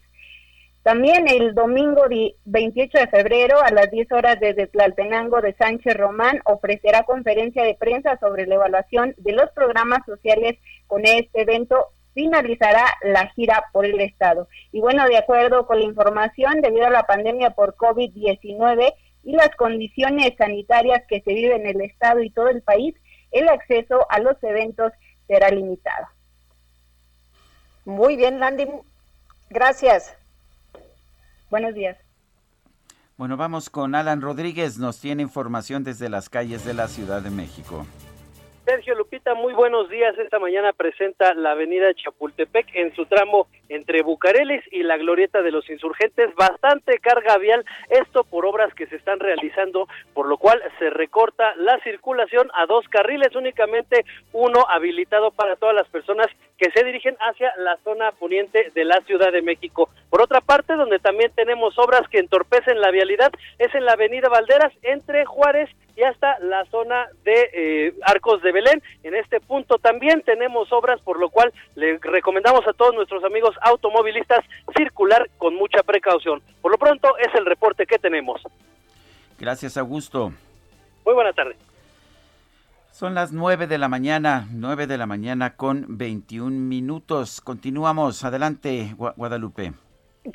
[0.88, 2.04] También el domingo
[2.46, 7.76] 28 de febrero a las 10 horas desde Tlaltenango de Sánchez Román ofrecerá conferencia de
[7.76, 10.58] prensa sobre la evaluación de los programas sociales.
[10.88, 14.48] Con este evento finalizará la gira por el Estado.
[14.72, 18.94] Y bueno, de acuerdo con la información, debido a la pandemia por COVID-19
[19.26, 22.96] y las condiciones sanitarias que se viven en el Estado y todo el país,
[23.32, 24.94] el acceso a los eventos
[25.28, 26.08] será limitado.
[27.84, 28.70] Muy bien, Landy.
[29.50, 30.18] Gracias.
[31.50, 31.98] Buenos días.
[33.18, 34.78] Bueno, vamos con Alan Rodríguez.
[34.78, 37.86] Nos tiene información desde las calles de la Ciudad de México.
[38.68, 40.18] Sergio Lupita, muy buenos días.
[40.18, 45.52] Esta mañana presenta la avenida Chapultepec en su tramo entre Bucareles y la Glorieta de
[45.52, 50.62] los Insurgentes, bastante carga vial, esto por obras que se están realizando, por lo cual
[50.80, 56.72] se recorta la circulación a dos carriles, únicamente uno habilitado para todas las personas que
[56.72, 59.90] se dirigen hacia la zona poniente de la Ciudad de México.
[60.10, 64.30] Por otra parte, donde también tenemos obras que entorpecen la vialidad, es en la Avenida
[64.30, 68.82] Valderas, entre Juárez y hasta la zona de eh, Arcos de Belén.
[69.04, 73.56] En este punto también tenemos obras, por lo cual le recomendamos a todos nuestros amigos
[73.62, 74.44] automovilistas
[74.76, 76.42] circular con mucha precaución.
[76.62, 78.42] Por lo pronto es el reporte que tenemos.
[79.40, 80.32] Gracias, Augusto.
[81.06, 81.56] Muy buena tarde.
[82.98, 87.42] Son las 9 de la mañana, 9 de la mañana con 21 minutos.
[87.42, 88.24] Continuamos.
[88.24, 89.74] Adelante, Guadalupe.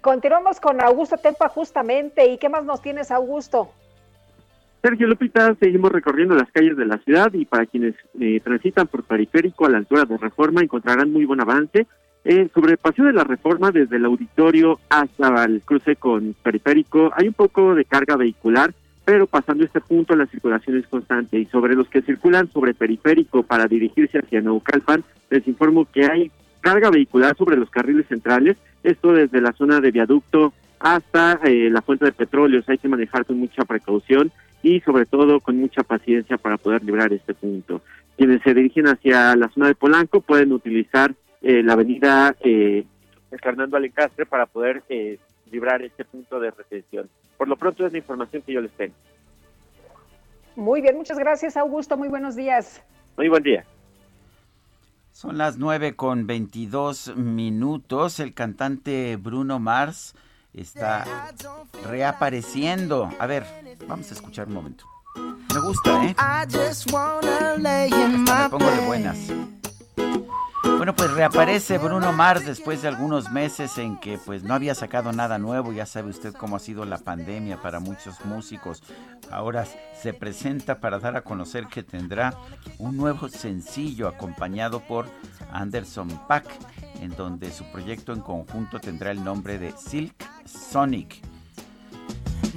[0.00, 2.24] Continuamos con Augusto Tempa justamente.
[2.32, 3.72] ¿Y qué más nos tienes, Augusto?
[4.80, 9.02] Sergio Lupita, seguimos recorriendo las calles de la ciudad y para quienes eh, transitan por
[9.02, 11.88] periférico a la altura de Reforma encontrarán muy buen avance.
[12.24, 17.10] Eh, sobre el paseo de la Reforma desde el auditorio hasta el cruce con periférico
[17.16, 18.72] hay un poco de carga vehicular
[19.04, 23.42] pero pasando este punto la circulación es constante y sobre los que circulan sobre periférico
[23.42, 26.30] para dirigirse hacia Naucalpan, les informo que hay
[26.60, 31.82] carga vehicular sobre los carriles centrales, esto desde la zona de viaducto hasta eh, la
[31.82, 34.30] fuente de petróleo, hay que manejar con mucha precaución
[34.62, 37.82] y sobre todo con mucha paciencia para poder librar este punto.
[38.16, 42.84] Quienes se dirigen hacia la zona de Polanco pueden utilizar eh, la avenida eh,
[43.42, 45.18] Fernando Alencastre para poder eh,
[45.52, 47.08] librar este punto de retención.
[47.36, 48.94] Por lo pronto es la información que yo les tengo.
[50.56, 52.82] Muy bien, muchas gracias Augusto, muy buenos días.
[53.16, 53.64] Muy buen día.
[55.12, 58.18] Son las nueve con 22 minutos.
[58.18, 60.14] El cantante Bruno Mars
[60.54, 61.04] está
[61.86, 63.10] reapareciendo.
[63.18, 63.44] A ver,
[63.86, 64.86] vamos a escuchar un momento.
[65.14, 66.14] Me gusta, ¿eh?
[67.58, 69.18] me pongo de buenas.
[70.82, 75.12] Bueno, pues reaparece Bruno Mars después de algunos meses en que pues no había sacado
[75.12, 75.72] nada nuevo.
[75.72, 78.82] Ya sabe usted cómo ha sido la pandemia para muchos músicos.
[79.30, 82.34] Ahora se presenta para dar a conocer que tendrá
[82.78, 85.06] un nuevo sencillo acompañado por
[85.52, 86.46] Anderson Pack,
[87.00, 91.31] en donde su proyecto en conjunto tendrá el nombre de Silk Sonic.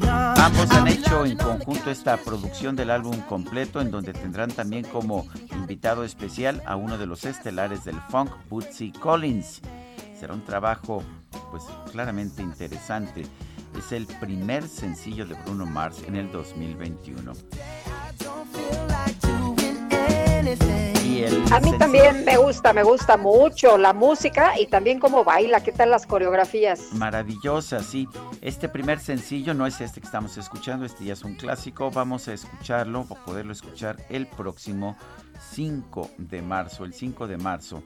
[0.02, 5.26] Ambos han hecho en conjunto esta producción del álbum completo en donde tendrán también como
[5.52, 9.62] invitado especial a uno de los estelares del funk, Bootsy Collins.
[10.20, 11.04] Será un trabajo
[11.52, 13.24] pues claramente interesante.
[13.78, 17.34] Es el primer sencillo de Bruno Mars en el 2021
[21.52, 25.72] a mí también me gusta, me gusta mucho la música y también cómo baila, qué
[25.72, 26.94] tal las coreografías.
[26.94, 28.08] Maravillosa, sí.
[28.42, 31.90] Este primer sencillo no es este que estamos escuchando, este ya es un clásico.
[31.90, 34.96] Vamos a escucharlo o poderlo escuchar el próximo
[35.54, 37.82] 5 de marzo, el 5 de marzo.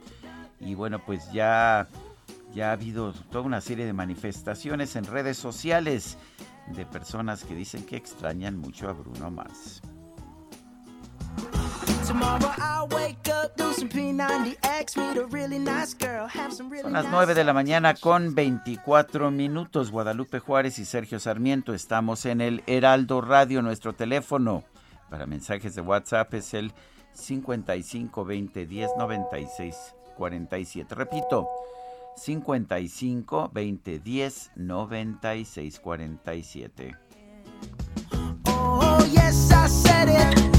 [0.59, 1.87] Y bueno, pues ya,
[2.53, 6.17] ya ha habido toda una serie de manifestaciones en redes sociales
[6.67, 9.81] de personas que dicen que extrañan mucho a Bruno Mars.
[16.81, 19.91] Son las 9 de la mañana con 24 minutos.
[19.91, 21.73] Guadalupe Juárez y Sergio Sarmiento.
[21.73, 23.61] Estamos en el Heraldo Radio.
[23.61, 24.63] Nuestro teléfono
[25.09, 26.73] para mensajes de WhatsApp es el
[27.13, 30.95] 55 20 10 96 47.
[30.95, 31.47] Repito,
[32.15, 36.95] 55 20 10 96 47.
[38.45, 40.58] Oh, yes, I said it.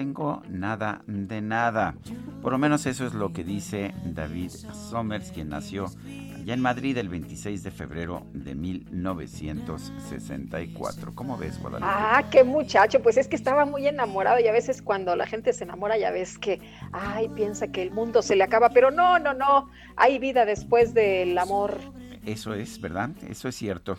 [0.00, 1.94] Tengo nada de nada.
[2.40, 5.90] Por lo menos eso es lo que dice David Somers, quien nació
[6.36, 11.14] allá en Madrid el 26 de febrero de 1964.
[11.14, 11.86] ¿Cómo ves, Guadalupe?
[11.86, 15.52] Ah, qué muchacho, pues es que estaba muy enamorado y a veces cuando la gente
[15.52, 16.62] se enamora ya ves que,
[16.92, 20.94] ay, piensa que el mundo se le acaba, pero no, no, no, hay vida después
[20.94, 21.76] del amor.
[22.24, 23.10] Eso es, ¿verdad?
[23.28, 23.98] Eso es cierto.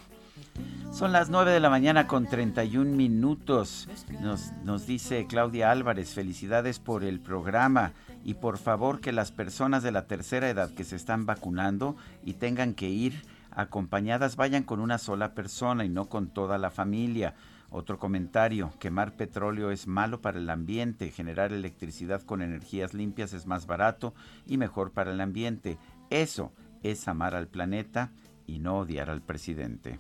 [0.92, 3.88] Son las 9 de la mañana con 31 minutos.
[4.20, 7.94] Nos, nos dice Claudia Álvarez, felicidades por el programa
[8.26, 11.96] y por favor que las personas de la tercera edad que se están vacunando
[12.26, 16.72] y tengan que ir acompañadas vayan con una sola persona y no con toda la
[16.72, 17.36] familia.
[17.70, 23.48] Otro comentario, quemar petróleo es malo para el ambiente, generar electricidad con energías limpias es
[23.48, 24.14] más barato
[24.46, 25.78] y mejor para el ambiente.
[26.10, 26.52] Eso
[26.84, 28.12] es amar al planeta
[28.46, 30.00] y no odiar al presidente.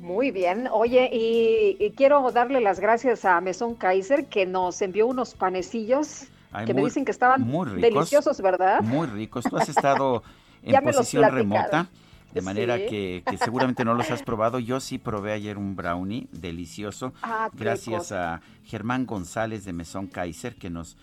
[0.00, 5.06] Muy bien, oye, y, y quiero darle las gracias a Mesón Kaiser que nos envió
[5.06, 8.80] unos panecillos Ay, que me dicen que estaban muy ricos, deliciosos, ¿verdad?
[8.82, 9.44] Muy ricos.
[9.44, 10.22] Tú has estado
[10.62, 11.88] en posición remota,
[12.32, 12.86] de manera Sí.
[12.88, 14.58] que, que seguramente no los has probado.
[14.58, 20.54] Yo sí probé ayer un brownie delicioso, Ah, gracias a Germán González de Mesón Kaiser,
[20.56, 20.96] que nos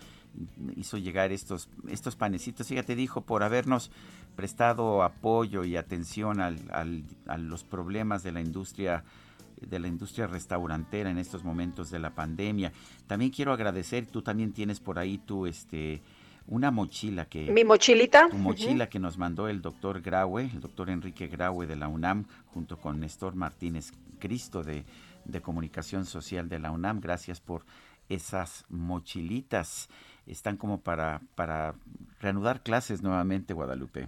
[0.77, 2.67] hizo llegar estos, estos panecitos.
[2.67, 3.91] Fíjate, dijo, por habernos
[4.35, 9.03] prestado apoyo y atención al- al- a los problemas de la industria
[9.61, 12.71] de la industria restaurantera en estos momentos de la pandemia.
[13.05, 16.01] También quiero agradecer, tú también tienes por ahí tu este
[16.47, 18.27] una mochila que Mi mochilita.
[18.27, 22.25] tu mochila que nos mandó el doctor Graue, el doctor Enrique Graue de la UNAM,
[22.47, 24.83] junto con Néstor Martínez Cristo de,
[25.25, 26.99] de Comunicación Social de la UNAM.
[26.99, 27.63] Gracias por
[28.09, 29.89] esas mochilitas.
[30.25, 31.75] Están como para, para
[32.19, 34.07] reanudar clases nuevamente, Guadalupe.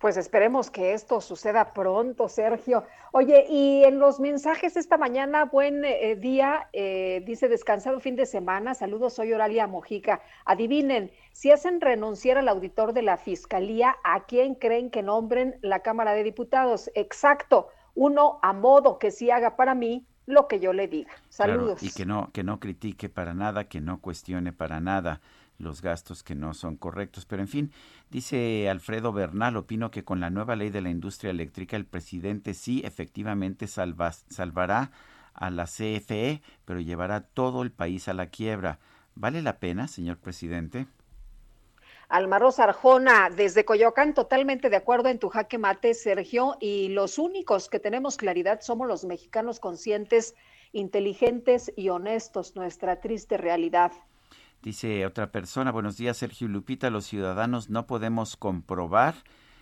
[0.00, 2.84] Pues esperemos que esto suceda pronto, Sergio.
[3.12, 8.24] Oye, y en los mensajes esta mañana, buen eh, día, eh, dice descansado fin de
[8.24, 10.22] semana, saludos, soy Oralia Mojica.
[10.46, 15.80] Adivinen, si hacen renunciar al auditor de la Fiscalía, ¿a quién creen que nombren la
[15.80, 16.90] Cámara de Diputados?
[16.94, 21.10] Exacto, uno a modo que sí haga para mí lo que yo le diga.
[21.36, 21.82] Claro, Saludos.
[21.82, 25.20] y que no, que no critique para nada, que no cuestione para nada
[25.60, 27.26] los gastos que no son correctos.
[27.26, 27.72] Pero en fin,
[28.10, 32.54] dice Alfredo Bernal, opino que con la nueva ley de la industria eléctrica el presidente
[32.54, 34.90] sí efectivamente salva- salvará
[35.34, 38.78] a la CFE, pero llevará todo el país a la quiebra.
[39.14, 40.86] ¿Vale la pena, señor presidente?
[42.10, 47.18] Alma Rosa Arjona, desde Coyoacán, totalmente de acuerdo en tu jaque mate, Sergio, y los
[47.18, 50.34] únicos que tenemos claridad somos los mexicanos conscientes,
[50.72, 53.92] inteligentes y honestos, nuestra triste realidad.
[54.62, 59.14] Dice otra persona, buenos días Sergio Lupita, los ciudadanos no podemos comprobar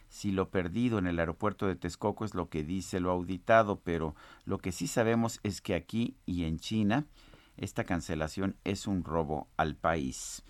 [0.09, 4.16] si lo perdido en el aeropuerto de Texcoco es lo que dice lo auditado, pero
[4.45, 7.05] lo que sí sabemos es que aquí y en China
[7.57, 10.43] esta cancelación es un robo al país.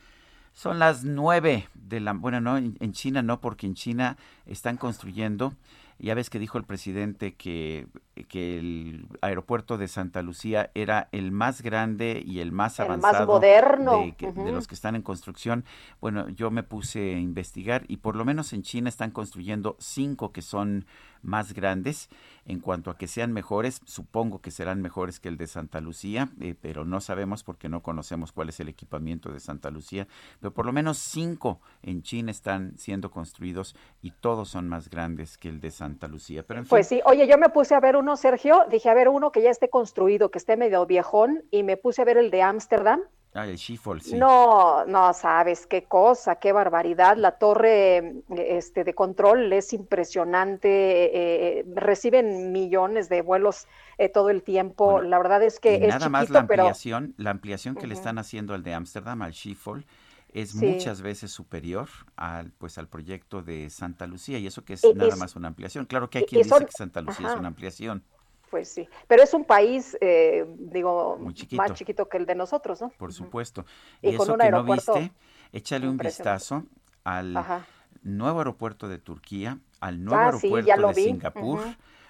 [0.54, 2.14] Son las nueve de la...
[2.14, 4.16] Bueno, no, en China no, porque en China
[4.46, 5.52] están construyendo,
[5.98, 7.86] ya ves que dijo el presidente que,
[8.28, 12.98] que el aeropuerto de Santa Lucía era el más grande y el más El más
[13.04, 13.98] avanzado moderno.
[14.02, 15.64] de, que- de los que están en construcción.
[16.00, 20.32] Bueno, yo me puse a investigar y por lo menos en China están construyendo cinco
[20.32, 20.86] que son
[21.22, 22.08] más grandes.
[22.44, 26.30] En cuanto a que sean mejores, supongo que serán mejores que el de Santa Lucía,
[26.40, 30.08] eh, pero no sabemos porque no conocemos cuál es el equipamiento de Santa Lucía.
[30.40, 35.36] Pero por lo menos cinco en China están siendo construidos y todos son más grandes
[35.36, 36.42] que el de Santa Lucía.
[36.46, 38.94] Pero en fin, Pues sí, oye, yo me puse a ver uno, Sergio, dije a
[38.94, 42.16] ver uno que ya esté construido, que esté medio viejón, y me puse a ver
[42.16, 43.00] el de Ámsterdam.
[43.34, 44.16] Ah, el Schiphol, sí.
[44.16, 47.16] No, no sabes qué cosa, qué barbaridad.
[47.16, 51.58] La torre eh, este, de control es impresionante.
[51.60, 53.66] eh, reciben millones de vuelos
[53.98, 55.00] eh, todo el tiempo.
[55.00, 57.86] la verdad es que Y es nada más chiquito, la pero ampliación, la ampliación que
[57.86, 59.84] le están haciendo al de Ámsterdam, al Schiphol,
[60.32, 60.58] es Sí.
[60.66, 64.92] muchas veces superior al pues al proyecto de Santa Lucía y eso que es Y-
[64.94, 65.86] nada más una ampliación.
[65.86, 68.04] Claro que hay quien son- dice que Santa Lucía es una ampliación,
[68.50, 68.88] pues sí.
[69.06, 71.56] Pero es un país, eh, digo, chiquito.
[71.56, 72.92] más chiquito que el de nosotros, ¿no?
[72.96, 73.64] por supuesto.
[74.02, 75.12] Y Y, con eso un que no viste,
[75.52, 76.64] échale un vistazo
[77.04, 77.66] al Ajá.
[78.02, 81.04] nuevo aeropuerto de Turquía, al nuevo Ah, sí, aeropuerto de vi.
[81.04, 81.60] Singapur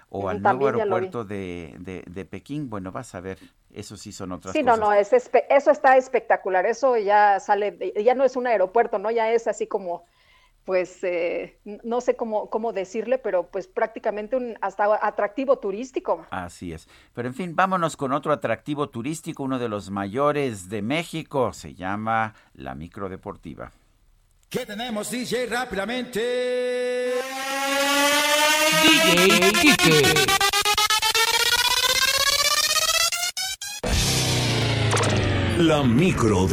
[0.09, 2.69] o al nuevo también aeropuerto de, de, de Pekín.
[2.69, 3.37] Bueno, vas a ver,
[3.71, 4.79] eso sí son otras Sí, no, cosas.
[4.79, 6.65] no, es espe- eso está espectacular.
[6.65, 9.11] Eso ya sale, ya no es un aeropuerto, ¿no?
[9.11, 10.05] Ya es así como,
[10.69, 16.27] pues eh, no sé cómo, cómo decirle, pero pues prácticamente un hasta atractivo turístico.
[16.29, 16.87] Así es.
[17.15, 21.73] Pero en fin, vámonos con otro atractivo turístico, uno de los mayores de México, se
[21.73, 23.71] llama la microdeportiva.
[24.47, 25.47] ¿Qué tenemos, DJ?
[25.47, 26.19] Rápidamente.
[28.83, 30.03] DJ Kike.
[35.57, 36.45] La micro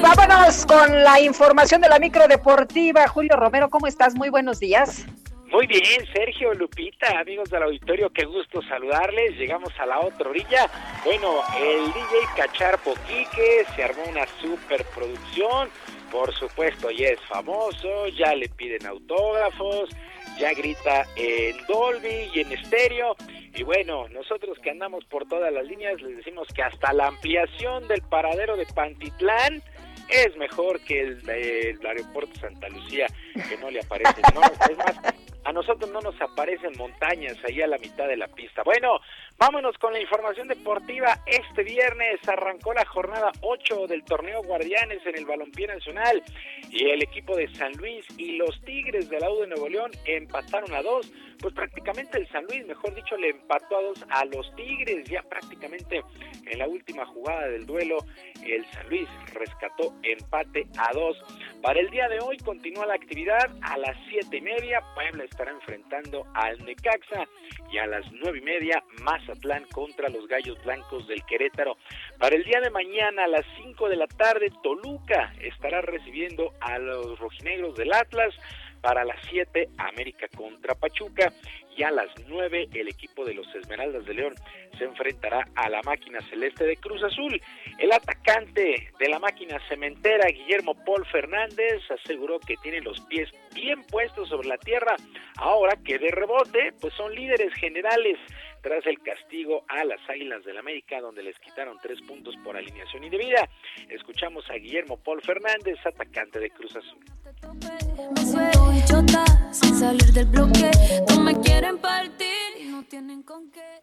[0.00, 3.06] Vámonos con la información de la micro deportiva.
[3.06, 4.14] Julio Romero, ¿cómo estás?
[4.14, 5.06] Muy buenos días.
[5.52, 9.36] Muy bien, Sergio, Lupita, amigos del auditorio, qué gusto saludarles.
[9.38, 10.68] Llegamos a la otra orilla.
[11.04, 15.68] Bueno, el DJ Cacharpo Quique se armó una superproducción.
[16.10, 19.90] Por supuesto, ya es famoso, ya le piden autógrafos,
[20.38, 23.14] ya grita en Dolby y en estéreo.
[23.54, 27.86] Y bueno, nosotros que andamos por todas las líneas, les decimos que hasta la ampliación
[27.86, 29.62] del paradero de Pantitlán
[30.08, 33.06] es mejor que el del aeropuerto Santa Lucía,
[33.48, 34.20] que no le aparece.
[34.34, 35.14] No, es más,
[35.44, 38.62] a nosotros no nos aparecen montañas ahí a la mitad de la pista.
[38.62, 38.98] Bueno,
[39.38, 41.18] vámonos con la información deportiva.
[41.26, 46.22] Este viernes arrancó la jornada 8 del torneo Guardianes en el Balompié Nacional
[46.70, 49.90] y el equipo de San Luis y los Tigres de la U de Nuevo León
[50.06, 51.12] empataron a dos.
[51.40, 55.04] Pues prácticamente el San Luis, mejor dicho, le empató a dos a los Tigres.
[55.08, 56.02] Ya prácticamente
[56.46, 57.98] en la última jugada del duelo,
[58.44, 61.16] el San Luis rescató empate a dos.
[61.60, 64.82] Para el día de hoy continúa la actividad a las siete y media.
[64.94, 67.26] Puebla estará enfrentando al Necaxa
[67.72, 71.76] y a las nueve y media Mazatlán contra los Gallos Blancos del Querétaro.
[72.20, 76.78] Para el día de mañana a las 5 de la tarde Toluca estará recibiendo a
[76.78, 78.32] los rojinegros del Atlas.
[78.80, 81.32] Para las 7, América contra Pachuca.
[81.76, 84.34] Y a las 9, el equipo de los Esmeraldas de León
[84.78, 87.40] se enfrentará a la máquina celeste de Cruz Azul.
[87.78, 93.82] El atacante de la máquina cementera, Guillermo Paul Fernández, aseguró que tiene los pies bien
[93.84, 94.96] puestos sobre la tierra.
[95.36, 98.18] Ahora que de rebote, pues son líderes generales
[98.64, 103.04] tras el castigo a las Águilas del América, donde les quitaron tres puntos por alineación
[103.04, 103.46] indebida.
[103.90, 107.04] Escuchamos a Guillermo Paul Fernández, atacante de Cruz Azul.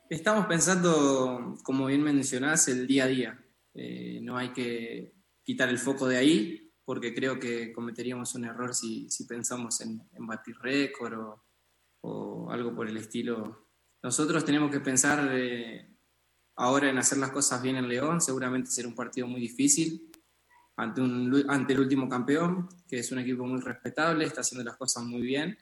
[0.09, 3.39] Estamos pensando, como bien mencionás, el día a día.
[3.75, 5.13] Eh, no hay que
[5.43, 10.01] quitar el foco de ahí, porque creo que cometeríamos un error si, si pensamos en,
[10.11, 11.45] en batir récord o,
[12.01, 13.60] o algo por el estilo.
[14.03, 15.87] Nosotros tenemos que pensar eh,
[16.55, 18.19] ahora en hacer las cosas bien en León.
[18.19, 20.11] Seguramente será un partido muy difícil
[20.75, 24.77] ante, un, ante el último campeón, que es un equipo muy respetable, está haciendo las
[24.77, 25.57] cosas muy bien.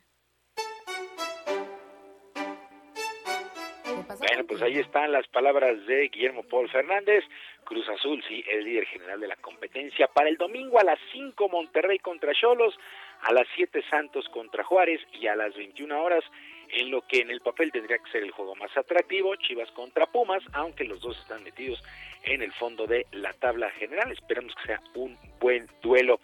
[4.18, 7.24] Bueno, pues ahí están las palabras de Guillermo Paul Fernández.
[7.64, 10.07] Cruz Azul, sí, el líder general de la competencia.
[10.07, 12.74] Para el domingo a las 5, Monterrey contra Cholos,
[13.22, 16.24] a las 7, Santos contra Juárez y a las 21 horas,
[16.72, 20.06] en lo que en el papel tendría que ser el juego más atractivo, Chivas contra
[20.06, 21.82] Pumas, aunque los dos están metidos
[22.24, 24.12] en el fondo de la tabla general.
[24.12, 26.20] Esperamos que sea un buen duelo.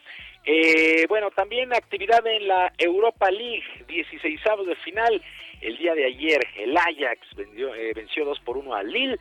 [0.45, 5.21] Eh, bueno, también actividad en la Europa League, 16 de final.
[5.61, 9.17] El día de ayer el Ajax vendió, eh, venció 2 por 1 al Lille.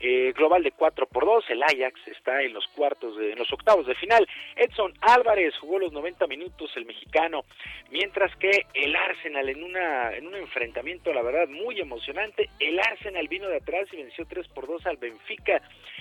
[0.00, 3.52] Eh, global de 4 por 2, el Ajax está en los cuartos, de, en los
[3.52, 4.26] octavos de final.
[4.54, 7.44] Edson Álvarez jugó los 90 minutos, el mexicano,
[7.90, 12.48] mientras que el Arsenal en una en un enfrentamiento, la verdad, muy emocionante.
[12.60, 15.60] El Arsenal vino de atrás y venció 3 por 2 al Benfica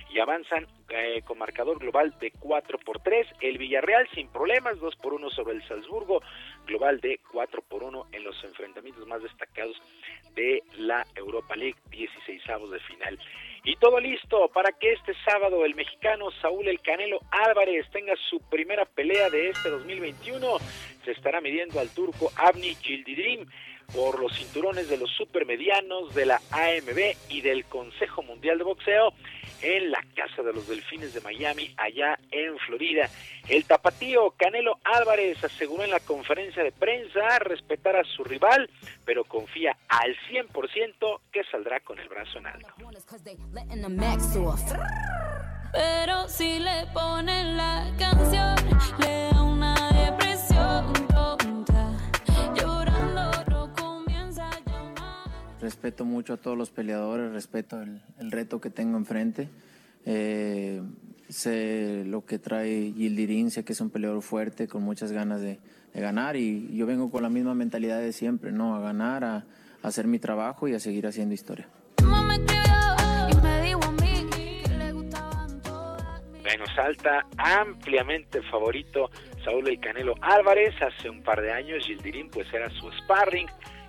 [0.09, 3.27] y avanzan eh, con marcador global de 4 por 3.
[3.41, 6.21] El Villarreal sin problemas, 2 por 1 sobre el Salzburgo,
[6.65, 9.75] global de 4 por 1 en los enfrentamientos más destacados
[10.35, 13.19] de la Europa League, 16 de final.
[13.68, 18.39] Y todo listo para que este sábado el mexicano Saúl El Canelo Álvarez tenga su
[18.49, 20.57] primera pelea de este 2021.
[21.04, 23.46] Se estará midiendo al turco Avni Gildirim
[23.93, 29.13] por los cinturones de los supermedianos de la AMB y del Consejo Mundial de Boxeo
[29.61, 33.09] en la Casa de los Delfines de Miami, allá en Florida.
[33.47, 38.69] El tapatío Canelo Álvarez aseguró en la conferencia de prensa respetar a su rival,
[39.05, 42.67] pero confía al 100% que saldrá con el brazo en alto.
[45.71, 48.55] Pero si le ponen la canción,
[48.99, 49.36] le
[55.61, 59.49] respeto mucho a todos los peleadores, respeto el, el reto que tengo enfrente.
[60.05, 60.81] Eh,
[61.29, 65.60] sé lo que trae Gildirín, sé que es un peleador fuerte, con muchas ganas de,
[65.94, 68.76] de, ganar y yo vengo con la misma mentalidad de siempre, ¿no?
[68.76, 69.45] A ganar, a, a
[69.87, 71.68] hacer mi trabajo y a seguir haciendo historia.
[76.44, 79.11] Bueno, salta ampliamente favorito
[79.44, 80.73] Saúl El Canelo Álvarez.
[80.81, 83.47] Hace un par de años Gildirín pues era su sparring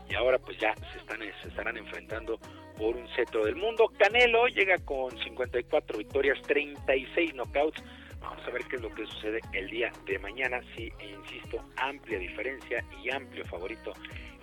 [0.08, 2.38] y ahora pues ya se, están, estarán enfrentando
[2.76, 3.90] por un cetro del mundo.
[3.98, 7.82] Canelo llega con 54 victorias, 36 knockouts.
[8.20, 10.60] Vamos a ver qué es lo que sucede el día de mañana.
[10.76, 13.92] Sí, e insisto, amplia diferencia y amplio favorito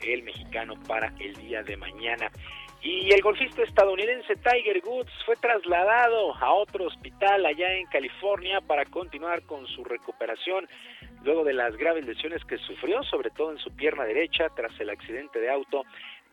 [0.01, 2.29] el mexicano para el día de mañana.
[2.81, 8.85] Y el golfista estadounidense Tiger Woods fue trasladado a otro hospital allá en California para
[8.85, 10.67] continuar con su recuperación
[11.25, 14.91] luego de las graves lesiones que sufrió, sobre todo en su pierna derecha tras el
[14.91, 15.83] accidente de auto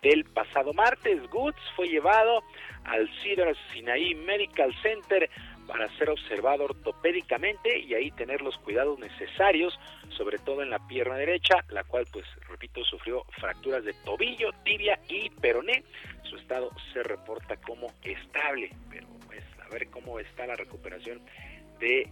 [0.03, 1.21] del pasado martes.
[1.33, 2.43] Woods fue llevado
[2.85, 5.31] al Cedar Sinai Medical Center
[5.67, 9.79] para ser observado ortopédicamente y ahí tener los cuidados necesarios,
[10.11, 14.99] sobre todo en la pierna derecha, la cual, pues, repito, sufrió fracturas de tobillo, tibia
[15.09, 15.85] y peroné.
[16.25, 21.23] Su estado se reporta como estable, pero pues a ver cómo está la recuperación
[21.83, 22.09] de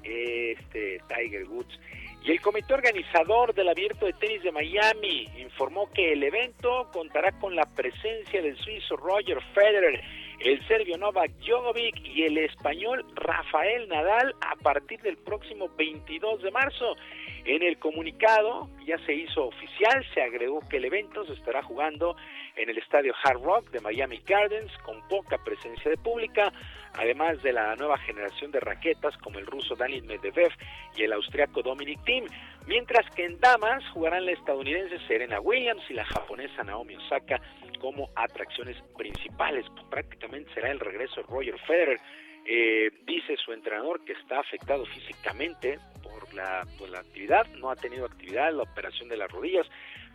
[0.53, 1.79] este Tiger Woods.
[2.23, 7.33] Y el comité organizador del Abierto de Tenis de Miami informó que el evento contará
[7.39, 10.03] con la presencia del suizo Roger Federer,
[10.41, 16.51] el serbio Novak Djokovic y el español Rafael Nadal a partir del próximo 22 de
[16.51, 16.97] marzo.
[17.45, 22.17] En el comunicado ya se hizo oficial, se agregó que el evento se estará jugando
[22.57, 26.53] en el estadio Hard Rock de Miami Gardens con poca presencia de pública,
[26.95, 30.53] además de la nueva generación de raquetas como el ruso Daniel Medvedev
[30.97, 32.27] y el austriaco Dominic Thiem,
[32.67, 37.41] mientras que en damas jugarán la estadounidense Serena Williams y la japonesa Naomi Osaka
[37.81, 39.65] como atracciones principales.
[39.91, 42.01] Prácticamente será el regreso de Roger Federer.
[42.45, 47.77] Eh, dice su entrenador que está afectado físicamente por la, por la actividad, no ha
[47.77, 49.67] tenido actividad, la operación de las rodillas,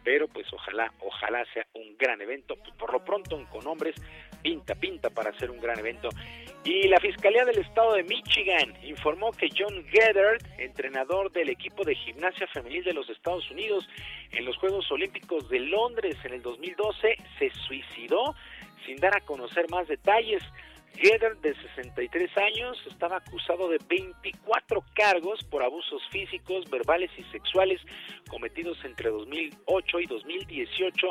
[0.04, 2.56] pero pues ojalá, ojalá sea un gran evento.
[2.56, 3.96] Pues, por lo pronto, con hombres,
[4.42, 6.10] pinta, pinta para hacer un gran evento.
[6.64, 11.96] Y la Fiscalía del Estado de Michigan informó que John Gedder, entrenador del equipo de
[11.96, 13.88] gimnasia femenil de los Estados Unidos
[14.32, 18.36] en los Juegos Olímpicos de Londres en el 2012, se suicidó
[18.86, 20.44] sin dar a conocer más detalles.
[20.98, 27.82] Gedder, de 63 años, estaba acusado de 24 cargos por abusos físicos, verbales y sexuales
[28.30, 31.08] cometidos entre 2008 y 2018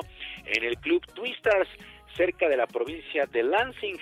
[0.46, 1.68] en el club Twisters,
[2.16, 3.98] cerca de la provincia de Lansing.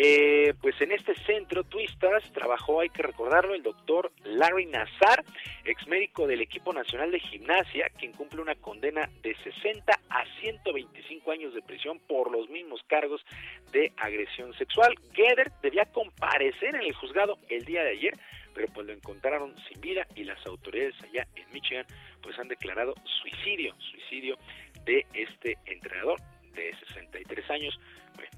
[0.00, 5.24] Eh, pues en este centro Twisters trabajó, hay que recordarlo, el doctor Larry Nazar,
[5.64, 11.32] ex médico del equipo nacional de gimnasia, quien cumple una condena de 60 a 125
[11.32, 13.26] años de prisión por los mismos cargos
[13.72, 14.94] de agresión sexual.
[15.14, 18.14] Geder debía comparecer en el juzgado el día de ayer,
[18.54, 21.86] pero pues lo encontraron sin vida y las autoridades allá en Michigan
[22.22, 24.38] pues han declarado suicidio, suicidio
[24.84, 26.20] de este entrenador
[26.54, 27.80] de 63 años.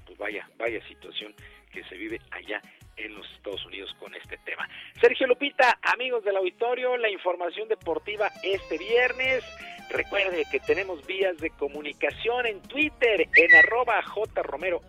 [0.05, 1.33] Pues vaya, vaya situación
[1.71, 2.61] que se vive allá
[2.97, 4.67] en los Estados Unidos con este tema.
[4.99, 9.43] Sergio Lupita, amigos del auditorio, la información deportiva este viernes.
[9.89, 14.83] Recuerde que tenemos vías de comunicación en Twitter, en arroba jromerohb,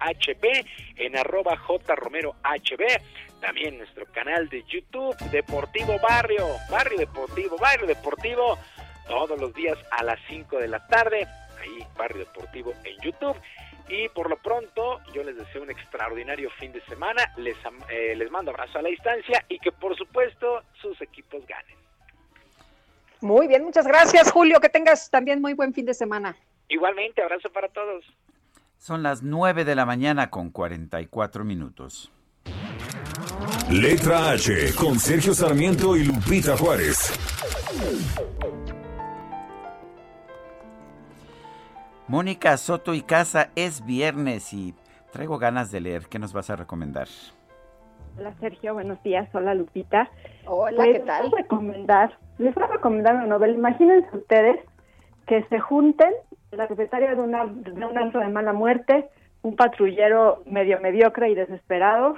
[0.97, 2.37] en arroba jromerohb,
[3.41, 8.57] también nuestro canal de YouTube, Deportivo Barrio, Barrio Deportivo, Barrio Deportivo,
[9.09, 11.27] todos los días a las 5 de la tarde,
[11.61, 13.37] ahí Barrio Deportivo en YouTube.
[13.89, 17.23] Y por lo pronto, yo les deseo un extraordinario fin de semana.
[17.37, 17.57] Les,
[17.91, 21.77] eh, les mando abrazo a la distancia y que por supuesto sus equipos ganen.
[23.21, 24.61] Muy bien, muchas gracias, Julio.
[24.61, 26.37] Que tengas también muy buen fin de semana.
[26.69, 28.05] Igualmente, abrazo para todos.
[28.79, 32.11] Son las 9 de la mañana con 44 minutos.
[33.71, 37.13] Letra H con Sergio Sarmiento y Lupita Juárez.
[42.13, 44.75] Mónica Soto y Casa es viernes y
[45.13, 46.03] traigo ganas de leer.
[46.11, 47.09] ¿Qué nos vas a recomendar?
[48.19, 49.35] Hola Sergio, buenos días.
[49.35, 50.11] Hola Lupita.
[50.45, 51.23] Hola, Pues, ¿qué tal?
[51.23, 53.55] Les voy a recomendar, les voy a recomendar una novela.
[53.55, 54.61] Imagínense ustedes
[55.27, 56.13] que se junten
[56.51, 59.09] la secretaria de, una, de un antro de mala muerte,
[59.41, 62.17] un patrullero medio mediocre y desesperado,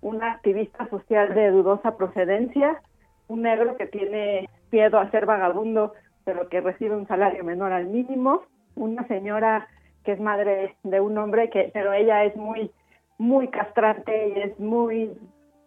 [0.00, 2.82] una activista social de dudosa procedencia,
[3.28, 5.94] un negro que tiene miedo a ser vagabundo
[6.24, 8.42] pero que recibe un salario menor al mínimo,
[8.78, 9.68] una señora
[10.04, 12.70] que es madre de un hombre que pero ella es muy
[13.18, 15.10] muy castrante y es muy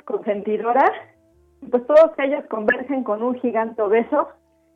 [0.05, 0.85] consentidora.
[1.69, 4.29] Pues todos ellos convergen con un gigante obeso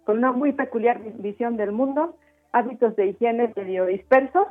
[0.06, 2.16] con una muy peculiar vis- visión del mundo
[2.52, 4.48] hábitos de higiene medio dispersos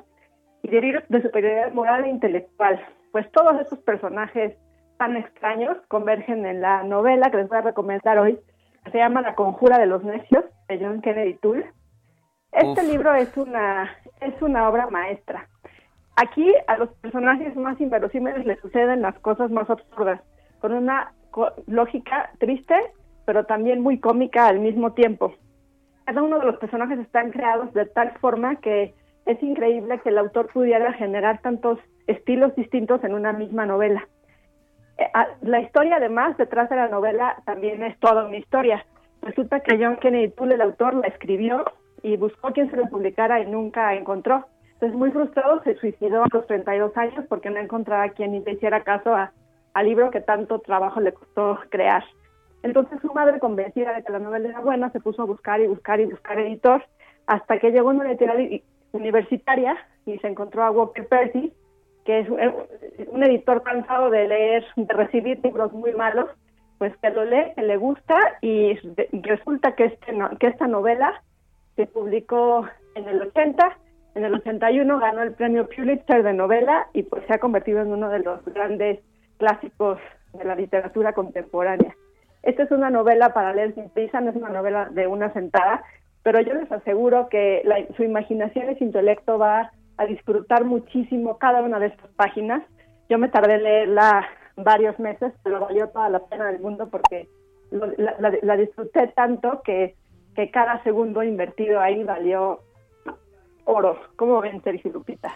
[0.62, 2.80] y delirios de superioridad moral e intelectual.
[3.12, 4.56] Pues todos esos personajes
[4.98, 8.38] tan extraños convergen en la novela que les voy a recomendar hoy.
[8.90, 11.70] Se llama La conjura de los necios de John Kennedy Toole
[12.54, 12.88] este Uf.
[12.92, 15.48] libro es una es una obra maestra.
[16.16, 20.20] Aquí a los personajes más inverosímiles les suceden las cosas más absurdas,
[20.60, 22.74] con una co- lógica, triste,
[23.26, 25.34] pero también muy cómica al mismo tiempo.
[26.04, 28.94] Cada uno de los personajes están creados de tal forma que
[29.26, 34.06] es increíble que el autor pudiera generar tantos estilos distintos en una misma novela.
[34.98, 35.10] Eh,
[35.40, 38.84] La historia, además, detrás de la novela también es toda una historia.
[39.22, 41.64] Resulta que John Kennedy Toole, el autor, la escribió
[42.04, 44.44] y buscó quien se lo publicara y nunca encontró.
[44.74, 48.82] Entonces, muy frustrado, se suicidó a los 32 años porque no encontraba quien le hiciera
[48.82, 49.32] caso a-
[49.72, 52.04] al libro que tanto trabajo le costó crear.
[52.62, 55.66] Entonces, su madre, convencida de que la novela era buena, se puso a buscar y
[55.66, 56.84] buscar y buscar editor
[57.26, 59.76] hasta que llegó a una i- universitaria
[60.06, 61.52] y se encontró a Walker Percy,
[62.04, 66.28] que es un- editor cansado de leer, de recibir libros muy malos,
[66.78, 68.74] pues que lo lee, que le gusta y
[69.22, 71.22] resulta que, este, que esta novela
[71.76, 73.78] se publicó en el 80,
[74.14, 77.92] en el 81 ganó el premio Pulitzer de novela y pues se ha convertido en
[77.92, 79.00] uno de los grandes
[79.38, 79.98] clásicos
[80.32, 81.94] de la literatura contemporánea.
[82.42, 85.82] Esta es una novela para leer sin prisa, no es una novela de una sentada,
[86.22, 91.38] pero yo les aseguro que la- su imaginación y su intelecto va a disfrutar muchísimo
[91.38, 92.62] cada una de estas páginas.
[93.08, 97.28] Yo me tardé en leerla varios meses, pero valió toda la pena del mundo porque
[97.70, 99.94] lo- la, la- la disfruté tanto que,
[100.34, 102.60] que cada segundo invertido ahí valió
[103.64, 103.98] oro.
[104.16, 105.34] ¿Cómo ven, Sergio y Lupita?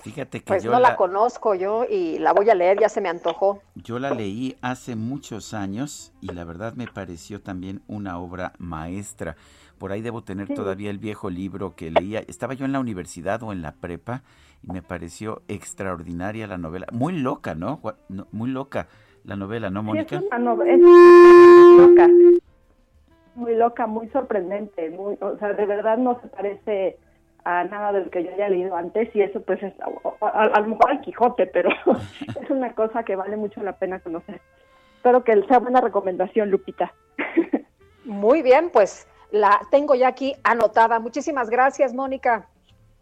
[0.00, 2.88] Fíjate que Pues yo no la la, conozco yo y la voy a leer, ya
[2.88, 3.62] se me antojó.
[3.76, 9.36] yo la leí hace muchos años y la verdad me pareció también una obra maestra.
[9.78, 10.54] Por ahí debo tener Sí.
[10.54, 12.20] todavía el viejo libro que leía.
[12.26, 14.22] Estaba yo en la universidad o en la prepa
[14.62, 16.86] y me pareció extraordinaria la novela.
[16.92, 17.80] Muy loca, ¿no?
[18.32, 18.88] Muy loca
[19.24, 20.16] la novela, ¿no, Sí, Mónica?
[20.16, 20.88] es una novela
[21.78, 22.08] loca,
[23.34, 26.98] muy loca, muy sorprendente, muy, o sea, de verdad no se parece
[27.44, 30.44] a nada de lo que yo haya leído antes y eso pues es a, a-
[30.44, 31.70] a lo mejor al Quijote, pero
[32.40, 34.40] es una cosa que vale mucho la pena conocer.
[34.96, 36.92] Espero que sea buena recomendación, Lupita.
[38.04, 40.98] Muy bien, pues la tengo ya aquí anotada.
[41.00, 42.46] Muchísimas gracias, Mónica.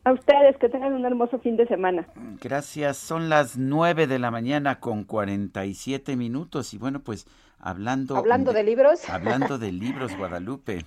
[0.04, 2.06] A ustedes, que tengan un hermoso fin de semana.
[2.40, 2.96] Gracias.
[2.96, 7.26] Son las 9 de la mañana con 47 minutos y bueno, pues
[7.60, 9.08] hablando Hablando de libros.
[9.08, 10.84] Hablando de libros, Guadalupe.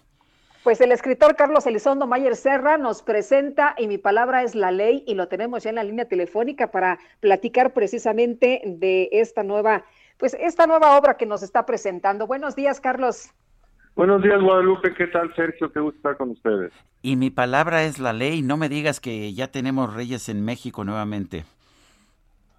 [0.63, 5.03] Pues el escritor Carlos Elizondo Mayer Serra nos presenta Y mi palabra es la ley
[5.05, 9.83] y lo tenemos ya en la línea telefónica para platicar precisamente de esta nueva,
[10.17, 12.27] pues esta nueva obra que nos está presentando.
[12.27, 13.33] Buenos días, Carlos.
[13.95, 14.93] Buenos días, Guadalupe.
[14.93, 15.71] ¿Qué tal, Sergio?
[15.71, 16.71] Qué gusto estar con ustedes.
[17.01, 18.41] Y mi palabra es la ley.
[18.41, 21.43] No me digas que ya tenemos reyes en México nuevamente.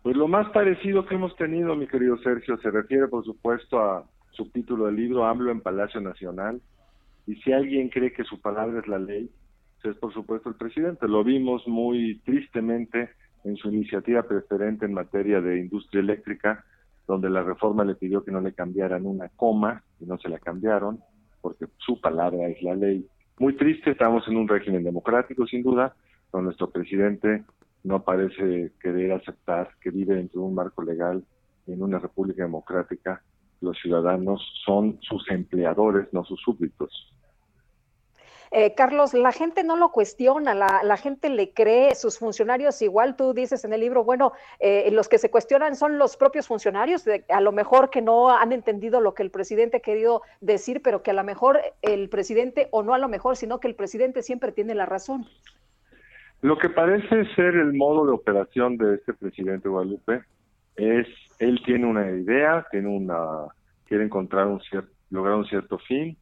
[0.04, 4.04] Pues lo más parecido que hemos tenido, mi querido Sergio, se refiere, por supuesto, a
[4.32, 6.60] subtítulo del libro, AMLO en Palacio Nacional.
[7.26, 9.30] Y si alguien cree que su palabra es la ley,
[9.80, 11.08] pues es por supuesto el presidente.
[11.08, 13.12] Lo vimos muy tristemente
[13.44, 16.66] en su iniciativa preferente en materia de industria eléctrica,
[17.06, 20.38] donde la reforma le pidió que no le cambiaran una coma y no se la
[20.38, 21.00] cambiaron,
[21.40, 23.06] porque su palabra es la ley.
[23.38, 25.96] Muy triste, estamos en un régimen democrático, sin duda,
[26.30, 27.42] pero nuestro presidente
[27.84, 31.22] no parece querer aceptar que vive dentro de un marco legal
[31.66, 33.22] en una república democrática.
[33.60, 36.90] Los ciudadanos son sus empleadores, no sus súbditos.
[38.50, 43.16] Eh, Carlos, la gente no lo cuestiona, la, la gente le cree, sus funcionarios, igual
[43.16, 47.04] tú dices en el libro, bueno, eh, los que se cuestionan son los propios funcionarios,
[47.04, 50.82] de- a lo mejor que no han entendido lo que el presidente ha querido decir,
[50.82, 53.74] pero que a lo mejor el presidente, o no a lo mejor, sino que el
[53.74, 55.26] presidente siempre tiene la razón.
[56.44, 60.24] Lo que parece ser el modo de operación de este presidente Guadalupe
[60.76, 61.06] es,
[61.38, 63.16] él tiene una idea, tiene una,
[63.86, 66.18] quiere encontrar un cierto, lograr un cierto fin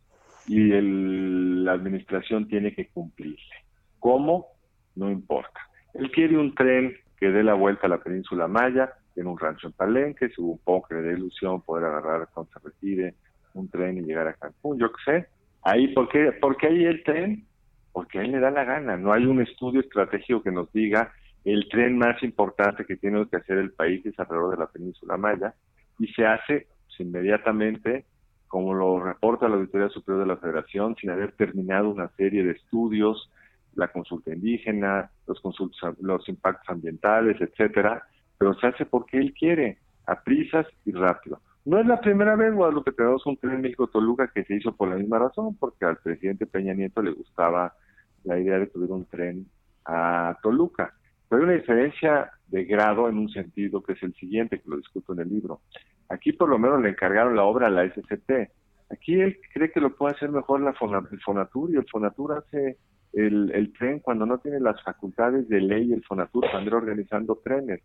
[0.46, 3.56] y el- la administración tiene que cumplirle.
[3.98, 4.46] ¿Cómo?
[4.94, 5.58] No importa.
[5.92, 9.66] Él quiere un tren que dé la vuelta a la península Maya, en un rancho
[9.66, 13.16] en Palenque, supongo que le dé ilusión poder agarrar cuando se retire
[13.54, 15.26] un tren y llegar a Cancún, yo qué sé.
[15.64, 17.44] Ahí, ¿por qué, ¿por qué ahí el tren?
[17.92, 18.96] Porque a él le da la gana.
[18.96, 21.12] No hay un estudio estratégico que nos diga
[21.44, 25.16] el tren más importante que tiene que hacer el país es alrededor de la península
[25.16, 25.54] Maya
[25.98, 28.04] y se hace pues, inmediatamente,
[28.46, 32.52] como lo reporta la Auditoría Superior de la Federación, sin haber terminado una serie de
[32.52, 33.30] estudios,
[33.74, 38.06] la consulta indígena, los, consultas, los impactos ambientales, etcétera,
[38.38, 41.40] pero se hace porque él quiere, a prisas y rápido.
[41.64, 44.96] No es la primera vez, Guadalupe, tenemos un tren México-Toluca que se hizo por la
[44.96, 47.72] misma razón, porque al presidente Peña Nieto le gustaba
[48.24, 49.46] la idea de tuviera un tren
[49.84, 50.94] a Toluca.
[51.28, 54.76] Pero hay una diferencia de grado en un sentido que es el siguiente, que lo
[54.76, 55.60] discuto en el libro.
[56.08, 58.50] Aquí por lo menos le encargaron la obra a la SCT.
[58.90, 62.32] Aquí él cree que lo puede hacer mejor la Fona- el Fonatur y el Fonatur
[62.34, 62.76] hace
[63.14, 67.80] el, tren cuando no tiene las facultades de ley el Fonatur para organizando trenes.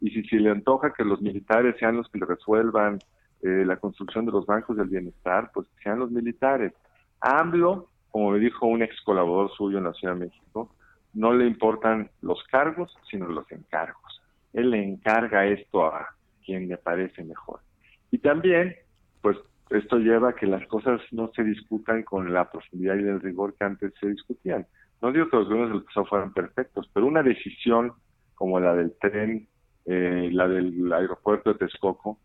[0.00, 2.98] Y si se le antoja que los militares sean los que le resuelvan
[3.42, 6.72] eh, la construcción de los bancos del bienestar, pues sean los militares.
[7.20, 10.74] AMLO, como me dijo un ex colaborador suyo en la Ciudad de México,
[11.14, 14.22] no le importan los cargos, sino los encargos.
[14.52, 16.14] Él le encarga esto a
[16.44, 17.60] quien le parece mejor.
[18.10, 18.74] Y también,
[19.20, 19.36] pues
[19.70, 23.54] esto lleva a que las cosas no se discutan con la profundidad y el rigor
[23.54, 24.66] que antes se discutían.
[25.00, 27.92] No digo que los gobiernos del pasado fueran perfectos, pero una decisión
[28.34, 29.48] como la del tren,
[29.86, 32.18] eh, la del aeropuerto de Texcoco,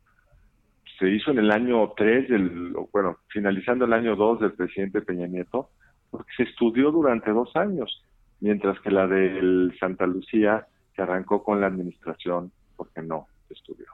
[0.97, 5.27] se hizo en el año 3, del, bueno, finalizando el año 2 del presidente Peña
[5.27, 5.69] Nieto,
[6.09, 8.03] porque se estudió durante dos años,
[8.39, 13.85] mientras que la del Santa Lucía se arrancó con la administración porque no se estudió.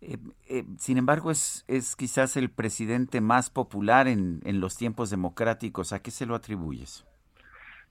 [0.00, 0.16] Eh,
[0.48, 5.92] eh, sin embargo, es, es quizás el presidente más popular en, en los tiempos democráticos.
[5.92, 7.06] ¿A qué se lo atribuyes?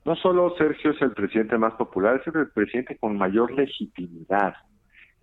[0.04, 4.56] No solo Sergio es el presidente más popular, es el presidente con mayor legitimidad,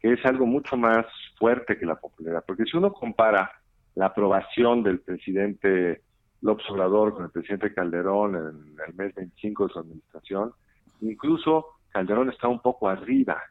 [0.00, 1.06] que es algo mucho más
[1.38, 2.44] fuerte que la popularidad.
[2.46, 3.50] Porque si uno compara
[3.94, 6.02] la aprobación del presidente
[6.40, 10.52] López Obrador con el presidente Calderón en el mes 25 de su administración,
[11.00, 13.42] incluso Calderón está un poco arriba.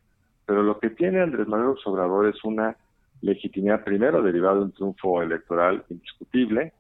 [0.45, 2.77] Pero lo que tiene Andrés Manuel López es una
[3.21, 6.73] legitimidad, primero, derivada de un triunfo electoral indiscutible,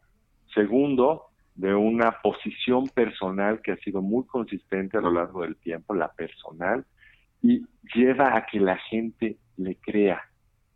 [0.53, 5.95] segundo, de una posición personal que ha sido muy consistente a lo largo del tiempo,
[5.95, 6.85] la personal,
[7.41, 10.21] y lleva a que la gente le crea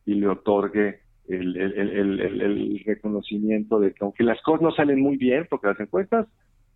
[0.06, 5.02] y le otorgue el, el, el, el, reconocimiento de que aunque las cosas no salen
[5.02, 6.28] muy bien, porque las encuestas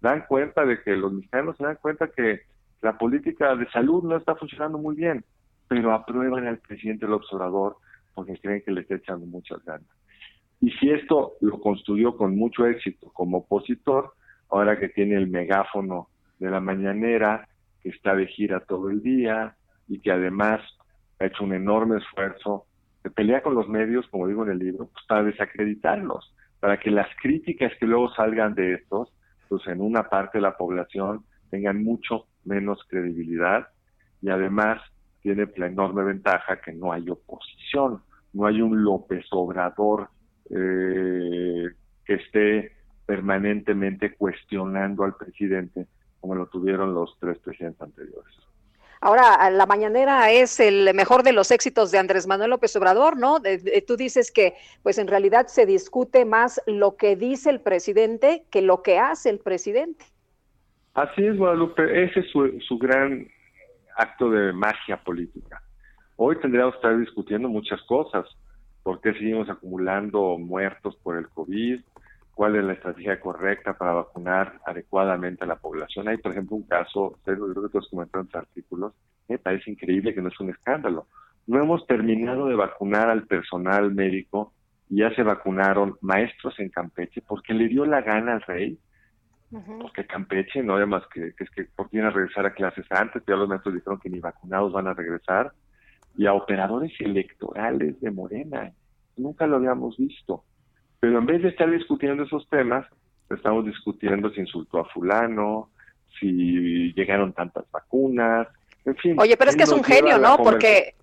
[0.01, 2.41] dan cuenta de que los mexicanos se dan cuenta que
[2.81, 5.25] la política de salud no está funcionando muy bien,
[5.67, 7.77] pero aprueban al presidente el observador
[8.13, 9.87] porque creen que le está echando muchas ganas.
[10.61, 14.13] Y si esto lo construyó con mucho éxito como opositor,
[14.49, 17.47] ahora que tiene el megáfono de la mañanera,
[17.81, 19.55] que está de gira todo el día
[19.87, 20.61] y que además
[21.19, 22.65] ha hecho un enorme esfuerzo
[23.03, 26.91] de pelear con los medios, como digo en el libro, pues para desacreditarlos, para que
[26.91, 29.13] las críticas que luego salgan de estos,
[29.47, 33.67] pues en una parte de la población tengan mucho menos credibilidad
[34.21, 34.81] y además
[35.21, 38.01] tiene la enorme ventaja que no hay oposición,
[38.33, 40.09] no hay un López Obrador
[40.49, 41.69] eh,
[42.05, 42.71] que esté
[43.05, 45.87] permanentemente cuestionando al presidente
[46.19, 48.33] como lo tuvieron los tres presidentes anteriores.
[49.01, 53.39] Ahora, la mañanera es el mejor de los éxitos de Andrés Manuel López Obrador, ¿no?
[53.85, 58.61] tú dices que, pues en realidad se discute más lo que dice el presidente que
[58.61, 60.05] lo que hace el presidente.
[60.93, 62.05] Así es, Guadalupe.
[62.05, 63.27] Ese es su, su gran
[63.97, 65.61] acto de magia política.
[66.15, 68.25] Hoy tendríamos que estar discutiendo muchas cosas.
[68.83, 71.81] ¿Por qué seguimos acumulando muertos por el COVID?
[72.35, 76.07] ¿Cuál es la estrategia correcta para vacunar adecuadamente a la población?
[76.07, 78.93] Hay, por ejemplo, un caso, creo que tú has comentado en tus artículos,
[79.27, 81.07] me parece increíble que no es un escándalo.
[81.47, 84.53] No hemos terminado de vacunar al personal médico
[84.89, 88.77] y ya se vacunaron maestros en Campeche porque le dio la gana al rey
[89.79, 93.35] porque Campeche no además que, que es que por a regresar a clases antes, ya
[93.35, 95.53] los maestros dijeron que ni vacunados van a regresar,
[96.17, 98.71] y a operadores electorales de Morena.
[99.17, 100.43] Nunca lo habíamos visto.
[100.99, 102.85] Pero en vez de estar discutiendo esos temas,
[103.29, 105.69] estamos discutiendo si insultó a fulano,
[106.19, 108.47] si llegaron tantas vacunas,
[108.85, 109.15] en fin.
[109.19, 110.37] Oye, pero es que es un genio, ¿no?
[110.37, 110.95] Porque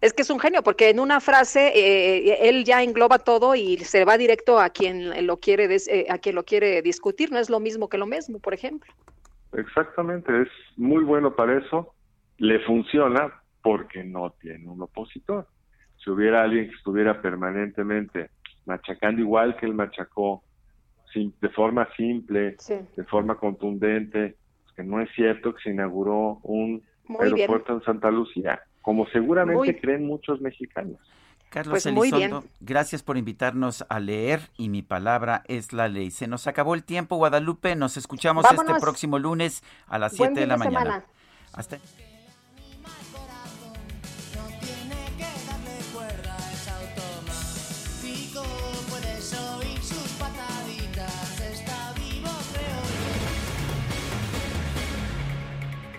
[0.00, 3.78] es que es un genio, porque en una frase eh, él ya engloba todo y
[3.78, 7.30] se va directo a quien lo quiere eh, a quien lo quiere discutir.
[7.30, 8.92] No es lo mismo que lo mismo, por ejemplo.
[9.52, 11.94] Exactamente, es muy bueno para eso.
[12.38, 15.46] Le funciona porque no tiene un opositor.
[16.02, 18.30] Si hubiera alguien que estuviera permanentemente
[18.68, 20.44] machacando igual que él machacó,
[21.14, 22.56] de forma simple,
[22.96, 26.82] de forma contundente, pues que no es cierto que se inauguró un
[27.18, 30.98] aeropuerto en Santa Lucía como seguramente creen muchos mexicanos.
[31.50, 36.10] Carlos pues Elizondo, gracias por invitarnos a leer y mi palabra es la ley.
[36.10, 37.76] Se nos acabó el tiempo, Guadalupe.
[37.76, 40.80] Nos escuchamos este próximo lunes a las 7 de la mañana.
[40.80, 41.04] Semana.
[41.52, 41.78] Hasta.